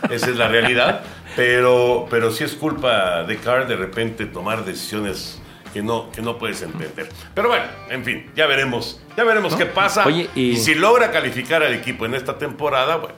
Esa 0.10 0.30
es 0.30 0.36
la 0.36 0.48
realidad. 0.48 1.02
Pero, 1.36 2.08
pero 2.10 2.32
sí 2.32 2.44
es 2.44 2.54
culpa 2.54 3.24
de 3.24 3.38
Carr 3.38 3.68
de 3.68 3.76
repente 3.76 4.26
tomar 4.26 4.66
decisiones. 4.66 5.42
Que 5.74 5.84
no, 5.84 6.10
que 6.12 6.24
no 6.24 6.40
puedes 6.40 6.64
entender. 6.64 7.08
Pero 7.36 7.48
bueno, 7.50 7.66
en 7.92 8.04
fin, 8.04 8.32
ya 8.36 8.48
veremos. 8.48 9.00
Ya 9.16 9.24
veremos 9.24 9.56
qué 9.56 9.68
pasa. 9.68 10.04
Oye, 10.08 10.28
y- 10.34 10.50
y 10.54 10.58
si 10.58 10.74
logra 10.74 11.12
calificar 11.12 11.62
al 11.62 11.74
equipo 11.76 12.08
en 12.08 12.16
esta 12.16 12.40
temporada, 12.40 12.96
bueno, 12.96 13.14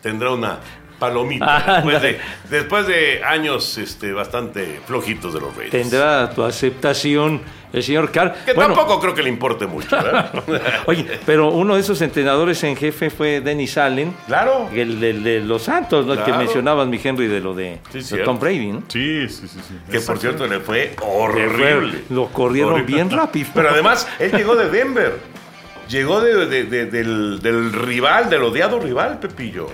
tendrá 0.00 0.30
una 0.30 0.60
palomita. 1.06 1.42
Ah, 1.66 1.74
después, 1.82 2.02
de, 2.02 2.18
después 2.50 2.86
de 2.86 3.22
años 3.24 3.76
este, 3.78 4.12
bastante 4.12 4.80
flojitos 4.86 5.34
de 5.34 5.40
los 5.40 5.54
Raiders. 5.56 5.70
Tendrá 5.90 6.30
tu 6.30 6.42
aceptación 6.44 7.40
el 7.72 7.82
señor 7.82 8.10
Carr. 8.12 8.34
Que 8.44 8.52
Bueno, 8.52 8.74
tampoco 8.74 9.00
creo 9.00 9.14
que 9.14 9.22
le 9.22 9.28
importe 9.30 9.66
mucho, 9.66 9.96
¿verdad? 9.96 10.30
Oye, 10.86 11.06
pero 11.26 11.48
uno 11.50 11.74
de 11.74 11.80
esos 11.80 12.00
entrenadores 12.02 12.62
en 12.64 12.76
jefe 12.76 13.08
fue 13.10 13.40
Dennis 13.40 13.76
Allen. 13.78 14.14
Claro. 14.26 14.68
El 14.74 15.00
de, 15.00 15.14
de 15.14 15.40
los 15.40 15.62
Santos, 15.62 16.06
¿no? 16.06 16.14
que 16.16 16.22
Claro. 16.22 16.38
mencionabas, 16.38 16.86
mi 16.88 17.00
Henry, 17.02 17.26
de 17.28 17.40
lo 17.40 17.54
de, 17.54 17.78
Sí, 17.90 17.98
de 17.98 18.04
cierto. 18.04 18.24
Tom 18.26 18.38
Brady, 18.38 18.72
¿no? 18.72 18.82
Sí, 18.88 19.28
sí, 19.28 19.48
sí. 19.48 19.58
sí. 19.66 19.74
que 19.90 20.00
por 20.00 20.18
cierto 20.18 20.46
le 20.46 20.60
fue 20.60 20.90
Le 20.90 20.94
fue- 20.96 21.74
horrible. 21.74 22.04
Lo 22.10 22.26
corrieron 22.28 22.74
Horrible. 22.74 22.94
bien 22.94 23.10
rápido. 23.10 23.48
Pero 23.54 23.70
además, 23.70 24.06
él 24.18 24.32
llegó 24.32 24.54
de 24.54 24.68
Denver. 24.70 25.18
Llegó 25.88 26.20
de- 26.20 26.46
de- 26.46 26.64
de- 26.64 26.86
del, 26.86 27.40
del 27.42 27.72
rival, 27.72 28.30
del 28.30 28.42
odiado 28.42 28.78
rival, 28.80 29.18
Pepillo. 29.18 29.68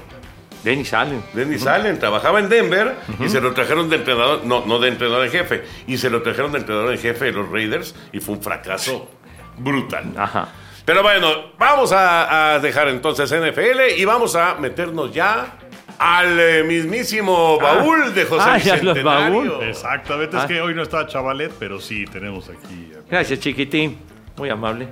Dennis 0.65 0.93
Allen. 0.93 1.23
Dennis 1.35 1.67
Allen 1.67 1.99
trabajaba 1.99 2.41
en 2.41 2.49
Denver 2.49 2.97
y 3.21 3.29
se 3.29 3.41
lo 3.41 3.53
trajeron 3.55 3.89
de 3.89 3.97
entrenador, 3.97 4.45
no, 4.45 4.65
no 4.67 4.79
de 4.79 4.89
entrenador 4.89 5.25
en 5.27 5.31
jefe, 5.33 5.65
y 5.87 5.97
se 5.99 6.11
lo 6.11 6.23
trajeron 6.23 6.53
de 6.53 6.59
entrenador 6.59 6.93
en 6.93 6.99
jefe 6.99 7.27
de 7.27 7.33
los 7.33 7.49
Raiders 7.51 7.95
y 8.13 8.21
fue 8.21 8.35
un 8.37 8.43
fracaso 8.43 9.09
brutal. 9.59 10.13
Ajá. 10.17 10.49
Pero 10.85 11.03
bueno, 11.03 11.53
vamos 11.59 11.93
a, 11.93 12.55
a 12.55 12.59
dejar 12.61 12.89
entonces 12.89 13.31
NFL 13.31 13.99
y 13.99 14.05
vamos 14.05 14.35
a 14.37 14.55
meternos 14.55 15.13
ya 15.13 15.59
al 15.99 16.39
eh, 16.41 16.63
mismísimo 16.65 17.59
baúl 17.59 18.15
de 18.15 18.25
José 18.25 18.45
Ah, 18.49 18.59
ya 18.59 18.77
los 18.79 19.03
baúl. 19.03 19.53
Exactamente, 19.63 20.37
Ah. 20.37 20.41
es 20.43 20.47
que 20.47 20.61
hoy 20.61 20.75
no 20.75 20.83
está 20.83 21.07
Chavalet, 21.07 21.53
pero 21.59 21.81
sí 21.81 22.05
tenemos 22.07 22.49
aquí. 22.49 22.93
Gracias, 23.11 23.41
chiquitín. 23.41 23.99
Muy 24.37 24.49
amable. 24.49 24.89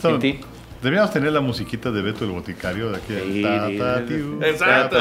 So, 0.00 0.10
Chiquitín. 0.18 0.40
Deberíamos 0.82 1.12
tener 1.12 1.32
la 1.32 1.40
musiquita 1.40 1.92
de 1.92 2.02
Beto 2.02 2.24
el 2.24 2.32
Boticario 2.32 2.90
de 2.90 2.96
aquí. 2.96 3.14
Exacto. 4.42 4.98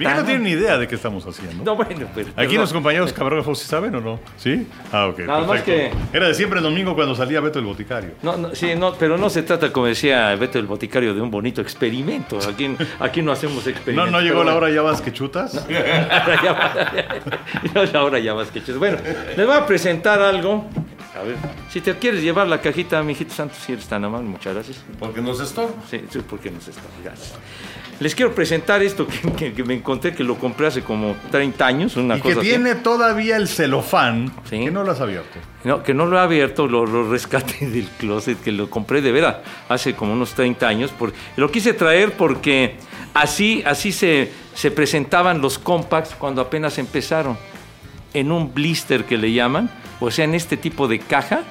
Miguel 0.00 0.16
no 0.16 0.24
tiene 0.24 0.44
ni 0.44 0.50
idea 0.50 0.78
de 0.78 0.88
qué 0.88 0.94
estamos 0.96 1.24
haciendo. 1.26 1.62
No, 1.64 1.76
bueno, 1.76 2.06
pero... 2.14 2.28
Aquí 2.30 2.34
perdón. 2.46 2.56
los 2.58 2.72
compañeros 2.72 3.12
camarógrafos 3.12 3.58
sí 3.58 3.66
saben 3.68 3.94
o 3.94 4.00
no? 4.00 4.20
¿Sí? 4.36 4.66
Ah, 4.92 5.06
ok. 5.06 5.18
Nada 5.20 5.40
más 5.46 5.62
perfecto. 5.62 5.96
Era 6.12 6.28
de 6.28 6.34
siempre 6.34 6.58
el 6.58 6.64
domingo 6.64 6.94
cuando 6.94 7.14
salía 7.14 7.40
Beto 7.40 7.58
el 7.58 7.64
Boticario. 7.66 8.10
No, 8.22 8.36
no, 8.36 8.54
sí, 8.54 8.74
no, 8.76 8.94
pero 8.94 9.16
no 9.18 9.30
se 9.30 9.42
trata, 9.42 9.72
como 9.72 9.86
decía 9.86 10.34
Beto 10.36 10.58
el 10.58 10.66
Boticario, 10.66 11.14
de 11.14 11.20
un 11.20 11.30
bonito 11.30 11.60
experimento. 11.60 12.38
Aquí, 12.48 12.74
aquí 12.98 13.22
no 13.22 13.32
hacemos 13.32 13.64
No, 13.64 13.70
experimentos. 13.70 14.12
no 14.12 14.20
llegó 14.20 14.38
pero 14.40 14.50
la 14.50 14.56
hora 14.56 14.70
ya 14.70 14.82
vas 14.82 15.00
que 15.00 15.12
chutas. 15.12 15.54
Ahora 16.10 16.42
ya 16.42 16.52
va- 16.52 17.84
no, 17.92 17.98
ahora 17.98 18.18
ya 18.18 18.32
vas 18.34 18.48
que 18.50 18.62
chus. 18.62 18.76
Bueno, 18.78 18.98
les 19.36 19.46
voy 19.46 19.56
a 19.56 19.66
presentar 19.66 20.20
algo. 20.20 20.66
A 21.18 21.22
ver, 21.22 21.36
si 21.68 21.80
te 21.80 21.94
quieres 21.98 22.22
llevar 22.22 22.46
la 22.46 22.60
cajita, 22.60 23.02
mijito 23.02 23.34
santo, 23.34 23.54
si 23.60 23.72
eres 23.72 23.86
tan 23.86 24.04
amable, 24.04 24.28
muchas 24.28 24.54
gracias. 24.54 24.82
Porque 24.98 25.20
nos 25.20 25.40
estorba. 25.40 25.72
Sí, 25.90 26.02
sí, 26.08 26.20
porque 26.28 26.50
nos 26.50 26.66
está. 26.68 26.82
Gracias. 27.04 27.34
Les 28.00 28.14
quiero 28.14 28.34
presentar 28.34 28.82
esto 28.82 29.06
que, 29.06 29.30
que- 29.32 29.52
que 29.52 29.62
me 29.62 29.74
encontré, 29.74 30.14
que 30.14 30.24
lo 30.24 30.36
compré 30.38 30.66
hace 30.68 30.82
como 30.82 31.14
30 31.30 31.66
años, 31.66 31.96
una 31.96 32.16
Y 32.16 32.20
que 32.22 32.28
cosa 32.30 32.40
así. 32.40 32.48
tiene 32.48 32.74
todavía 32.74 33.36
el 33.36 33.46
celofán 33.46 34.32
Sí. 34.48 34.58
que 34.64 34.70
no 34.70 34.82
lo 34.84 34.92
has 34.92 35.00
abierto. 35.02 35.38
No, 35.64 35.82
que 35.82 35.92
no 35.92 36.06
lo 36.06 36.16
he 36.16 36.20
abierto, 36.20 36.66
lo, 36.66 36.86
lo 36.86 37.10
rescaté 37.10 37.66
del 37.70 37.86
closet, 37.98 38.40
que 38.42 38.52
lo 38.52 38.70
compré 38.70 39.02
de 39.02 39.12
veras 39.12 39.36
hace 39.68 39.94
como 39.94 40.14
unos 40.14 40.32
30 40.32 40.66
años. 40.66 40.90
Por, 40.92 41.12
lo 41.36 41.50
quise 41.50 41.74
traer 41.74 42.12
porque 42.12 42.76
así, 43.12 43.62
así 43.66 43.92
se, 43.92 44.32
se 44.54 44.70
presentaban 44.70 45.42
los 45.42 45.58
compacts 45.58 46.14
cuando 46.14 46.40
apenas 46.40 46.78
empezaron. 46.78 47.36
En 48.14 48.32
un 48.32 48.52
blister 48.52 49.04
que 49.04 49.16
le 49.18 49.32
llaman, 49.32 49.70
o 50.00 50.10
sea, 50.10 50.24
en 50.24 50.34
este 50.34 50.56
tipo 50.56 50.88
de 50.88 50.98
caja, 50.98 51.42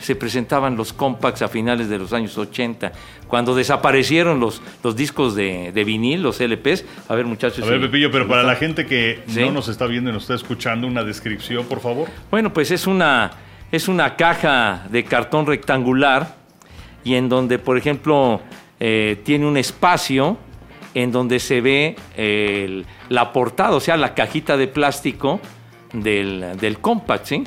se 0.00 0.16
presentaban 0.16 0.76
los 0.76 0.92
compacts 0.92 1.42
a 1.42 1.48
finales 1.48 1.88
de 1.88 1.98
los 1.98 2.12
años 2.12 2.36
80. 2.36 2.92
Cuando 3.28 3.54
desaparecieron 3.54 4.40
los, 4.40 4.60
los 4.82 4.96
discos 4.96 5.34
de, 5.34 5.70
de 5.72 5.84
vinil, 5.84 6.22
los 6.22 6.40
LPs. 6.40 6.84
A 7.08 7.14
ver, 7.14 7.26
muchachos. 7.26 7.64
A 7.64 7.70
ver, 7.70 7.80
Pepillo, 7.80 8.10
pero 8.10 8.26
para 8.26 8.42
la 8.42 8.56
gente 8.56 8.86
que 8.86 9.22
Sí. 9.28 9.40
no 9.40 9.52
nos 9.52 9.68
está 9.68 9.86
viendo 9.86 10.10
y 10.10 10.12
nos 10.12 10.22
está 10.24 10.34
escuchando, 10.34 10.86
una 10.86 11.04
descripción, 11.04 11.64
por 11.66 11.80
favor. 11.80 12.08
Bueno, 12.30 12.52
pues 12.52 12.70
es 12.70 12.86
una, 12.86 13.30
es 13.70 13.88
una 13.88 14.16
caja 14.16 14.86
de 14.90 15.04
cartón 15.04 15.46
rectangular 15.46 16.36
y 17.04 17.14
en 17.14 17.28
donde, 17.28 17.58
por 17.58 17.76
ejemplo, 17.78 18.40
eh, 18.80 19.20
tiene 19.24 19.46
un 19.46 19.56
espacio 19.56 20.38
en 20.94 21.12
donde 21.12 21.38
se 21.38 21.60
ve 21.60 21.94
el- 22.16 22.84
la 23.08 23.32
portada, 23.32 23.72
o 23.76 23.80
sea, 23.80 23.96
la 23.96 24.14
cajita 24.14 24.56
de 24.56 24.66
plástico 24.66 25.40
del, 25.92 26.56
del 26.60 26.78
compact, 26.78 27.26
¿sí? 27.26 27.44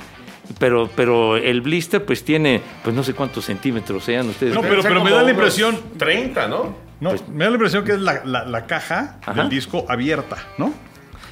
Pero, 0.59 0.89
pero 0.95 1.37
el 1.37 1.61
blister 1.61 2.03
pues 2.05 2.23
tiene, 2.23 2.61
pues 2.83 2.95
no 2.95 3.03
sé 3.03 3.13
cuántos 3.13 3.45
centímetros 3.45 4.03
sean 4.03 4.27
ustedes. 4.29 4.53
No, 4.53 4.61
pero- 4.61 5.03
me 5.03 5.11
da 5.11 5.23
la 5.23 5.31
impresión- 5.31 5.79
30, 5.97 6.47
¿no? 6.47 6.75
No, 6.99 7.11
me 7.31 7.43
da 7.45 7.49
la 7.49 7.55
impresión 7.55 7.83
que 7.83 7.93
es 7.93 7.99
la, 7.99 8.21
la- 8.25 8.45
la 8.45 8.65
caja 8.65 9.17
Ajá. 9.21 9.33
del 9.33 9.49
disco 9.49 9.85
abierta, 9.89 10.37
¿no? 10.57 10.73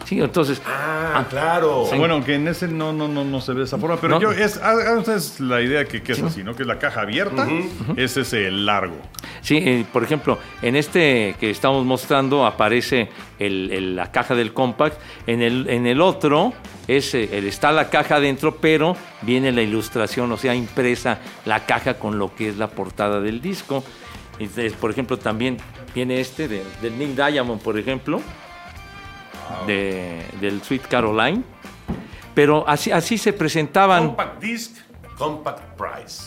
Sí, 0.05 0.19
entonces, 0.19 0.61
Ah, 0.65 1.25
claro. 1.29 1.85
Bueno, 1.97 2.23
que 2.23 2.35
en 2.35 2.47
ese 2.47 2.67
no, 2.67 2.91
no, 2.93 3.07
no, 3.07 3.23
no 3.25 3.41
se 3.41 3.51
ve 3.53 3.59
de 3.59 3.65
esa 3.65 3.77
forma, 3.77 3.97
pero 3.99 4.15
No. 4.15 4.21
yo 4.21 4.31
es, 4.31 4.57
hagan 4.57 4.99
ustedes 4.99 5.39
la 5.39 5.61
idea 5.61 5.85
que, 5.85 6.01
que 6.01 6.13
es 6.13 6.21
así, 6.23 6.43
¿no? 6.43 6.55
Que 6.55 6.63
es 6.63 6.67
la 6.67 6.79
caja 6.79 7.01
abierta, 7.01 7.47
ese 7.97 8.21
es 8.21 8.33
el 8.33 8.65
largo. 8.65 8.95
Sí, 9.41 9.57
eh, 9.57 9.85
por 9.91 10.03
ejemplo, 10.03 10.37
en 10.61 10.75
este 10.75 11.35
que 11.39 11.49
estamos 11.49 11.85
mostrando 11.85 12.45
aparece 12.45 13.09
el- 13.39 13.71
el- 13.71 13.95
la 13.95 14.11
caja 14.11 14.35
del 14.35 14.53
compact. 14.53 14.99
En 15.27 15.41
el, 15.41 15.69
en 15.69 15.85
el 15.87 15.99
otro 16.01 16.53
es, 16.87 17.13
eh, 17.15 17.29
el- 17.33 17.47
está 17.47 17.71
la 17.71 17.89
caja 17.89 18.15
adentro, 18.17 18.57
pero 18.57 18.95
viene 19.23 19.51
la 19.51 19.61
ilustración, 19.61 20.31
o 20.31 20.37
sea, 20.37 20.55
impresa 20.55 21.19
la 21.45 21.65
caja 21.65 21.95
con 21.95 22.17
lo 22.19 22.33
que 22.35 22.49
es 22.49 22.57
la 22.57 22.67
portada 22.69 23.19
del 23.19 23.41
disco. 23.41 23.83
Entonces, 24.39 24.73
por 24.73 24.91
ejemplo, 24.91 25.17
también 25.17 25.57
viene 25.93 26.19
este 26.19 26.47
de- 26.47 26.63
del 26.81 26.97
Nick 26.97 27.15
Diamond, 27.15 27.61
por 27.61 27.77
ejemplo, 27.77 28.21
de- 29.67 30.21
del 30.39 30.61
Sweet 30.61 30.87
Caroline. 30.87 31.43
Pero 32.33 32.63
así, 32.67 32.91
así 32.91 33.17
se 33.17 33.33
presentaban. 33.33 34.07
Compact 34.07 34.41
Disc, 34.41 34.77
Compact 35.17 35.77
Price. 35.77 36.23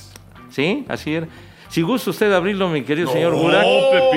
¿Sí? 0.50 0.84
Así 0.88 1.14
era. 1.14 1.26
Si 1.68 1.82
gusta 1.82 2.10
usted 2.10 2.32
abrirlo, 2.32 2.68
mi 2.68 2.82
querido 2.82 3.08
No, 3.08 3.12
señor 3.12 3.34
Burak. 3.34 3.64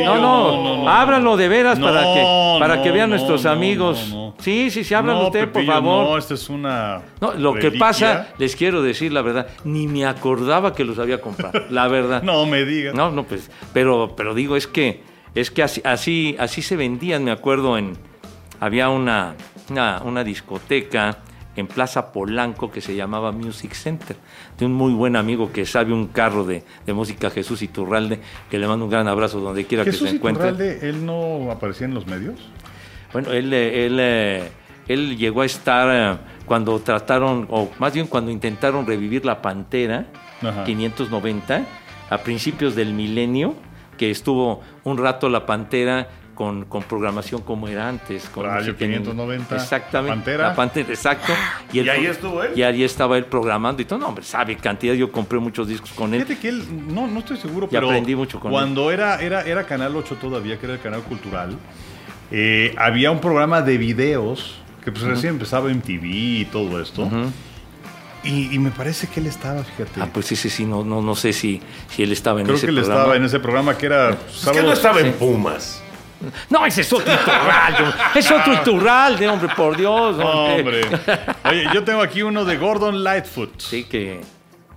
No, 0.06 0.20
no, 0.22 0.84
no, 0.84 0.90
ábralo 0.90 1.36
de 1.38 1.48
veras 1.48 1.80
para 1.80 2.02
que, 2.04 2.58
para 2.60 2.84
que 2.84 2.92
vean 2.92 3.10
nuestros 3.10 3.48
amigos. 3.48 4.14
Sí, 4.38 4.70
sí, 4.70 4.84
sí, 4.84 4.94
háblalo 4.94 5.22
no, 5.22 5.26
usted, 5.28 5.46
Pepillo, 5.46 5.66
por 5.66 5.74
favor. 5.74 6.06
No, 6.10 6.18
esta 6.20 6.36
es 6.36 6.48
una. 6.50 7.02
No, 7.20 7.34
lo 7.34 7.56
que 7.56 7.72
pasa, 7.72 8.28
les 8.38 8.56
quiero 8.56 8.84
decir 8.84 9.12
la 9.12 9.24
verdad, 9.24 9.48
ni 9.64 9.88
me 9.88 10.06
acordaba 10.06 10.76
que 10.76 10.84
los 10.86 11.00
había 11.00 11.20
comprado, 11.20 11.64
la 11.72 11.88
verdad. 11.88 12.22
No 12.28 12.46
me 12.46 12.64
digas. 12.64 12.94
No, 12.94 13.10
no, 13.10 13.24
pues, 13.24 13.50
pero, 13.74 14.14
pero 14.16 14.36
digo, 14.36 14.56
es 14.56 14.68
que, 14.68 15.02
es 15.34 15.50
que 15.50 15.64
así, 15.64 15.82
así, 15.84 16.36
así 16.38 16.62
se 16.62 16.76
vendían, 16.76 17.24
me 17.24 17.32
acuerdo, 17.32 17.76
en, 17.80 17.98
había 18.60 18.90
una, 18.90 19.36
una, 19.70 20.02
una 20.04 20.24
discoteca 20.24 21.18
en 21.58 21.68
Plaza 21.68 22.12
Polanco 22.12 22.72
que 22.72 22.82
se 22.82 22.96
llamaba 22.96 23.32
Music 23.32 23.74
Center, 23.74 24.16
de 24.58 24.66
un 24.66 24.74
muy 24.74 24.94
buen 24.94 25.16
amigo 25.16 25.52
que 25.52 25.66
sabe 25.66 25.92
un 25.92 26.08
carro 26.08 26.46
de, 26.46 26.64
de 26.86 26.94
música, 26.94 27.32
Jesús 27.32 27.62
Iturralde, 27.64 28.20
que 28.50 28.60
le 28.60 28.68
mando 28.68 28.86
un 28.86 28.92
gran 28.92 29.08
abrazo 29.08 29.40
donde 29.40 29.66
quiera 29.66 29.84
que 29.84 29.92
se 29.92 30.08
encuentre. 30.08 30.50
Iturralde, 30.50 30.88
¿él 30.88 31.06
no 31.06 31.52
aparecía 31.52 31.88
en 31.88 31.96
los 31.96 32.06
medios? 32.06 32.36
Bueno, 33.12 33.32
él, 33.32 33.52
eh, 33.54 33.86
él, 33.88 33.98
eh, 34.00 34.50
él 34.88 35.18
llegó 35.18 35.42
a 35.42 35.46
estar 35.46 35.90
eh, 35.92 36.20
cuando 36.46 36.80
trataron, 36.80 37.48
o 37.50 37.70
más 37.80 37.92
bien 37.94 38.06
cuando 38.06 38.30
intentaron 38.30 38.86
revivir 38.86 39.26
la 39.26 39.42
Pantera, 39.42 40.06
Ajá. 40.44 40.64
590, 40.64 41.66
a 42.10 42.18
principios 42.20 42.76
del 42.76 42.94
milenio, 42.94 43.56
que 43.98 44.12
estuvo 44.12 44.62
un 44.84 45.00
rato 45.00 45.28
la 45.28 45.48
Pantera 45.48 46.08
con, 46.38 46.66
con 46.66 46.84
programación 46.84 47.42
como 47.42 47.68
era 47.68 47.90
antes. 47.90 48.30
Con 48.30 48.46
Radio 48.46 48.74
música 48.74 48.86
en- 48.86 48.92
590, 49.04 49.56
Exactamente. 49.56 50.16
Pantera. 50.16 50.48
La 50.50 50.56
Pantera, 50.56 50.90
exacto. 50.90 51.34
¿Y 51.74 51.80
él- 51.80 51.90
ahí 51.90 52.06
estuvo 52.06 52.44
él? 52.44 52.52
Y 52.56 52.62
ahí 52.62 52.84
estaba 52.84 53.18
él 53.18 53.26
programando 53.26 53.82
y 53.82 53.86
todo. 53.86 53.98
No, 54.00 54.08
hombre, 54.10 54.24
sabe 54.24 54.56
cantidad. 54.56 54.94
Yo 54.94 55.12
compré 55.12 55.40
muchos 55.40 55.68
discos 55.68 55.92
con 55.94 56.14
él. 56.14 56.22
Fíjate 56.24 56.40
que 56.40 56.50
él, 56.50 56.64
no, 56.94 57.08
no 57.08 57.20
estoy 57.20 57.38
seguro, 57.38 57.66
Y 57.66 57.74
pero 57.74 57.88
aprendí 57.88 58.16
mucho 58.16 58.40
con 58.40 58.52
cuando 58.52 58.92
Era, 58.92 59.20
era, 59.20 59.42
era 59.42 59.64
Canal 59.66 59.96
8 59.96 60.16
todavía, 60.22 60.60
que 60.60 60.68
era 60.68 60.76
el 60.76 60.82
canal 60.82 61.02
cultural, 61.02 61.58
eh, 62.32 62.76
había 62.78 63.10
un 63.12 63.20
programa 63.20 63.62
de 63.62 63.78
videos 63.80 64.60
que 64.86 64.92
pues 64.92 65.04
recién 65.04 65.34
empezaba 65.34 65.72
en 65.72 65.82
TV 65.82 66.08
y 66.08 66.46
todo 66.46 66.80
esto. 66.82 67.10
y, 68.24 68.54
y 68.54 68.60
me 68.60 68.72
parece 68.72 69.08
que 69.08 69.20
él 69.22 69.28
estaba, 69.28 69.64
fíjate. 69.64 70.02
Ah, 70.02 70.10
pues 70.14 70.32
ese 70.32 70.50
sí, 70.50 70.66
no, 70.66 70.84
no, 70.84 71.02
no 71.02 71.16
sé 71.16 71.34
si, 71.34 71.62
si 71.90 72.04
él 72.04 72.12
estaba 72.12 72.40
en 72.42 72.46
Creo 72.46 72.58
ese 72.58 72.68
que 72.68 72.72
él 72.72 72.76
programa. 72.78 73.00
estaba 73.02 73.16
en 73.18 73.24
ese 73.26 73.40
programa 73.40 73.78
que 73.78 73.86
era 73.88 74.10
Es 74.12 74.48
que 74.52 74.62
no 74.62 74.72
estaba 74.74 75.00
en 75.02 75.14
Pumas. 75.14 75.82
No, 76.50 76.66
ese 76.66 76.82
es 76.82 76.92
otro 76.94 77.14
Iturralde. 77.14 77.84
hombre. 77.84 78.00
Es 78.16 78.32
otro 78.32 78.54
Iturralde, 78.54 79.28
hombre, 79.30 79.50
por 79.56 79.78
Dios. 79.78 80.18
Hombre. 80.20 80.82
Oye, 81.46 81.66
yo 81.74 81.84
tengo 81.84 82.02
aquí 82.02 82.22
uno 82.24 82.44
de 82.46 82.58
Gordon 82.58 83.04
Lightfoot. 83.04 83.60
Sí, 83.60 83.84
que. 83.84 84.22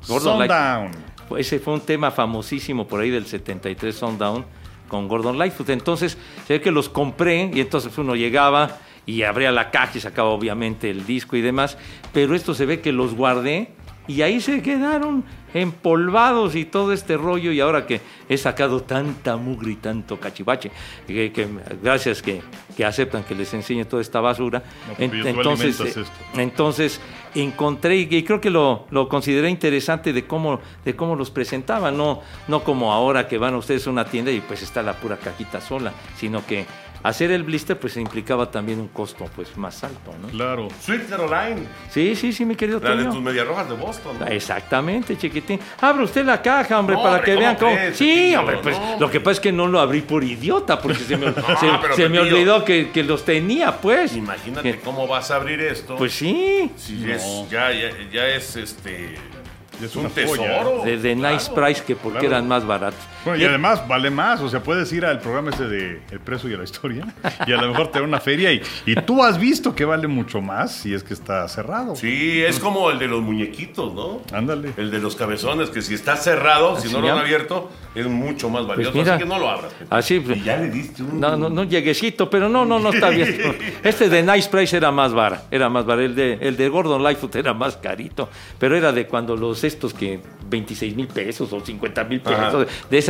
Gordon 0.08 0.38
Light- 0.38 0.50
Sundown. 0.50 1.38
Ese 1.38 1.58
fue 1.60 1.74
un 1.74 1.80
tema 1.80 2.10
famosísimo 2.10 2.86
por 2.88 3.00
ahí 3.00 3.10
del 3.10 3.24
73 3.26 3.94
Sundown 3.94 4.44
con 4.88 5.06
Gordon 5.08 5.38
Lightfoot. 5.38 5.68
Entonces, 5.70 6.18
se 6.46 6.54
ve 6.54 6.60
que 6.60 6.70
los 6.72 6.88
compré 6.88 7.50
y 7.54 7.60
entonces 7.60 7.96
uno 7.98 8.16
llegaba 8.16 8.78
y 9.06 9.22
abría 9.22 9.52
la 9.52 9.70
caja 9.70 9.92
y 9.96 10.00
sacaba 10.00 10.28
obviamente 10.30 10.90
el 10.90 11.06
disco 11.06 11.36
y 11.36 11.40
demás, 11.40 11.78
pero 12.12 12.34
esto 12.34 12.52
se 12.54 12.66
ve 12.66 12.80
que 12.80 12.92
los 12.92 13.14
guardé 13.14 13.70
y 14.08 14.22
ahí 14.22 14.40
se 14.40 14.60
quedaron 14.62 15.24
empolvados 15.54 16.54
y 16.56 16.64
todo 16.64 16.92
este 16.92 17.16
rollo 17.16 17.52
y 17.52 17.60
ahora 17.60 17.86
que 17.86 18.00
he 18.28 18.36
sacado 18.36 18.82
tanta 18.82 19.36
mugre 19.36 19.72
y 19.72 19.76
tanto 19.76 20.18
cachivache, 20.18 20.70
que, 21.06 21.32
que 21.32 21.48
gracias 21.82 22.22
que, 22.22 22.42
que 22.76 22.84
aceptan 22.84 23.24
que 23.24 23.34
les 23.34 23.52
enseñe 23.54 23.84
toda 23.84 24.02
esta 24.02 24.20
basura, 24.20 24.62
No, 24.88 24.94
en- 25.04 25.26
entonces, 25.26 25.80
eh, 25.80 26.04
entonces 26.36 27.00
encontré 27.34 27.96
y 27.96 28.08
y 28.10 28.22
creo 28.24 28.40
que 28.40 28.50
lo, 28.50 28.86
lo 28.90 29.08
consideré 29.08 29.48
interesante 29.50 30.12
de 30.12 30.26
cómo, 30.26 30.60
de 30.84 30.96
cómo 30.96 31.14
los 31.16 31.30
presentaban, 31.30 31.96
no, 31.96 32.20
no 32.48 32.64
como 32.64 32.92
ahora 32.92 33.28
que 33.28 33.38
van 33.38 33.54
ustedes 33.54 33.86
a 33.86 33.90
una 33.90 34.04
tienda 34.04 34.30
y 34.32 34.40
pues 34.40 34.62
está 34.62 34.82
la 34.82 34.94
pura 34.94 35.16
cajita 35.16 35.60
sola, 35.60 35.92
sino 36.16 36.44
que 36.44 36.66
hacer 37.02 37.30
el 37.30 37.42
blister 37.44 37.78
pues 37.78 37.96
implicaba 37.96 38.50
también 38.50 38.78
un 38.80 38.88
costo 38.88 39.28
pues 39.34 39.56
más 39.56 39.82
alto, 39.84 40.12
¿no? 40.20 40.28
Claro. 40.28 40.68
Sweet 40.84 41.08
Caroline, 41.08 41.62
Sí, 41.90 42.14
sí, 42.16 42.32
sí, 42.32 42.44
mi 42.44 42.56
querido 42.56 42.80
la 42.80 42.94
de 42.96 43.04
tus 43.04 43.20
medias 43.22 43.46
rojas 43.46 43.68
de 43.68 43.74
Boston. 43.76 44.18
¿no? 44.18 44.26
Exactamente, 44.26 45.16
chiquitín. 45.16 45.58
Abra 45.80 46.04
usted 46.04 46.24
la 46.24 46.40
caja, 46.42 46.78
hombre, 46.78 46.96
No, 46.96 47.02
para 47.02 47.16
hombre, 47.16 47.24
que 47.26 47.34
¿cómo 47.34 47.46
vean 47.46 47.56
cómo. 47.56 47.72
crees, 47.74 47.96
Sí, 47.96 48.34
hombre, 48.34 48.58
pues 48.62 48.78
No, 48.78 48.98
lo 49.00 49.10
que 49.10 49.20
pasa 49.20 49.32
es 49.32 49.40
que 49.40 49.52
no 49.52 49.66
lo 49.66 49.80
abrí 49.80 50.02
por 50.02 50.22
idiota, 50.24 50.80
porque 50.80 50.98
se 50.98 51.16
me, 51.16 51.26
se- 51.32 51.42
pero, 51.80 51.94
se 51.96 52.08
me 52.08 52.18
Pepillo. 52.18 52.34
olvidó 52.36 52.64
que, 52.64 52.90
que 52.90 53.02
los 53.04 53.24
tenía, 53.24 53.76
pues. 53.80 54.16
Imagínate 54.16 54.72
Que- 54.72 54.80
cómo 54.80 55.06
vas 55.06 55.30
a 55.30 55.36
abrir 55.36 55.60
esto. 55.60 55.96
Pues 55.96 56.12
sí, 56.12 56.70
Si 56.76 57.10
es- 57.10 57.48
ya, 57.50 57.70
ya, 57.72 57.90
ya 58.12 58.26
es 58.28 58.56
este. 58.56 59.14
Es 59.82 59.96
un 59.96 60.02
una 60.04 60.10
joya. 60.10 60.26
tesoro. 60.26 60.82
de, 60.84 60.98
de 60.98 61.16
Nice. 61.16 61.50
Price, 61.54 61.82
que 61.82 61.96
porque 61.96 62.18
Claro. 62.18 62.34
eran 62.36 62.48
más 62.48 62.66
baratos. 62.66 63.00
Bueno, 63.24 63.42
y 63.42 63.44
además 63.44 63.86
vale 63.86 64.10
más, 64.10 64.40
o 64.40 64.48
sea, 64.48 64.62
puedes 64.62 64.92
ir 64.92 65.04
al 65.04 65.20
programa 65.20 65.50
ese 65.50 65.66
de 65.68 66.00
El 66.10 66.20
Preso 66.20 66.48
y 66.48 66.56
la 66.56 66.64
Historia 66.64 67.06
y 67.46 67.52
a 67.52 67.56
lo 67.60 67.68
mejor 67.68 67.88
te 67.88 67.98
da 67.98 68.04
una 68.04 68.20
feria 68.20 68.52
y, 68.52 68.62
y 68.86 68.94
tú 68.94 69.22
has 69.22 69.38
visto 69.38 69.74
que 69.74 69.84
vale 69.84 70.06
mucho 70.08 70.40
más 70.40 70.72
si 70.72 70.94
es 70.94 71.02
que 71.02 71.14
está 71.14 71.46
cerrado. 71.48 71.96
Sí, 71.96 72.42
es 72.42 72.58
como 72.58 72.90
el 72.90 72.98
de 72.98 73.08
los 73.08 73.22
muñequitos, 73.22 73.94
¿no? 73.94 74.22
Ándale. 74.32 74.72
El 74.76 74.90
de 74.90 74.98
los 74.98 75.16
cabezones, 75.16 75.70
que 75.70 75.82
si 75.82 75.94
está 75.94 76.16
cerrado, 76.16 76.76
si 76.76 76.86
Así 76.86 76.94
no 76.96 77.00
lo 77.00 77.12
han 77.12 77.18
abierto, 77.18 77.70
es 77.94 78.06
mucho 78.06 78.48
más 78.48 78.66
valioso. 78.66 78.92
Pues 78.92 79.04
mira, 79.04 79.14
así 79.16 79.24
que 79.24 79.28
no 79.28 79.38
lo 79.38 79.48
abras. 79.48 79.72
Pepe. 79.72 79.86
Así, 79.90 80.20
pues, 80.20 80.38
Y 80.38 80.42
ya 80.42 80.56
le 80.56 80.70
diste 80.70 81.02
un. 81.02 81.20
No, 81.20 81.36
no, 81.36 81.50
no, 81.50 81.64
lleguecito, 81.64 82.30
pero 82.30 82.48
no, 82.48 82.64
no, 82.64 82.78
no 82.78 82.90
está 82.90 83.10
bien. 83.10 83.38
Este 83.82 84.08
de 84.08 84.22
Nice 84.22 84.48
Price 84.48 84.76
era 84.76 84.90
más 84.90 85.12
vara, 85.12 85.44
era 85.50 85.68
más 85.68 85.84
vara. 85.84 86.02
El 86.04 86.14
de, 86.14 86.38
el 86.40 86.56
de 86.56 86.68
Gordon 86.68 87.02
Lightfoot 87.02 87.34
era 87.36 87.54
más 87.54 87.76
carito, 87.76 88.28
pero 88.58 88.76
era 88.76 88.92
de 88.92 89.06
cuando 89.06 89.36
los 89.36 89.64
estos 89.64 89.94
que 89.94 90.20
26 90.48 90.96
mil 90.96 91.06
pesos 91.06 91.52
o 91.52 91.60
50 91.60 92.04
mil 92.04 92.20
pesos, 92.20 92.38
Ajá. 92.38 92.66
de 92.90 92.98
esa 92.98 93.09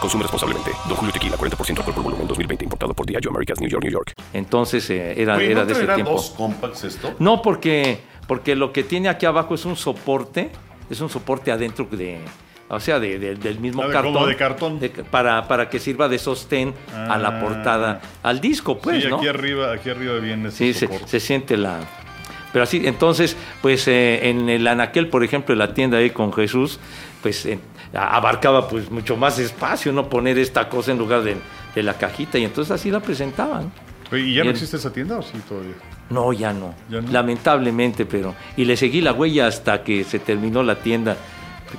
Consume 0.00 0.22
responsablemente. 0.22 0.70
Don 0.86 0.96
Julio 0.96 1.12
Tequila, 1.12 1.36
40% 1.36 1.78
alcohol 1.78 1.94
por 1.94 2.04
volumen, 2.04 2.26
2020. 2.28 2.64
Importado 2.64 2.94
por 2.94 3.04
Diageo 3.06 3.30
Americas, 3.30 3.60
New 3.60 3.68
York, 3.68 3.82
New 3.82 3.92
York. 3.92 4.12
Entonces 4.32 4.88
eh, 4.90 5.14
era, 5.20 5.36
Oye, 5.36 5.50
era 5.50 5.60
¿no 5.62 5.66
de 5.66 5.72
ese 5.72 5.86
tiempo. 5.86 6.12
dos 6.12 6.30
compacts 6.30 6.84
esto? 6.84 7.14
No, 7.18 7.42
porque, 7.42 7.98
porque 8.28 8.54
lo 8.54 8.72
que 8.72 8.84
tiene 8.84 9.08
aquí 9.08 9.26
abajo 9.26 9.54
es 9.54 9.64
un 9.64 9.74
soporte, 9.76 10.50
es 10.88 11.00
un 11.00 11.10
soporte 11.10 11.50
adentro 11.50 11.86
de, 11.90 12.20
o 12.68 12.78
sea, 12.78 13.00
de- 13.00 13.18
de- 13.18 13.34
del 13.34 13.58
mismo 13.58 13.82
de- 13.84 13.92
cartón. 13.92 14.12
como 14.14 14.26
de 14.26 14.36
cartón. 14.36 14.78
de- 14.78 14.90
para, 14.90 15.48
para 15.48 15.68
que 15.68 15.80
sirva 15.80 16.08
de 16.08 16.18
sostén 16.20 16.74
a 16.94 17.18
la 17.18 17.28
Ah. 17.28 17.40
portada, 17.40 18.00
al 18.22 18.40
disco, 18.40 18.78
pues, 18.78 19.02
sí, 19.02 19.08
¿no? 19.10 19.16
aquí 19.16 19.26
arriba, 19.26 19.72
aquí 19.72 19.90
arriba 19.90 20.14
viene 20.20 20.48
ese 20.50 20.72
Sí, 20.72 20.74
se, 20.74 21.06
se 21.08 21.18
siente 21.18 21.56
la... 21.56 21.80
Pero 22.52 22.62
así, 22.62 22.82
entonces, 22.86 23.36
pues 23.60 23.86
eh, 23.88 24.30
en 24.30 24.48
el 24.48 24.66
Anaquel, 24.66 25.08
por 25.08 25.22
ejemplo, 25.24 25.52
en 25.54 25.58
la 25.58 25.74
tienda 25.74 25.98
ahí 25.98 26.10
con 26.10 26.32
Jesús, 26.32 26.78
pues 27.22 27.44
eh, 27.44 27.58
abarcaba 27.92 28.68
pues 28.68 28.90
mucho 28.90 29.16
más 29.16 29.38
espacio, 29.38 29.92
¿no? 29.92 30.08
Poner 30.08 30.38
esta 30.38 30.68
cosa 30.68 30.92
en 30.92 30.98
lugar 30.98 31.22
de, 31.22 31.36
de 31.74 31.82
la 31.82 31.94
cajita 31.94 32.38
y 32.38 32.44
entonces 32.44 32.72
así 32.72 32.90
la 32.90 33.00
presentaban. 33.00 33.72
¿Y 34.12 34.34
ya 34.34 34.44
no 34.44 34.50
existe 34.50 34.76
esa 34.76 34.92
tienda 34.92 35.18
o 35.18 35.22
sí 35.22 35.38
todavía? 35.48 35.74
No, 36.10 36.32
ya 36.32 36.52
no. 36.52 36.74
¿Ya 36.88 37.00
no? 37.00 37.12
Lamentablemente, 37.12 38.06
pero. 38.06 38.34
Y 38.56 38.64
le 38.64 38.76
seguí 38.76 39.00
la 39.00 39.12
huella 39.12 39.46
hasta 39.46 39.82
que 39.82 40.04
se 40.04 40.18
terminó 40.18 40.62
la 40.62 40.76
tienda, 40.76 41.16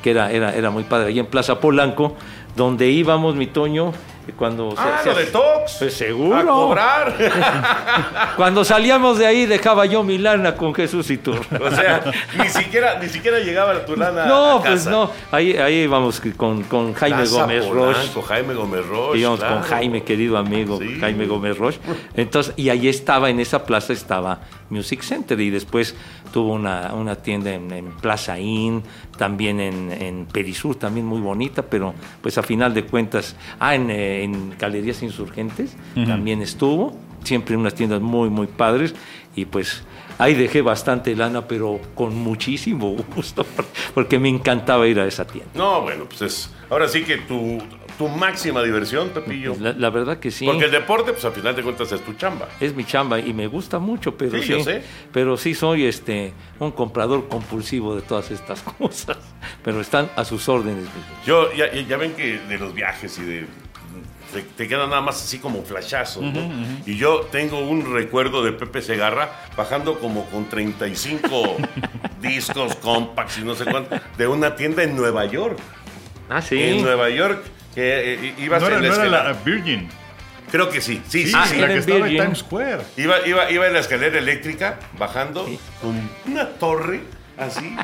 que 0.03 0.12
era, 0.12 0.32
era, 0.32 0.53
era 0.53 0.70
muy 0.70 0.84
padre, 0.84 1.07
ahí 1.07 1.20
en 1.20 1.26
Plaza 1.26 1.60
Polanco, 1.60 2.16
donde 2.55 2.89
íbamos, 2.89 3.36
mi 3.36 3.47
Toño, 3.47 3.93
cuando. 4.36 4.73
Ah, 4.77 4.99
se- 5.03 5.09
lo 5.09 5.15
de 5.15 5.25
Tox. 5.25 5.75
Pues 5.80 5.93
seguro. 5.93 6.36
A 6.38 6.43
cobrar. 6.45 7.15
Cuando 8.36 8.63
salíamos 8.63 9.17
de 9.17 9.25
ahí 9.25 9.45
dejaba 9.45 9.86
yo 9.86 10.03
mi 10.03 10.17
lana 10.17 10.55
con 10.55 10.73
Jesús 10.73 11.09
y 11.11 11.17
tú. 11.17 11.32
o 11.61 11.71
sea, 11.71 12.03
ni 12.38 12.47
siquiera, 12.49 12.97
ni 12.99 13.09
siquiera 13.09 13.39
llegaba 13.39 13.86
tu 13.86 13.95
lana. 13.95 14.25
No, 14.25 14.51
a 14.57 14.61
pues 14.61 14.73
casa. 14.86 14.91
no. 14.91 15.11
Ahí, 15.32 15.57
ahí 15.57 15.75
íbamos 15.84 16.21
con, 16.38 16.63
con 16.63 16.93
Jaime 16.93 17.25
Gómez 17.25 17.67
Roche. 17.67 18.09
Jaime 18.27 18.53
Gómez 18.53 18.86
Roche. 18.86 19.19
Íbamos 19.19 19.39
claro. 19.39 19.55
con 19.55 19.63
Jaime, 19.63 20.03
querido 20.03 20.38
amigo, 20.38 20.77
Sí. 20.80 20.97
Jaime 20.99 21.25
Gómez 21.25 21.57
Roche. 21.57 21.80
Entonces, 22.15 22.53
y 22.55 22.69
ahí 22.69 22.88
estaba, 22.88 23.30
en 23.30 23.39
esa 23.39 23.65
plaza 23.65 23.93
estaba 23.93 24.39
Music 24.69 25.01
Center 25.01 25.39
y 25.39 25.49
después 25.49 25.95
tuvo 26.32 26.53
una, 26.53 26.93
una 26.93 27.15
tienda 27.15 27.51
en, 27.51 27.71
en 27.71 27.91
Plaza 27.91 28.38
Inn, 28.39 28.84
también 29.17 29.59
en, 29.59 29.91
en 29.91 30.25
Perisur, 30.27 30.75
también 30.75 31.05
muy 31.05 31.19
bonita, 31.19 31.63
pero 31.63 31.93
pues 32.21 32.38
a 32.38 32.43
final 32.43 32.73
de 32.73 32.84
cuentas, 32.86 33.36
ah, 33.59 33.73
en, 33.75 33.89
eh, 33.89 34.18
en 34.24 34.55
Galerías 34.57 35.01
Insurgentes 35.03 35.76
también 36.05 36.41
estuvo, 36.41 36.97
siempre 37.24 37.55
unas 37.57 37.76
tiendas 37.76 38.01
muy, 38.01 38.30
muy 38.30 38.47
padres 38.47 38.95
y 39.36 39.45
pues... 39.45 39.84
Ahí 40.22 40.34
dejé 40.34 40.61
bastante 40.61 41.15
lana, 41.15 41.47
pero 41.47 41.80
con 41.95 42.13
muchísimo 42.13 42.93
gusto, 43.15 43.45
porque 43.93 44.20
me 44.20 44.28
encantaba 44.28 44.86
ir 44.86 44.99
a 44.99 45.07
esa 45.07 45.26
tienda. 45.26 45.49
No, 45.55 45.82
bueno, 45.84 46.03
pues 46.09 46.22
es. 46.22 46.49
Ahora 46.70 46.89
sí 46.89 47.05
que 47.05 47.20
tu, 47.20 47.57
tu 47.97 48.09
máxima 48.09 48.61
diversión, 48.61 49.11
Pepillo. 49.11 49.55
La, 49.57 49.72
la 49.72 49.89
verdad 49.89 50.20
que 50.20 50.30
sí. 50.30 50.45
Porque 50.45 50.65
el 50.65 50.72
deporte, 50.72 51.13
pues 51.13 51.24
al 51.24 51.32
final 51.32 51.55
de 51.55 51.63
cuentas 51.63 51.89
es 51.93 52.01
tu 52.03 52.11
chamba. 52.15 52.49
Es 52.59 52.76
mi 52.76 52.84
chamba 52.84 53.17
y 53.22 53.34
me 53.34 53.47
gusta 53.47 53.80
mucho, 53.80 54.17
pero 54.17 54.34
Sí, 54.39 54.43
sí, 54.43 54.49
yo 54.49 54.63
sé. 54.65 54.84
pero 55.13 55.38
sí 55.38 55.55
soy 55.55 55.86
este 55.86 56.34
un 56.59 56.72
comprador 56.72 57.30
compulsivo 57.30 57.95
de 57.95 58.01
todas 58.01 58.30
estas 58.30 58.61
cosas, 58.78 59.20
pero 59.63 59.80
están 59.80 60.09
a 60.17 60.26
sus 60.26 60.49
órdenes. 60.49 60.84
Yo, 61.26 61.53
ya, 61.53 61.72
ya 61.74 61.95
ven 61.95 62.11
que 62.11 62.39
de 62.39 62.57
los 62.57 62.74
viajes 62.74 63.17
y 63.20 63.24
de. 63.24 63.45
Te, 64.34 64.41
te 64.41 64.67
quedan 64.67 64.89
nada 64.89 65.01
más 65.01 65.21
así 65.23 65.39
como 65.39 65.63
flashazos, 65.63 66.23
¿no? 66.23 66.41
Y 66.86 66.97
yo 66.97 67.21
tengo 67.32 67.59
un 67.59 67.93
recuerdo 67.93 68.43
de 68.43 68.51
Pepe 68.51 68.82
Segarra 68.82 69.30
bajando 69.57 69.99
como 69.99 70.25
con 70.30 70.47
35 70.49 71.57
discos, 72.21 72.75
compacts 72.75 73.39
y 73.39 73.41
no 73.43 73.55
sé 73.55 73.65
cuánto, 73.65 73.95
de 74.17 74.27
una 74.27 74.55
tienda 74.55 74.84
en 74.84 74.95
Nueva 74.95 75.25
York. 75.25 75.57
Ah, 76.30 76.41
sí. 76.41 76.61
En 76.61 76.82
Nueva 76.84 77.09
York, 77.09 77.43
que 77.73 78.13
eh, 78.13 78.34
ibas 78.38 78.61
No 78.61 78.67
era, 78.67 78.77
en 78.77 78.84
la 78.84 78.89
no 78.89 78.95
era 78.95 79.03
escalera. 79.05 79.34
la 79.34 79.39
Virgin. 79.43 79.89
Creo 80.51 80.69
que 80.69 80.82
sí, 80.82 81.01
sí, 81.07 81.27
sí, 81.27 81.34
Ah, 81.36 81.45
sí. 81.47 81.57
la 81.57 81.67
que 81.67 81.73
en 81.73 81.80
estaba 81.80 82.07
en. 82.09 82.17
Times 82.17 82.39
Square. 82.39 82.82
Iba, 82.97 83.27
iba, 83.27 83.51
iba 83.51 83.67
en 83.67 83.73
la 83.73 83.80
escalera 83.80 84.17
eléctrica 84.17 84.80
bajando 84.97 85.47
con 85.82 86.09
una 86.25 86.47
torre 86.49 87.01
así. 87.38 87.75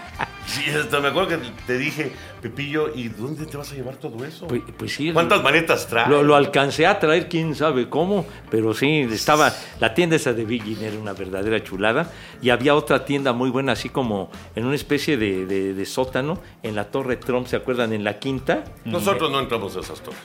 Sí, 0.46 0.70
hasta 0.70 1.00
me 1.00 1.08
acuerdo 1.08 1.30
que 1.30 1.38
te 1.66 1.78
dije, 1.78 2.12
Pepillo, 2.42 2.94
¿y 2.96 3.08
dónde 3.08 3.46
te 3.48 3.58
vas 3.58 3.72
a 3.72 3.76
llevar 3.76 3.96
todo 3.96 4.24
eso? 4.24 4.46
Pues, 4.48 4.62
pues 4.78 4.94
sí. 4.94 5.12
¿Cuántas 5.12 5.42
maletas 5.42 5.88
traes? 5.88 6.08
Lo, 6.08 6.22
lo 6.22 6.36
alcancé 6.36 6.86
a 6.86 7.00
traer, 7.00 7.28
quién 7.28 7.56
sabe 7.56 7.90
cómo, 7.90 8.26
pero 8.52 8.74
sí, 8.74 9.00
estaba, 9.12 9.52
la 9.80 9.94
tienda 9.96 10.16
esa 10.18 10.34
de 10.34 10.46
Virgin 10.46 10.84
era 10.84 11.00
una 11.00 11.14
verdadera 11.14 11.64
chulada 11.64 12.12
y 12.42 12.52
había 12.52 12.76
otra 12.76 13.06
tienda 13.06 13.34
muy 13.34 13.50
buena, 13.50 13.72
así 13.72 13.90
como 13.90 14.30
en 14.56 14.66
una 14.66 14.76
especie 14.76 15.18
de, 15.18 15.46
de- 15.48 15.74
de 15.74 15.86
sótano, 15.86 16.40
en 16.62 16.76
la 16.76 16.86
Torre 16.92 17.18
Trump, 17.18 17.48
¿se 17.48 17.56
acuerdan? 17.56 17.92
En 17.94 18.04
la 18.04 18.20
quinta. 18.20 18.64
Nosotros 18.86 19.32
no 19.32 19.40
entramos 19.40 19.76
a 19.76 19.80
esas 19.80 20.00
torres. 20.02 20.20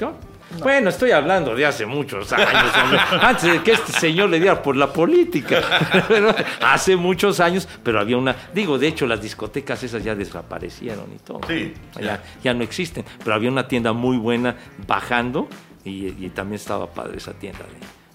¿No? 0.00 0.14
Bueno, 0.58 0.90
estoy 0.90 1.12
hablando 1.12 1.54
de 1.54 1.64
hace 1.64 1.86
muchos 1.86 2.32
años, 2.32 2.72
hombre. 2.82 2.98
antes 3.20 3.52
de 3.52 3.62
que 3.62 3.70
este 3.72 3.92
señor 3.92 4.30
le 4.30 4.40
diera 4.40 4.60
por 4.60 4.74
la 4.74 4.92
política. 4.92 5.62
Pero 6.08 6.34
hace 6.60 6.96
muchos 6.96 7.38
años, 7.38 7.68
pero 7.84 8.00
había 8.00 8.16
una, 8.16 8.34
digo, 8.52 8.76
de 8.76 8.88
hecho 8.88 9.06
las 9.06 9.22
discotecas 9.22 9.80
esas 9.84 10.02
ya 10.02 10.16
desaparecieron 10.16 11.06
y 11.14 11.18
todo. 11.18 11.40
Sí, 11.46 11.72
Ya, 12.00 12.20
ya 12.42 12.52
no 12.52 12.64
existen, 12.64 13.04
pero 13.22 13.34
había 13.36 13.48
una 13.48 13.68
tienda 13.68 13.92
muy 13.92 14.16
buena 14.16 14.56
bajando 14.88 15.48
y, 15.84 16.08
y 16.24 16.30
también 16.30 16.56
estaba 16.56 16.88
padre 16.88 17.18
esa 17.18 17.32
tienda 17.34 17.60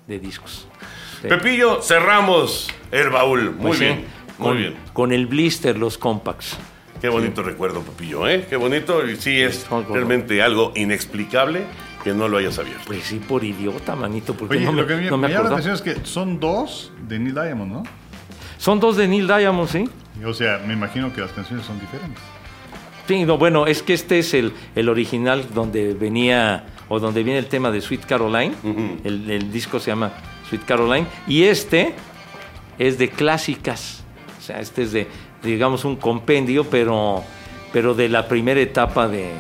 de, 0.08 0.14
de 0.16 0.20
discos. 0.20 0.68
Sí. 1.22 1.30
Pepillo, 1.30 1.82
cerramos 1.82 2.70
el 2.92 3.12
baúl. 3.12 3.52
Muy 3.52 3.68
Pues 3.68 3.80
sí, 3.80 3.86
bien, 3.86 4.06
muy 4.40 4.48
con, 4.50 4.58
bien. 4.58 4.76
Con 4.92 5.12
el 5.14 5.26
blister, 5.28 5.78
los 5.78 5.98
compacts. 5.98 6.58
Qué 7.02 7.10
bonito 7.10 7.44
recuerdo, 7.44 7.82
Pepillo, 7.82 8.28
¿eh? 8.28 8.46
Qué 8.50 8.56
bonito. 8.56 9.06
Y 9.08 9.16
sí, 9.18 9.40
es 9.42 9.68
realmente 9.90 10.42
algo 10.42 10.72
inexplicable 10.76 11.64
que 12.04 12.14
no 12.14 12.28
lo 12.28 12.38
hayas 12.38 12.58
abierto. 12.58 12.84
Pues 12.88 13.04
sí, 13.04 13.20
por 13.28 13.44
idiota, 13.44 13.96
manito, 13.96 14.34
porque 14.36 14.58
Oye, 14.58 14.66
no 14.66 14.72
me, 14.72 14.82
lo 14.82 14.88
que 14.88 14.96
me, 14.96 15.10
no 15.10 15.18
me 15.18 15.28
me 15.28 15.34
llama 15.34 15.50
la 15.50 15.56
acordaba. 15.56 15.60
atención 15.74 15.94
es 15.96 16.00
que 16.00 16.06
son 16.08 16.40
dos 16.40 16.92
de 17.08 17.20
Neil 17.20 17.34
Diamond, 17.36 17.72
¿no? 17.72 17.84
Son 18.58 18.80
dos 18.80 18.96
de 18.98 19.08
Neil 19.08 19.28
Diamond, 19.28 19.68
¿sí? 19.70 19.90
O 20.26 20.34
sea, 20.34 20.60
me 20.66 20.74
imagino 20.74 21.14
que 21.14 21.22
las 21.22 21.32
canciones 21.32 21.66
son 21.66 21.80
diferentes. 21.80 22.22
Sí, 23.08 23.24
no, 23.26 23.38
bueno, 23.38 23.68
es 23.68 23.84
que 23.84 23.94
este 23.94 24.18
es 24.20 24.34
el, 24.34 24.54
el 24.76 24.90
original 24.90 25.46
donde 25.54 25.94
venía, 25.94 26.66
o 26.90 27.00
donde 27.00 27.22
viene 27.24 27.38
el 27.40 27.48
tema 27.48 27.70
de 27.70 27.82
Sweet 27.82 28.06
Caroline. 28.06 28.54
el, 29.04 29.30
el 29.30 29.52
disco 29.52 29.80
se 29.80 29.92
llama 29.92 30.12
Sweet 30.50 30.64
Caroline. 30.66 31.06
Y 31.28 31.44
este 31.44 31.94
es 32.80 32.98
de 32.98 33.10
clásicas. 33.10 34.04
O 34.40 34.42
sea, 34.42 34.60
este 34.60 34.84
es 34.84 34.92
de, 34.92 35.08
digamos, 35.46 35.86
un 35.86 35.96
compendio, 35.96 36.66
pero, 36.66 37.24
pero 37.72 37.94
de 37.94 38.10
la 38.10 38.28
primera 38.28 38.60
etapa 38.60 39.08
de, 39.08 39.32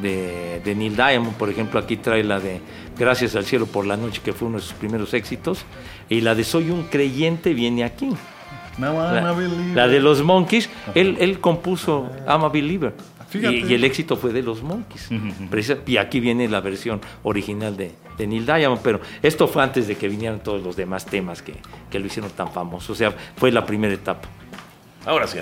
de, 0.00 0.60
de 0.64 0.74
Neil 0.74 0.94
Diamond. 0.94 1.36
Por 1.36 1.50
ejemplo, 1.50 1.80
aquí 1.80 1.96
trae 1.96 2.22
la 2.22 2.38
de 2.38 2.60
Gracias 2.98 3.36
al 3.36 3.44
cielo 3.44 3.66
por 3.66 3.86
la 3.86 3.96
noche, 3.96 4.20
que 4.24 4.32
fue 4.32 4.48
uno 4.48 4.58
de 4.58 4.64
sus 4.64 4.72
primeros 4.72 5.14
éxitos. 5.14 5.64
Y 6.08 6.20
la 6.20 6.34
de 6.34 6.42
Soy 6.42 6.70
un 6.70 6.84
creyente 6.84 7.54
viene 7.54 7.84
aquí. 7.84 8.10
La, 8.78 9.30
a 9.30 9.32
believer. 9.32 9.76
la 9.76 9.88
de 9.88 10.00
los 10.00 10.22
Monkeys, 10.22 10.68
él, 10.94 11.16
él 11.20 11.40
compuso 11.40 12.10
I'm 12.26 12.44
a 12.44 12.48
Believer. 12.48 12.94
Y, 13.32 13.66
y 13.66 13.74
el 13.74 13.84
éxito 13.84 14.16
fue 14.16 14.32
de 14.32 14.42
los 14.42 14.62
Monkeys. 14.62 15.10
Y 15.86 15.96
aquí 15.96 16.18
viene 16.18 16.48
la 16.48 16.60
versión 16.60 17.00
original 17.22 17.76
de, 17.76 17.92
de 18.16 18.26
Neil 18.26 18.46
Diamond, 18.46 18.80
pero 18.82 19.00
esto 19.22 19.46
fue 19.46 19.62
antes 19.62 19.86
de 19.86 19.96
que 19.96 20.08
vinieran 20.08 20.42
todos 20.42 20.62
los 20.62 20.76
demás 20.76 21.06
temas 21.06 21.42
que, 21.42 21.54
que 21.90 21.98
lo 21.98 22.06
hicieron 22.06 22.30
tan 22.30 22.50
famoso. 22.52 22.92
O 22.92 22.96
sea, 22.96 23.12
fue 23.36 23.52
la 23.52 23.66
primera 23.66 23.92
etapa. 23.94 24.28
Ahora 25.08 25.26
sí. 25.26 25.38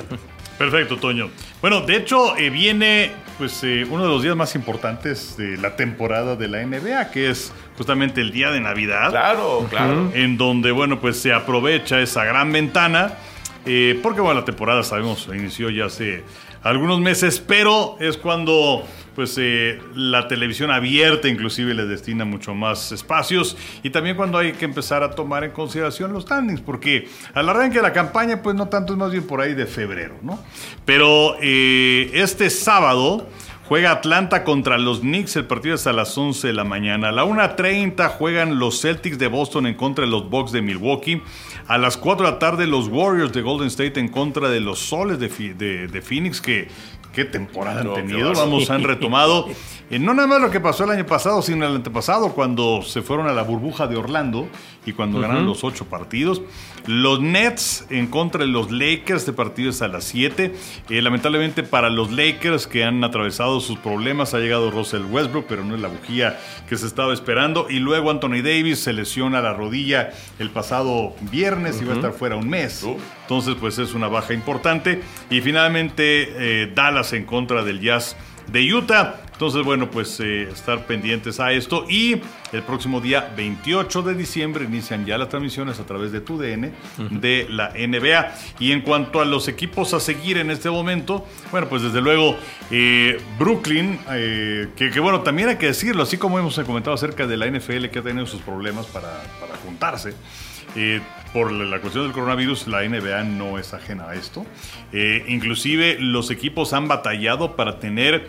Perfecto, 0.58 0.96
Toño. 0.96 1.28
Bueno, 1.60 1.80
de 1.80 1.96
hecho, 1.96 2.36
eh, 2.36 2.50
viene 2.50 3.10
pues 3.36 3.62
eh, 3.64 3.84
uno 3.90 4.04
de 4.04 4.08
los 4.08 4.22
días 4.22 4.36
más 4.36 4.54
importantes 4.54 5.36
de 5.36 5.56
la 5.56 5.74
temporada 5.74 6.36
de 6.36 6.46
la 6.46 6.64
NBA, 6.64 7.10
que 7.10 7.28
es 7.28 7.52
justamente 7.76 8.20
el 8.20 8.30
día 8.30 8.50
de 8.52 8.60
Navidad. 8.60 9.10
Claro, 9.10 9.66
claro. 9.68 10.12
En 10.14 10.38
donde, 10.38 10.70
bueno, 10.70 11.00
pues 11.00 11.20
se 11.20 11.32
aprovecha 11.32 12.00
esa 12.00 12.24
gran 12.24 12.52
ventana. 12.52 13.14
Eh, 13.66 13.98
porque, 14.02 14.20
bueno, 14.20 14.40
la 14.40 14.44
temporada, 14.44 14.82
sabemos, 14.82 15.28
inició 15.34 15.70
ya 15.70 15.86
hace 15.86 16.24
algunos 16.62 17.00
meses, 17.00 17.38
pero 17.40 17.96
es 18.00 18.16
cuando 18.16 18.84
pues 19.14 19.34
eh, 19.38 19.80
la 19.94 20.28
televisión 20.28 20.70
abierta 20.70 21.26
inclusive 21.26 21.72
le 21.72 21.86
destina 21.86 22.26
mucho 22.26 22.54
más 22.54 22.92
espacios 22.92 23.56
y 23.82 23.88
también 23.88 24.14
cuando 24.14 24.36
hay 24.36 24.52
que 24.52 24.66
empezar 24.66 25.02
a 25.02 25.10
tomar 25.10 25.42
en 25.42 25.52
consideración 25.52 26.12
los 26.12 26.24
standings, 26.24 26.60
porque 26.60 27.08
al 27.32 27.48
arranque 27.48 27.76
de 27.76 27.82
la 27.82 27.94
campaña 27.94 28.42
pues 28.42 28.54
no 28.54 28.68
tanto 28.68 28.92
es 28.92 28.98
más 28.98 29.10
bien 29.10 29.26
por 29.26 29.40
ahí 29.40 29.54
de 29.54 29.64
febrero, 29.64 30.16
¿no? 30.22 30.38
Pero 30.84 31.36
eh, 31.40 32.10
este 32.12 32.50
sábado 32.50 33.26
juega 33.68 33.90
Atlanta 33.90 34.44
contra 34.44 34.78
los 34.78 35.00
Knicks, 35.00 35.36
el 35.36 35.46
partido 35.46 35.74
es 35.74 35.86
a 35.86 35.92
las 35.92 36.16
11 36.16 36.48
de 36.48 36.52
la 36.52 36.64
mañana. 36.64 37.08
A 37.08 37.12
la 37.12 37.24
1.30 37.24 38.08
juegan 38.10 38.58
los 38.58 38.80
Celtics 38.80 39.18
de 39.18 39.28
Boston 39.28 39.66
en 39.66 39.74
contra 39.74 40.04
de 40.04 40.10
los 40.10 40.28
Bucks 40.30 40.52
de 40.52 40.62
Milwaukee. 40.62 41.22
A 41.68 41.78
las 41.78 41.96
4 41.96 42.26
de 42.26 42.32
la 42.32 42.38
tarde 42.38 42.66
los 42.66 42.88
Warriors 42.88 43.32
de 43.32 43.42
Golden 43.42 43.66
State 43.68 43.98
en 43.98 44.08
contra 44.08 44.48
de 44.48 44.60
los 44.60 44.78
Soles 44.78 45.18
de, 45.18 45.28
de- 45.54 45.88
de 45.88 46.02
Phoenix, 46.02 46.40
que 46.40 46.68
qué 47.12 47.24
temporada 47.24 47.80
han 47.80 47.94
tenido. 47.94 48.32
Vamos, 48.34 48.70
han 48.70 48.84
retomado. 48.84 49.46
eh, 49.90 49.98
no 49.98 50.14
nada 50.14 50.28
más 50.28 50.40
lo 50.40 50.50
que 50.50 50.60
pasó 50.60 50.84
el 50.84 50.90
año 50.90 51.06
pasado, 51.06 51.42
sino 51.42 51.66
el 51.66 51.74
antepasado, 51.76 52.32
cuando 52.34 52.82
se 52.82 53.02
fueron 53.02 53.26
a 53.26 53.32
la 53.32 53.42
burbuja 53.42 53.86
de 53.86 53.96
Orlando 53.96 54.48
y 54.86 54.92
cuando 54.92 55.20
ganaron 55.20 55.44
los 55.44 55.64
ocho 55.64 55.84
partidos. 55.86 56.40
Los 56.86 57.20
Nets 57.20 57.84
en 57.90 58.06
contra 58.06 58.42
de 58.42 58.46
los 58.46 58.70
Lakers, 58.70 59.26
de 59.26 59.32
partidos 59.32 59.82
a 59.82 59.88
las 59.88 60.04
7. 60.04 60.54
Eh, 60.88 61.02
lamentablemente 61.02 61.64
para 61.64 61.90
los 61.90 62.12
Lakers 62.12 62.68
que 62.68 62.84
han 62.84 63.02
atravesado 63.02 63.60
sus 63.60 63.78
problemas 63.78 64.32
ha 64.32 64.38
llegado 64.38 64.70
Russell 64.70 65.02
Westbrook, 65.10 65.46
pero 65.48 65.64
no 65.64 65.74
es 65.74 65.80
la 65.80 65.88
bujía 65.88 66.38
que 66.68 66.76
se 66.76 66.86
estaba 66.86 67.12
esperando. 67.12 67.66
Y 67.68 67.80
luego 67.80 68.10
Anthony 68.10 68.42
Davis 68.42 68.78
se 68.78 68.92
lesiona 68.92 69.40
la 69.40 69.52
rodilla 69.52 70.10
el 70.38 70.50
pasado 70.50 71.14
viernes 71.32 71.82
y 71.82 71.84
va 71.84 71.94
a 71.94 71.96
estar 71.96 72.12
fuera 72.12 72.36
un 72.36 72.48
mes. 72.48 72.84
Uh. 72.84 72.96
Entonces 73.22 73.56
pues 73.58 73.78
es 73.78 73.92
una 73.92 74.06
baja 74.06 74.32
importante. 74.32 75.02
Y 75.28 75.40
finalmente 75.40 76.62
eh, 76.62 76.72
Dallas 76.72 77.12
en 77.12 77.24
contra 77.24 77.64
del 77.64 77.80
Jazz 77.80 78.16
de 78.46 78.72
Utah. 78.72 79.25
Entonces, 79.36 79.64
bueno, 79.64 79.90
pues 79.90 80.18
eh, 80.20 80.44
estar 80.44 80.86
pendientes 80.86 81.40
a 81.40 81.52
esto. 81.52 81.84
Y 81.90 82.22
el 82.52 82.62
próximo 82.62 83.02
día 83.02 83.34
28 83.36 84.00
de 84.00 84.14
diciembre 84.14 84.64
inician 84.64 85.04
ya 85.04 85.18
las 85.18 85.28
transmisiones 85.28 85.78
a 85.78 85.84
través 85.84 86.10
de 86.10 86.22
tu 86.22 86.38
DN 86.38 86.72
de 87.10 87.46
la 87.50 87.68
NBA. 87.68 88.32
Y 88.60 88.72
en 88.72 88.80
cuanto 88.80 89.20
a 89.20 89.26
los 89.26 89.46
equipos 89.48 89.92
a 89.92 90.00
seguir 90.00 90.38
en 90.38 90.50
este 90.50 90.70
momento, 90.70 91.26
bueno, 91.50 91.68
pues 91.68 91.82
desde 91.82 92.00
luego 92.00 92.34
eh, 92.70 93.20
Brooklyn, 93.38 94.00
eh, 94.10 94.68
que, 94.74 94.90
que, 94.90 95.00
bueno, 95.00 95.20
también 95.20 95.50
hay 95.50 95.56
que 95.56 95.66
decirlo, 95.66 96.04
así 96.04 96.16
como 96.16 96.38
hemos 96.38 96.58
comentado 96.60 96.94
acerca 96.94 97.26
de 97.26 97.36
la 97.36 97.46
NFL 97.46 97.88
que 97.88 97.98
ha 97.98 98.02
tenido 98.02 98.24
sus 98.24 98.40
problemas 98.40 98.86
para, 98.86 99.22
para 99.38 99.54
juntarse. 99.56 100.14
Eh, 100.76 101.00
por 101.32 101.52
la 101.52 101.80
cuestión 101.80 102.04
del 102.04 102.12
coronavirus, 102.12 102.66
la 102.68 102.82
NBA 102.82 103.24
no 103.24 103.58
es 103.58 103.72
ajena 103.74 104.10
a 104.10 104.14
esto. 104.14 104.46
Eh, 104.92 105.24
inclusive 105.28 105.96
los 105.98 106.30
equipos 106.30 106.72
han 106.72 106.86
batallado 106.88 107.56
para 107.56 107.78
tener 107.78 108.28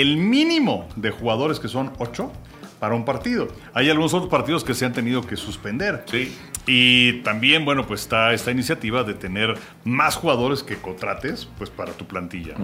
el 0.00 0.16
mínimo 0.16 0.88
de 0.96 1.10
jugadores 1.10 1.60
que 1.60 1.68
son 1.68 1.92
8 1.98 2.32
para 2.80 2.96
un 2.96 3.04
partido. 3.04 3.46
Hay 3.74 3.90
algunos 3.90 4.12
otros 4.12 4.30
partidos 4.30 4.64
que 4.64 4.74
se 4.74 4.84
han 4.84 4.92
tenido 4.92 5.24
que 5.24 5.36
suspender. 5.36 6.04
Sí. 6.10 6.36
Y 6.66 7.20
también, 7.22 7.64
bueno, 7.64 7.86
pues 7.86 8.00
está 8.00 8.32
esta 8.32 8.50
iniciativa 8.50 9.04
de 9.04 9.14
tener 9.14 9.56
más 9.84 10.16
jugadores 10.16 10.62
que 10.62 10.76
contrates, 10.76 11.48
pues 11.58 11.70
para 11.70 11.92
tu 11.92 12.06
plantilla. 12.06 12.54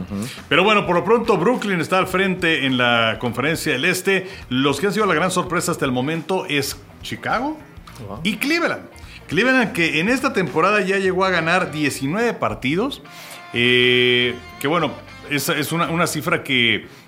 Pero 0.48 0.64
bueno, 0.64 0.86
por 0.86 0.96
lo 0.96 1.04
pronto 1.04 1.36
Brooklyn 1.36 1.80
está 1.80 1.98
al 1.98 2.06
frente 2.06 2.66
en 2.66 2.78
la 2.78 3.18
conferencia 3.20 3.72
del 3.72 3.84
Este. 3.84 4.28
Los 4.48 4.80
que 4.80 4.86
han 4.86 4.92
sido 4.92 5.06
la 5.06 5.14
gran 5.14 5.30
sorpresa 5.30 5.72
hasta 5.72 5.84
el 5.84 5.92
momento 5.92 6.46
es 6.46 6.76
Chicago 7.02 7.58
y 8.22 8.36
Cleveland. 8.36 8.82
Cleveland 9.28 9.72
que 9.72 10.00
en 10.00 10.08
esta 10.08 10.32
temporada 10.32 10.80
ya 10.80 10.98
llegó 10.98 11.24
a 11.24 11.30
ganar 11.30 11.70
19 11.70 12.32
partidos. 12.34 13.02
eh, 13.52 14.34
que 14.60 14.68
bueno, 14.68 14.92
es, 15.30 15.48
es 15.48 15.72
una, 15.72 15.90
una 15.90 16.06
cifra 16.06 16.42
que 16.42 16.86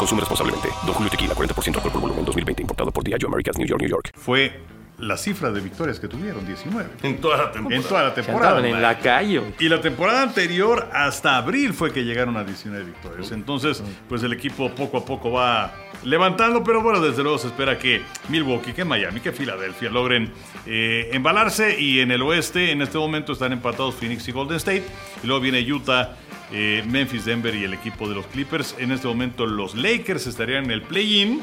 Consume 0.00 0.20
responsablemente. 0.20 0.70
Don 0.86 0.94
Julio 0.94 1.10
Tequila, 1.10 1.34
40% 1.34 1.76
alcohol 1.76 1.92
por 1.92 2.00
volumen, 2.00 2.24
2020. 2.24 2.62
Importado 2.62 2.90
por 2.90 3.04
Diageo 3.04 3.28
Americas, 3.28 3.58
New 3.58 3.66
York, 3.66 3.82
New 3.82 3.90
York. 3.90 4.12
fue 4.16 4.50
la 4.96 5.16
cifra 5.18 5.50
de 5.50 5.60
victorias 5.60 6.00
que 6.00 6.08
tuvieron, 6.08 6.46
19. 6.46 6.88
En 7.02 7.20
toda 7.20 7.36
la 7.36 7.52
temporada. 7.52 7.76
En 7.76 7.86
toda 7.86 8.02
la 8.04 8.14
temporada. 8.14 8.66
en 8.66 8.80
la 8.80 8.98
calle. 8.98 9.42
Y 9.58 9.68
la 9.68 9.80
temporada 9.82 10.22
anterior, 10.22 10.88
hasta 10.94 11.36
abril, 11.36 11.74
fue 11.74 11.92
que 11.92 12.04
llegaron 12.04 12.38
a 12.38 12.44
19 12.44 12.84
victorias. 12.84 13.30
Entonces, 13.32 13.82
pues 14.08 14.22
el 14.22 14.32
equipo 14.32 14.70
poco 14.70 14.96
a 14.96 15.04
poco 15.04 15.32
va 15.32 15.74
levantando, 16.02 16.64
pero 16.64 16.82
bueno, 16.82 17.00
desde 17.00 17.22
luego 17.22 17.36
se 17.36 17.48
espera 17.48 17.78
que 17.78 18.00
Milwaukee, 18.30 18.72
que 18.72 18.86
Miami, 18.86 19.20
que 19.20 19.32
Filadelfia 19.32 19.90
logren 19.90 20.32
eh, 20.64 21.10
embalarse. 21.12 21.78
Y 21.78 22.00
en 22.00 22.10
el 22.10 22.22
oeste, 22.22 22.70
en 22.70 22.80
este 22.80 22.96
momento, 22.96 23.32
están 23.32 23.52
empatados 23.52 23.94
Phoenix 23.96 24.26
y 24.28 24.32
Golden 24.32 24.56
State. 24.56 24.84
Y 25.22 25.26
luego 25.26 25.42
viene 25.42 25.60
Utah, 25.70 26.16
eh, 26.52 26.84
Memphis, 26.86 27.24
Denver 27.24 27.54
y 27.54 27.64
el 27.64 27.74
equipo 27.74 28.08
de 28.08 28.14
los 28.14 28.26
Clippers. 28.26 28.74
En 28.78 28.92
este 28.92 29.06
momento, 29.06 29.46
los 29.46 29.74
Lakers 29.74 30.26
estarían 30.26 30.64
en 30.64 30.70
el 30.70 30.82
play-in. 30.82 31.42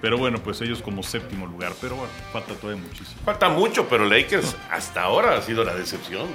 Pero 0.00 0.16
bueno, 0.16 0.38
pues 0.38 0.60
ellos 0.60 0.80
como 0.80 1.02
séptimo 1.02 1.46
lugar. 1.46 1.72
Pero 1.80 1.96
bueno, 1.96 2.12
falta 2.32 2.54
todavía 2.54 2.82
muchísimo. 2.82 3.20
Falta 3.24 3.48
mucho, 3.48 3.88
pero 3.88 4.04
Lakers 4.06 4.56
hasta 4.70 5.02
ahora 5.02 5.36
ha 5.36 5.42
sido 5.42 5.64
la 5.64 5.74
decepción. 5.74 6.28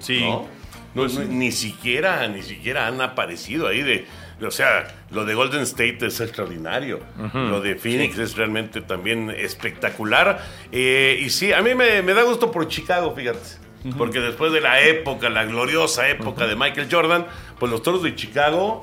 Sí. 0.00 0.20
¿no? 0.20 0.48
No, 0.94 1.08
no, 1.08 1.24
ni 1.24 1.50
siquiera, 1.50 2.26
ni 2.28 2.42
siquiera 2.42 2.86
han 2.86 3.00
aparecido 3.00 3.66
ahí 3.66 3.82
de. 3.82 4.06
O 4.42 4.50
sea, 4.50 4.86
lo 5.10 5.24
de 5.24 5.34
Golden 5.34 5.62
State 5.62 5.98
es 6.06 6.20
extraordinario. 6.20 7.00
Lo 7.32 7.60
de 7.60 7.76
Phoenix 7.76 8.18
es 8.18 8.36
realmente 8.36 8.80
también 8.80 9.30
espectacular. 9.30 10.44
Eh, 10.72 11.20
y 11.20 11.30
sí, 11.30 11.52
a 11.52 11.62
mí 11.62 11.74
me, 11.74 12.02
me 12.02 12.14
da 12.14 12.22
gusto 12.22 12.50
por 12.50 12.68
Chicago, 12.68 13.14
fíjate. 13.14 13.63
Porque 13.98 14.20
después 14.20 14.50
de 14.52 14.60
la 14.62 14.80
época, 14.80 15.28
la 15.28 15.44
gloriosa 15.44 16.08
época 16.08 16.46
de 16.46 16.56
Michael 16.56 16.88
Jordan, 16.90 17.26
pues 17.58 17.70
los 17.70 17.82
toros 17.82 18.02
de 18.02 18.14
Chicago, 18.16 18.80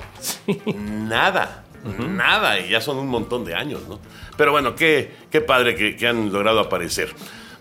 nada, 0.74 1.64
nada. 1.98 2.58
Y 2.60 2.70
ya 2.70 2.80
son 2.80 2.98
un 2.98 3.08
montón 3.08 3.44
de 3.44 3.54
años, 3.54 3.82
¿no? 3.88 3.98
Pero 4.36 4.52
bueno, 4.52 4.74
qué, 4.74 5.12
qué 5.30 5.40
padre 5.40 5.74
que, 5.74 5.96
que 5.96 6.06
han 6.08 6.32
logrado 6.32 6.60
aparecer. 6.60 7.12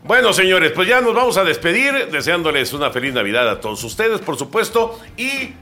Bueno, 0.04 0.34
señores, 0.34 0.72
pues 0.72 0.88
ya 0.88 1.02
nos 1.02 1.14
vamos 1.14 1.38
a 1.38 1.44
despedir, 1.44 2.08
deseándoles 2.12 2.74
una 2.74 2.90
feliz 2.92 3.14
Navidad 3.14 3.50
a 3.50 3.60
todos 3.60 3.84
ustedes, 3.84 4.20
por 4.20 4.38
supuesto. 4.38 5.00
Y, 5.18 5.54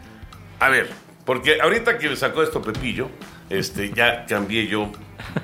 a 0.59 0.69
ver, 0.69 0.89
porque 1.25 1.61
ahorita 1.61 1.97
que 1.97 2.15
sacó 2.15 2.43
esto 2.43 2.61
Pepillo, 2.61 3.09
este, 3.49 3.91
ya 3.91 4.25
cambié 4.25 4.67
yo 4.67 4.91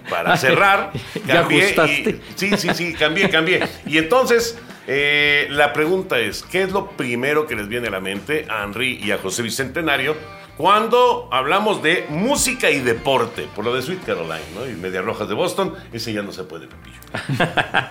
para 0.10 0.38
cerrar, 0.38 0.92
¿Ya 1.26 1.42
cambié. 1.42 1.70
y- 1.76 2.22
sí, 2.36 2.52
sí, 2.58 2.70
sí, 2.74 2.94
cambié, 2.94 3.30
cambié. 3.30 3.62
Y 3.86 3.98
entonces, 3.98 4.58
eh, 4.88 5.48
la 5.50 5.74
pregunta 5.74 6.20
es: 6.20 6.44
¿qué 6.44 6.64
es 6.64 6.72
lo 6.72 6.92
primero 6.92 7.48
que 7.48 7.56
les 7.56 7.68
viene 7.68 7.88
a 7.88 7.92
la 7.92 8.00
mente 8.00 8.46
a 8.50 8.64
Henry 8.64 9.00
y 9.04 9.12
a 9.12 9.18
José 9.18 9.42
Bicentenario 9.42 10.16
cuando 10.58 11.28
hablamos 11.32 11.82
de 11.82 12.06
música 12.10 12.70
y 12.70 12.80
deporte? 12.80 13.48
Por 13.56 13.66
lo 13.66 13.74
de 13.74 13.82
Sweet 13.82 14.04
Caroline, 14.04 14.46
¿no? 14.56 14.68
Y 14.68 14.74
Medias 14.74 15.04
Rojas 15.04 15.28
de 15.28 15.34
Boston, 15.34 15.74
ese 15.92 16.14
ya 16.14 16.22
no 16.22 16.32
se 16.32 16.44
puede, 16.44 16.68
Pepillo. 16.68 17.00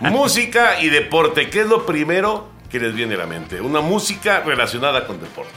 música 0.11 0.81
y 0.81 0.89
deporte, 0.89 1.51
¿qué 1.51 1.63
es 1.63 1.67
lo 1.67 1.85
primero 1.85 2.49
que 2.71 2.79
les 2.79 2.95
viene 2.95 3.15
a 3.15 3.19
la 3.19 3.27
mente? 3.27 3.61
Una 3.61 3.81
música 3.81 4.41
relacionada 4.41 5.07
con 5.07 5.21
deporte. 5.21 5.53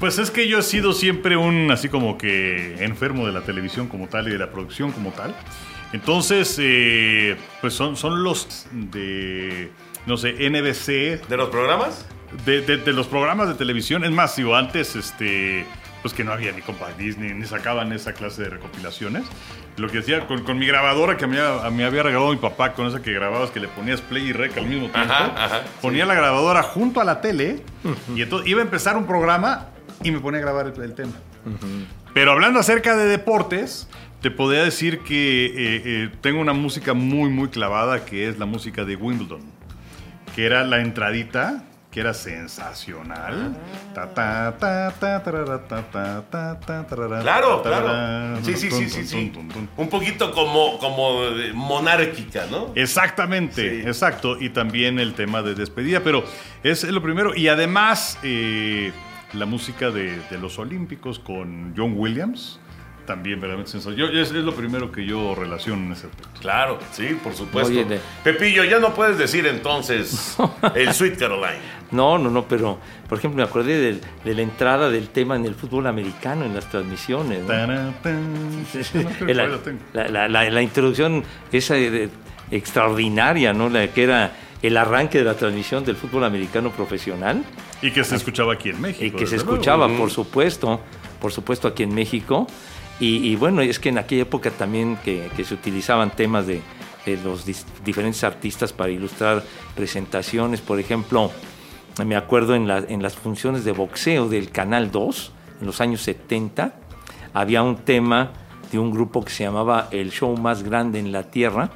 Pues 0.00 0.18
es 0.18 0.30
que 0.30 0.48
yo 0.48 0.58
he 0.58 0.62
sido 0.62 0.92
siempre 0.92 1.36
un 1.36 1.70
así 1.70 1.88
como 1.88 2.18
que 2.18 2.84
enfermo 2.84 3.26
de 3.26 3.32
la 3.32 3.42
televisión 3.42 3.86
como 3.86 4.08
tal 4.08 4.26
y 4.28 4.32
de 4.32 4.38
la 4.38 4.50
producción 4.50 4.90
como 4.90 5.12
tal. 5.12 5.34
Entonces, 5.92 6.56
eh, 6.60 7.36
pues 7.60 7.74
son, 7.74 7.96
son 7.96 8.22
los 8.22 8.66
de, 8.72 9.70
no 10.06 10.16
sé, 10.16 10.32
NBC, 10.50 11.26
¿De 11.28 11.36
los 11.36 11.48
programas? 11.48 12.04
de, 12.44 12.60
de- 12.62 12.76
de 12.78 12.92
los 12.92 13.06
programas 13.06 13.48
de 13.48 13.54
televisión. 13.54 14.04
Es 14.04 14.10
más, 14.10 14.36
digo, 14.36 14.56
antes, 14.56 14.96
este, 14.96 15.64
pues 16.02 16.12
que 16.12 16.24
no 16.24 16.32
había 16.32 16.52
ni 16.52 16.60
Compact 16.62 16.98
Disney, 16.98 17.32
ni 17.34 17.44
sacaban 17.46 17.92
esa 17.92 18.12
clase 18.12 18.42
de 18.42 18.50
recopilaciones. 18.50 19.24
Lo 19.76 19.88
que 19.88 19.98
decía, 19.98 20.26
con, 20.26 20.42
con 20.42 20.58
mi 20.58 20.66
grabadora 20.66 21.16
que 21.16 21.26
me, 21.26 21.38
había- 21.38 21.70
me 21.70 21.84
había 21.84 22.02
regalado 22.02 22.30
mi 22.32 22.36
papá, 22.38 22.72
con 22.72 22.86
esa 22.86 23.00
que 23.02 23.12
grababas, 23.12 23.50
que 23.50 23.60
le 23.60 23.68
ponías 23.68 24.00
play 24.00 24.28
y 24.28 24.32
rec 24.32 24.56
al 24.58 24.66
mismo 24.66 24.88
tiempo, 24.90 25.12
Ajá, 25.12 25.32
ajá, 25.36 25.62
ponía 25.82 26.04
la 26.06 26.14
grabadora 26.14 26.62
junto 26.62 27.00
a 27.00 27.04
la 27.04 27.20
tele 27.20 27.62
y 28.14 28.22
entonces 28.22 28.48
iba 28.48 28.60
a 28.60 28.64
empezar 28.64 28.96
un 28.96 29.06
programa 29.06 29.68
y 30.02 30.10
me 30.10 30.20
ponía 30.20 30.38
a 30.40 30.42
grabar 30.42 30.66
el, 30.74 30.82
el 30.82 30.94
tema. 30.94 31.12
Pero 32.14 32.32
hablando 32.32 32.60
acerca 32.60 32.96
de 32.96 33.06
deportes, 33.06 33.88
te 34.22 34.30
podría 34.30 34.62
decir 34.64 35.00
que 35.00 35.46
eh, 35.46 35.52
eh, 35.84 36.10
tengo 36.20 36.40
una 36.40 36.52
música 36.54 36.94
muy, 36.94 37.28
muy 37.30 37.48
clavada 37.48 38.04
que 38.04 38.28
es 38.28 38.38
la 38.38 38.46
música 38.46 38.84
de 38.84 38.96
Wimbledon, 38.96 39.42
que 40.34 40.46
era 40.46 40.64
la 40.64 40.80
entradita, 40.80 41.62
que 41.90 42.00
era 42.00 42.12
sensacional. 42.14 43.56
Claro, 47.22 47.62
claro. 47.62 48.38
Sí, 48.42 48.54
sí, 48.54 48.70
sí, 48.70 48.88
sí, 48.88 49.06
sí. 49.06 49.32
Un 49.76 49.88
poquito 49.88 50.32
como, 50.32 50.78
como 50.78 51.24
eh, 51.24 51.52
monárquica, 51.54 52.46
¿no? 52.50 52.72
Exactamente, 52.74 53.82
Sí. 53.82 53.86
exacto. 53.88 54.38
Y 54.40 54.50
también 54.50 54.98
el 54.98 55.14
tema 55.14 55.42
de 55.42 55.54
despedida, 55.54 56.00
pero 56.00 56.24
es 56.62 56.84
lo 56.84 57.02
primero. 57.02 57.34
Y 57.34 57.48
además, 57.48 58.18
eh, 58.22 58.92
la 59.36 59.46
música 59.46 59.90
de, 59.90 60.18
de 60.30 60.38
los 60.38 60.58
Olímpicos 60.58 61.18
con 61.18 61.74
John 61.76 61.94
Williams, 61.96 62.58
también 63.06 63.36
verdaderamente 63.40 63.70
sensacional. 63.70 64.12
Yo- 64.12 64.20
es, 64.20 64.28
es 64.30 64.34
lo 64.44 64.52
primero 64.54 64.90
que 64.90 65.06
yo 65.06 65.34
relaciono 65.36 65.84
en 65.86 65.92
ese 65.92 66.06
aspecto. 66.08 66.40
Claro, 66.40 66.78
sí, 66.90 67.16
por 67.22 67.34
supuesto. 67.34 67.70
Oye, 67.72 67.84
de- 67.84 68.00
Pepillo, 68.24 68.64
ya 68.64 68.80
no 68.80 68.94
puedes 68.94 69.16
decir 69.16 69.46
entonces 69.46 70.36
el 70.74 70.92
Sweet 70.92 71.16
Caroline. 71.18 71.76
No, 71.92 72.18
no, 72.18 72.30
no, 72.30 72.48
pero 72.48 72.78
por 73.08 73.18
ejemplo 73.18 73.36
me 73.36 73.44
acordé 73.48 74.00
de, 74.24 74.34
la 74.34 74.42
entrada 74.42 74.90
del 74.90 75.08
tema 75.10 75.36
en 75.36 75.44
el 75.44 75.54
fútbol 75.54 75.86
americano 75.86 76.44
en 76.44 76.52
las 76.52 76.68
transmisiones. 76.68 77.44
la, 79.24 80.62
introducción 80.62 81.22
esa 81.52 81.74
de- 81.74 82.08
extraordinaria, 82.50 83.52
¿no? 83.52 83.68
La 83.68 83.86
que 83.88 84.02
era 84.04 84.32
el 84.62 84.76
arranque 84.76 85.18
de 85.18 85.24
la 85.24 85.34
transmisión 85.34 85.84
del 85.84 85.96
fútbol 85.96 86.24
americano 86.24 86.70
profesional 86.70 87.44
Y 87.82 87.90
que 87.90 88.04
se 88.04 88.16
escuchaba 88.16 88.54
aquí 88.54 88.70
en 88.70 88.80
México. 88.80 89.04
y 89.04 89.10
que 89.10 89.26
se 89.26 89.36
luego. 89.36 89.52
escuchaba, 89.52 89.88
por 89.88 90.10
supuesto, 90.10 90.80
por 91.20 91.32
supuesto 91.32 91.68
aquí 91.68 91.82
en 91.82 91.94
México. 91.94 92.46
Y, 92.98 93.16
y 93.28 93.36
bueno, 93.36 93.60
es 93.60 93.78
que 93.78 93.90
en 93.90 93.98
aquella 93.98 94.22
época 94.22 94.50
también 94.50 94.96
que, 95.04 95.30
que 95.36 95.44
se 95.44 95.52
utilizaban 95.54 96.10
temas 96.16 96.46
de, 96.46 96.62
de 97.04 97.16
los 97.18 97.46
dis- 97.46 97.64
diferentes 97.84 98.24
artistas 98.24 98.72
para 98.72 98.90
ilustrar 98.90 99.44
presentaciones, 99.74 100.60
por 100.62 100.80
ejemplo, 100.80 101.30
me 102.04 102.16
acuerdo 102.16 102.54
en, 102.54 102.66
la- 102.66 102.78
en 102.88 103.02
las 103.02 103.14
funciones 103.14 103.64
de 103.64 103.72
boxeo 103.72 104.28
del 104.28 104.50
Canal 104.50 104.90
2, 104.90 105.32
en 105.60 105.66
los 105.66 105.80
años 105.82 106.00
70, 106.02 106.74
había 107.34 107.62
un 107.62 107.76
tema 107.76 108.32
de 108.72 108.78
un 108.78 108.90
grupo 108.90 109.22
que 109.22 109.30
se 109.30 109.44
llamaba 109.44 109.88
El 109.90 110.10
Show 110.10 110.34
Más 110.38 110.62
Grande 110.62 110.98
en 110.98 111.12
la 111.12 111.24
Tierra, 111.24 111.70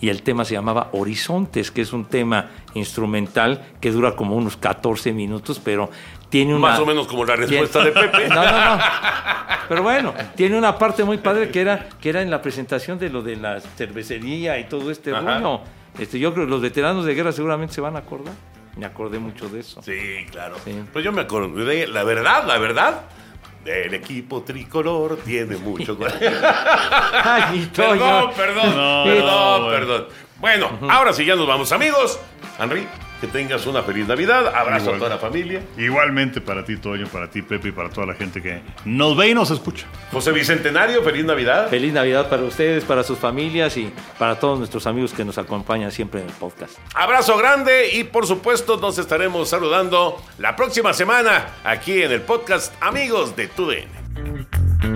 y 0.00 0.08
el 0.08 0.22
tema 0.22 0.44
se 0.44 0.54
llamaba 0.54 0.90
Horizontes, 0.92 1.70
que 1.70 1.82
es 1.82 1.92
un 1.92 2.04
tema 2.04 2.50
instrumental 2.74 3.64
que 3.80 3.90
dura 3.90 4.14
como 4.14 4.36
unos 4.36 4.56
14 4.56 5.12
minutos, 5.12 5.60
pero 5.62 5.90
tiene 6.28 6.54
una... 6.54 6.68
Más 6.70 6.80
o 6.80 6.86
menos 6.86 7.06
como 7.06 7.24
la 7.24 7.36
respuesta 7.36 7.84
de 7.84 7.92
Pepe. 7.92 8.28
No, 8.28 8.44
no, 8.44 8.76
no. 8.76 8.82
Pero 9.68 9.82
bueno, 9.82 10.14
tiene 10.34 10.56
una 10.58 10.78
parte 10.78 11.02
muy 11.04 11.18
padre 11.18 11.50
que 11.50 11.60
era, 11.60 11.88
que 12.00 12.10
era 12.10 12.22
en 12.22 12.30
la 12.30 12.42
presentación 12.42 12.98
de 12.98 13.10
lo 13.10 13.22
de 13.22 13.36
la 13.36 13.60
cervecería 13.60 14.58
y 14.58 14.64
todo 14.64 14.90
este 14.90 15.12
Ajá. 15.14 15.38
rollo. 15.38 15.60
Este, 15.98 16.18
yo 16.18 16.34
creo 16.34 16.44
que 16.44 16.50
los 16.50 16.60
veteranos 16.60 17.04
de 17.04 17.14
guerra 17.14 17.32
seguramente 17.32 17.74
se 17.74 17.80
van 17.80 17.96
a 17.96 18.00
acordar. 18.00 18.34
Me 18.76 18.84
acordé 18.84 19.18
mucho 19.18 19.48
de 19.48 19.60
eso. 19.60 19.80
Sí, 19.82 20.26
claro. 20.30 20.56
Sí. 20.64 20.74
Pues 20.92 21.04
yo 21.04 21.10
me 21.10 21.22
acordé, 21.22 21.86
la 21.86 22.04
verdad, 22.04 22.44
la 22.46 22.58
verdad, 22.58 23.02
el 23.66 23.94
equipo 23.94 24.42
tricolor 24.42 25.18
tiene 25.24 25.56
mucho. 25.56 25.96
Ay, 27.24 27.58
mi 27.58 27.66
Toño. 27.66 27.98
perdón, 27.98 28.30
perdón, 28.36 28.76
No, 28.76 29.04
perdón, 29.04 29.62
no, 29.62 29.68
perdón. 29.68 30.06
Bueno, 30.38 30.70
ahora 30.90 31.12
sí 31.12 31.24
ya 31.24 31.34
nos 31.34 31.46
vamos, 31.46 31.72
amigos. 31.72 32.18
Henry, 32.58 32.86
que 33.20 33.26
tengas 33.26 33.66
una 33.66 33.82
feliz 33.82 34.06
Navidad. 34.06 34.54
Abrazo 34.54 34.84
Igual. 34.84 34.96
a 34.96 34.98
toda 34.98 35.10
la 35.10 35.18
familia. 35.18 35.62
Igualmente 35.76 36.40
para 36.40 36.64
ti, 36.64 36.76
Toño, 36.76 37.06
para 37.08 37.30
ti, 37.30 37.42
Pepe, 37.42 37.68
y 37.68 37.72
para 37.72 37.88
toda 37.90 38.06
la 38.06 38.14
gente 38.14 38.42
que 38.42 38.60
nos 38.84 39.16
ve 39.16 39.28
y 39.30 39.34
nos 39.34 39.50
escucha. 39.50 39.86
José 40.12 40.32
Bicentenario, 40.32 41.02
feliz 41.02 41.24
Navidad. 41.24 41.68
Feliz 41.68 41.92
Navidad 41.92 42.28
para 42.28 42.42
ustedes, 42.42 42.84
para 42.84 43.02
sus 43.02 43.18
familias 43.18 43.76
y 43.76 43.92
para 44.18 44.38
todos 44.38 44.58
nuestros 44.58 44.86
amigos 44.86 45.12
que 45.12 45.24
nos 45.24 45.38
acompañan 45.38 45.90
siempre 45.90 46.20
en 46.20 46.26
el 46.26 46.32
podcast. 46.34 46.78
Abrazo 46.94 47.36
grande 47.36 47.90
y 47.92 48.04
por 48.04 48.26
supuesto 48.26 48.76
nos 48.76 48.98
estaremos 48.98 49.48
saludando 49.48 50.22
la 50.38 50.56
próxima 50.56 50.92
semana 50.92 51.46
aquí 51.64 52.02
en 52.02 52.12
el 52.12 52.22
podcast 52.22 52.72
Amigos 52.80 53.36
de 53.36 53.48
TUDN. 53.48 54.95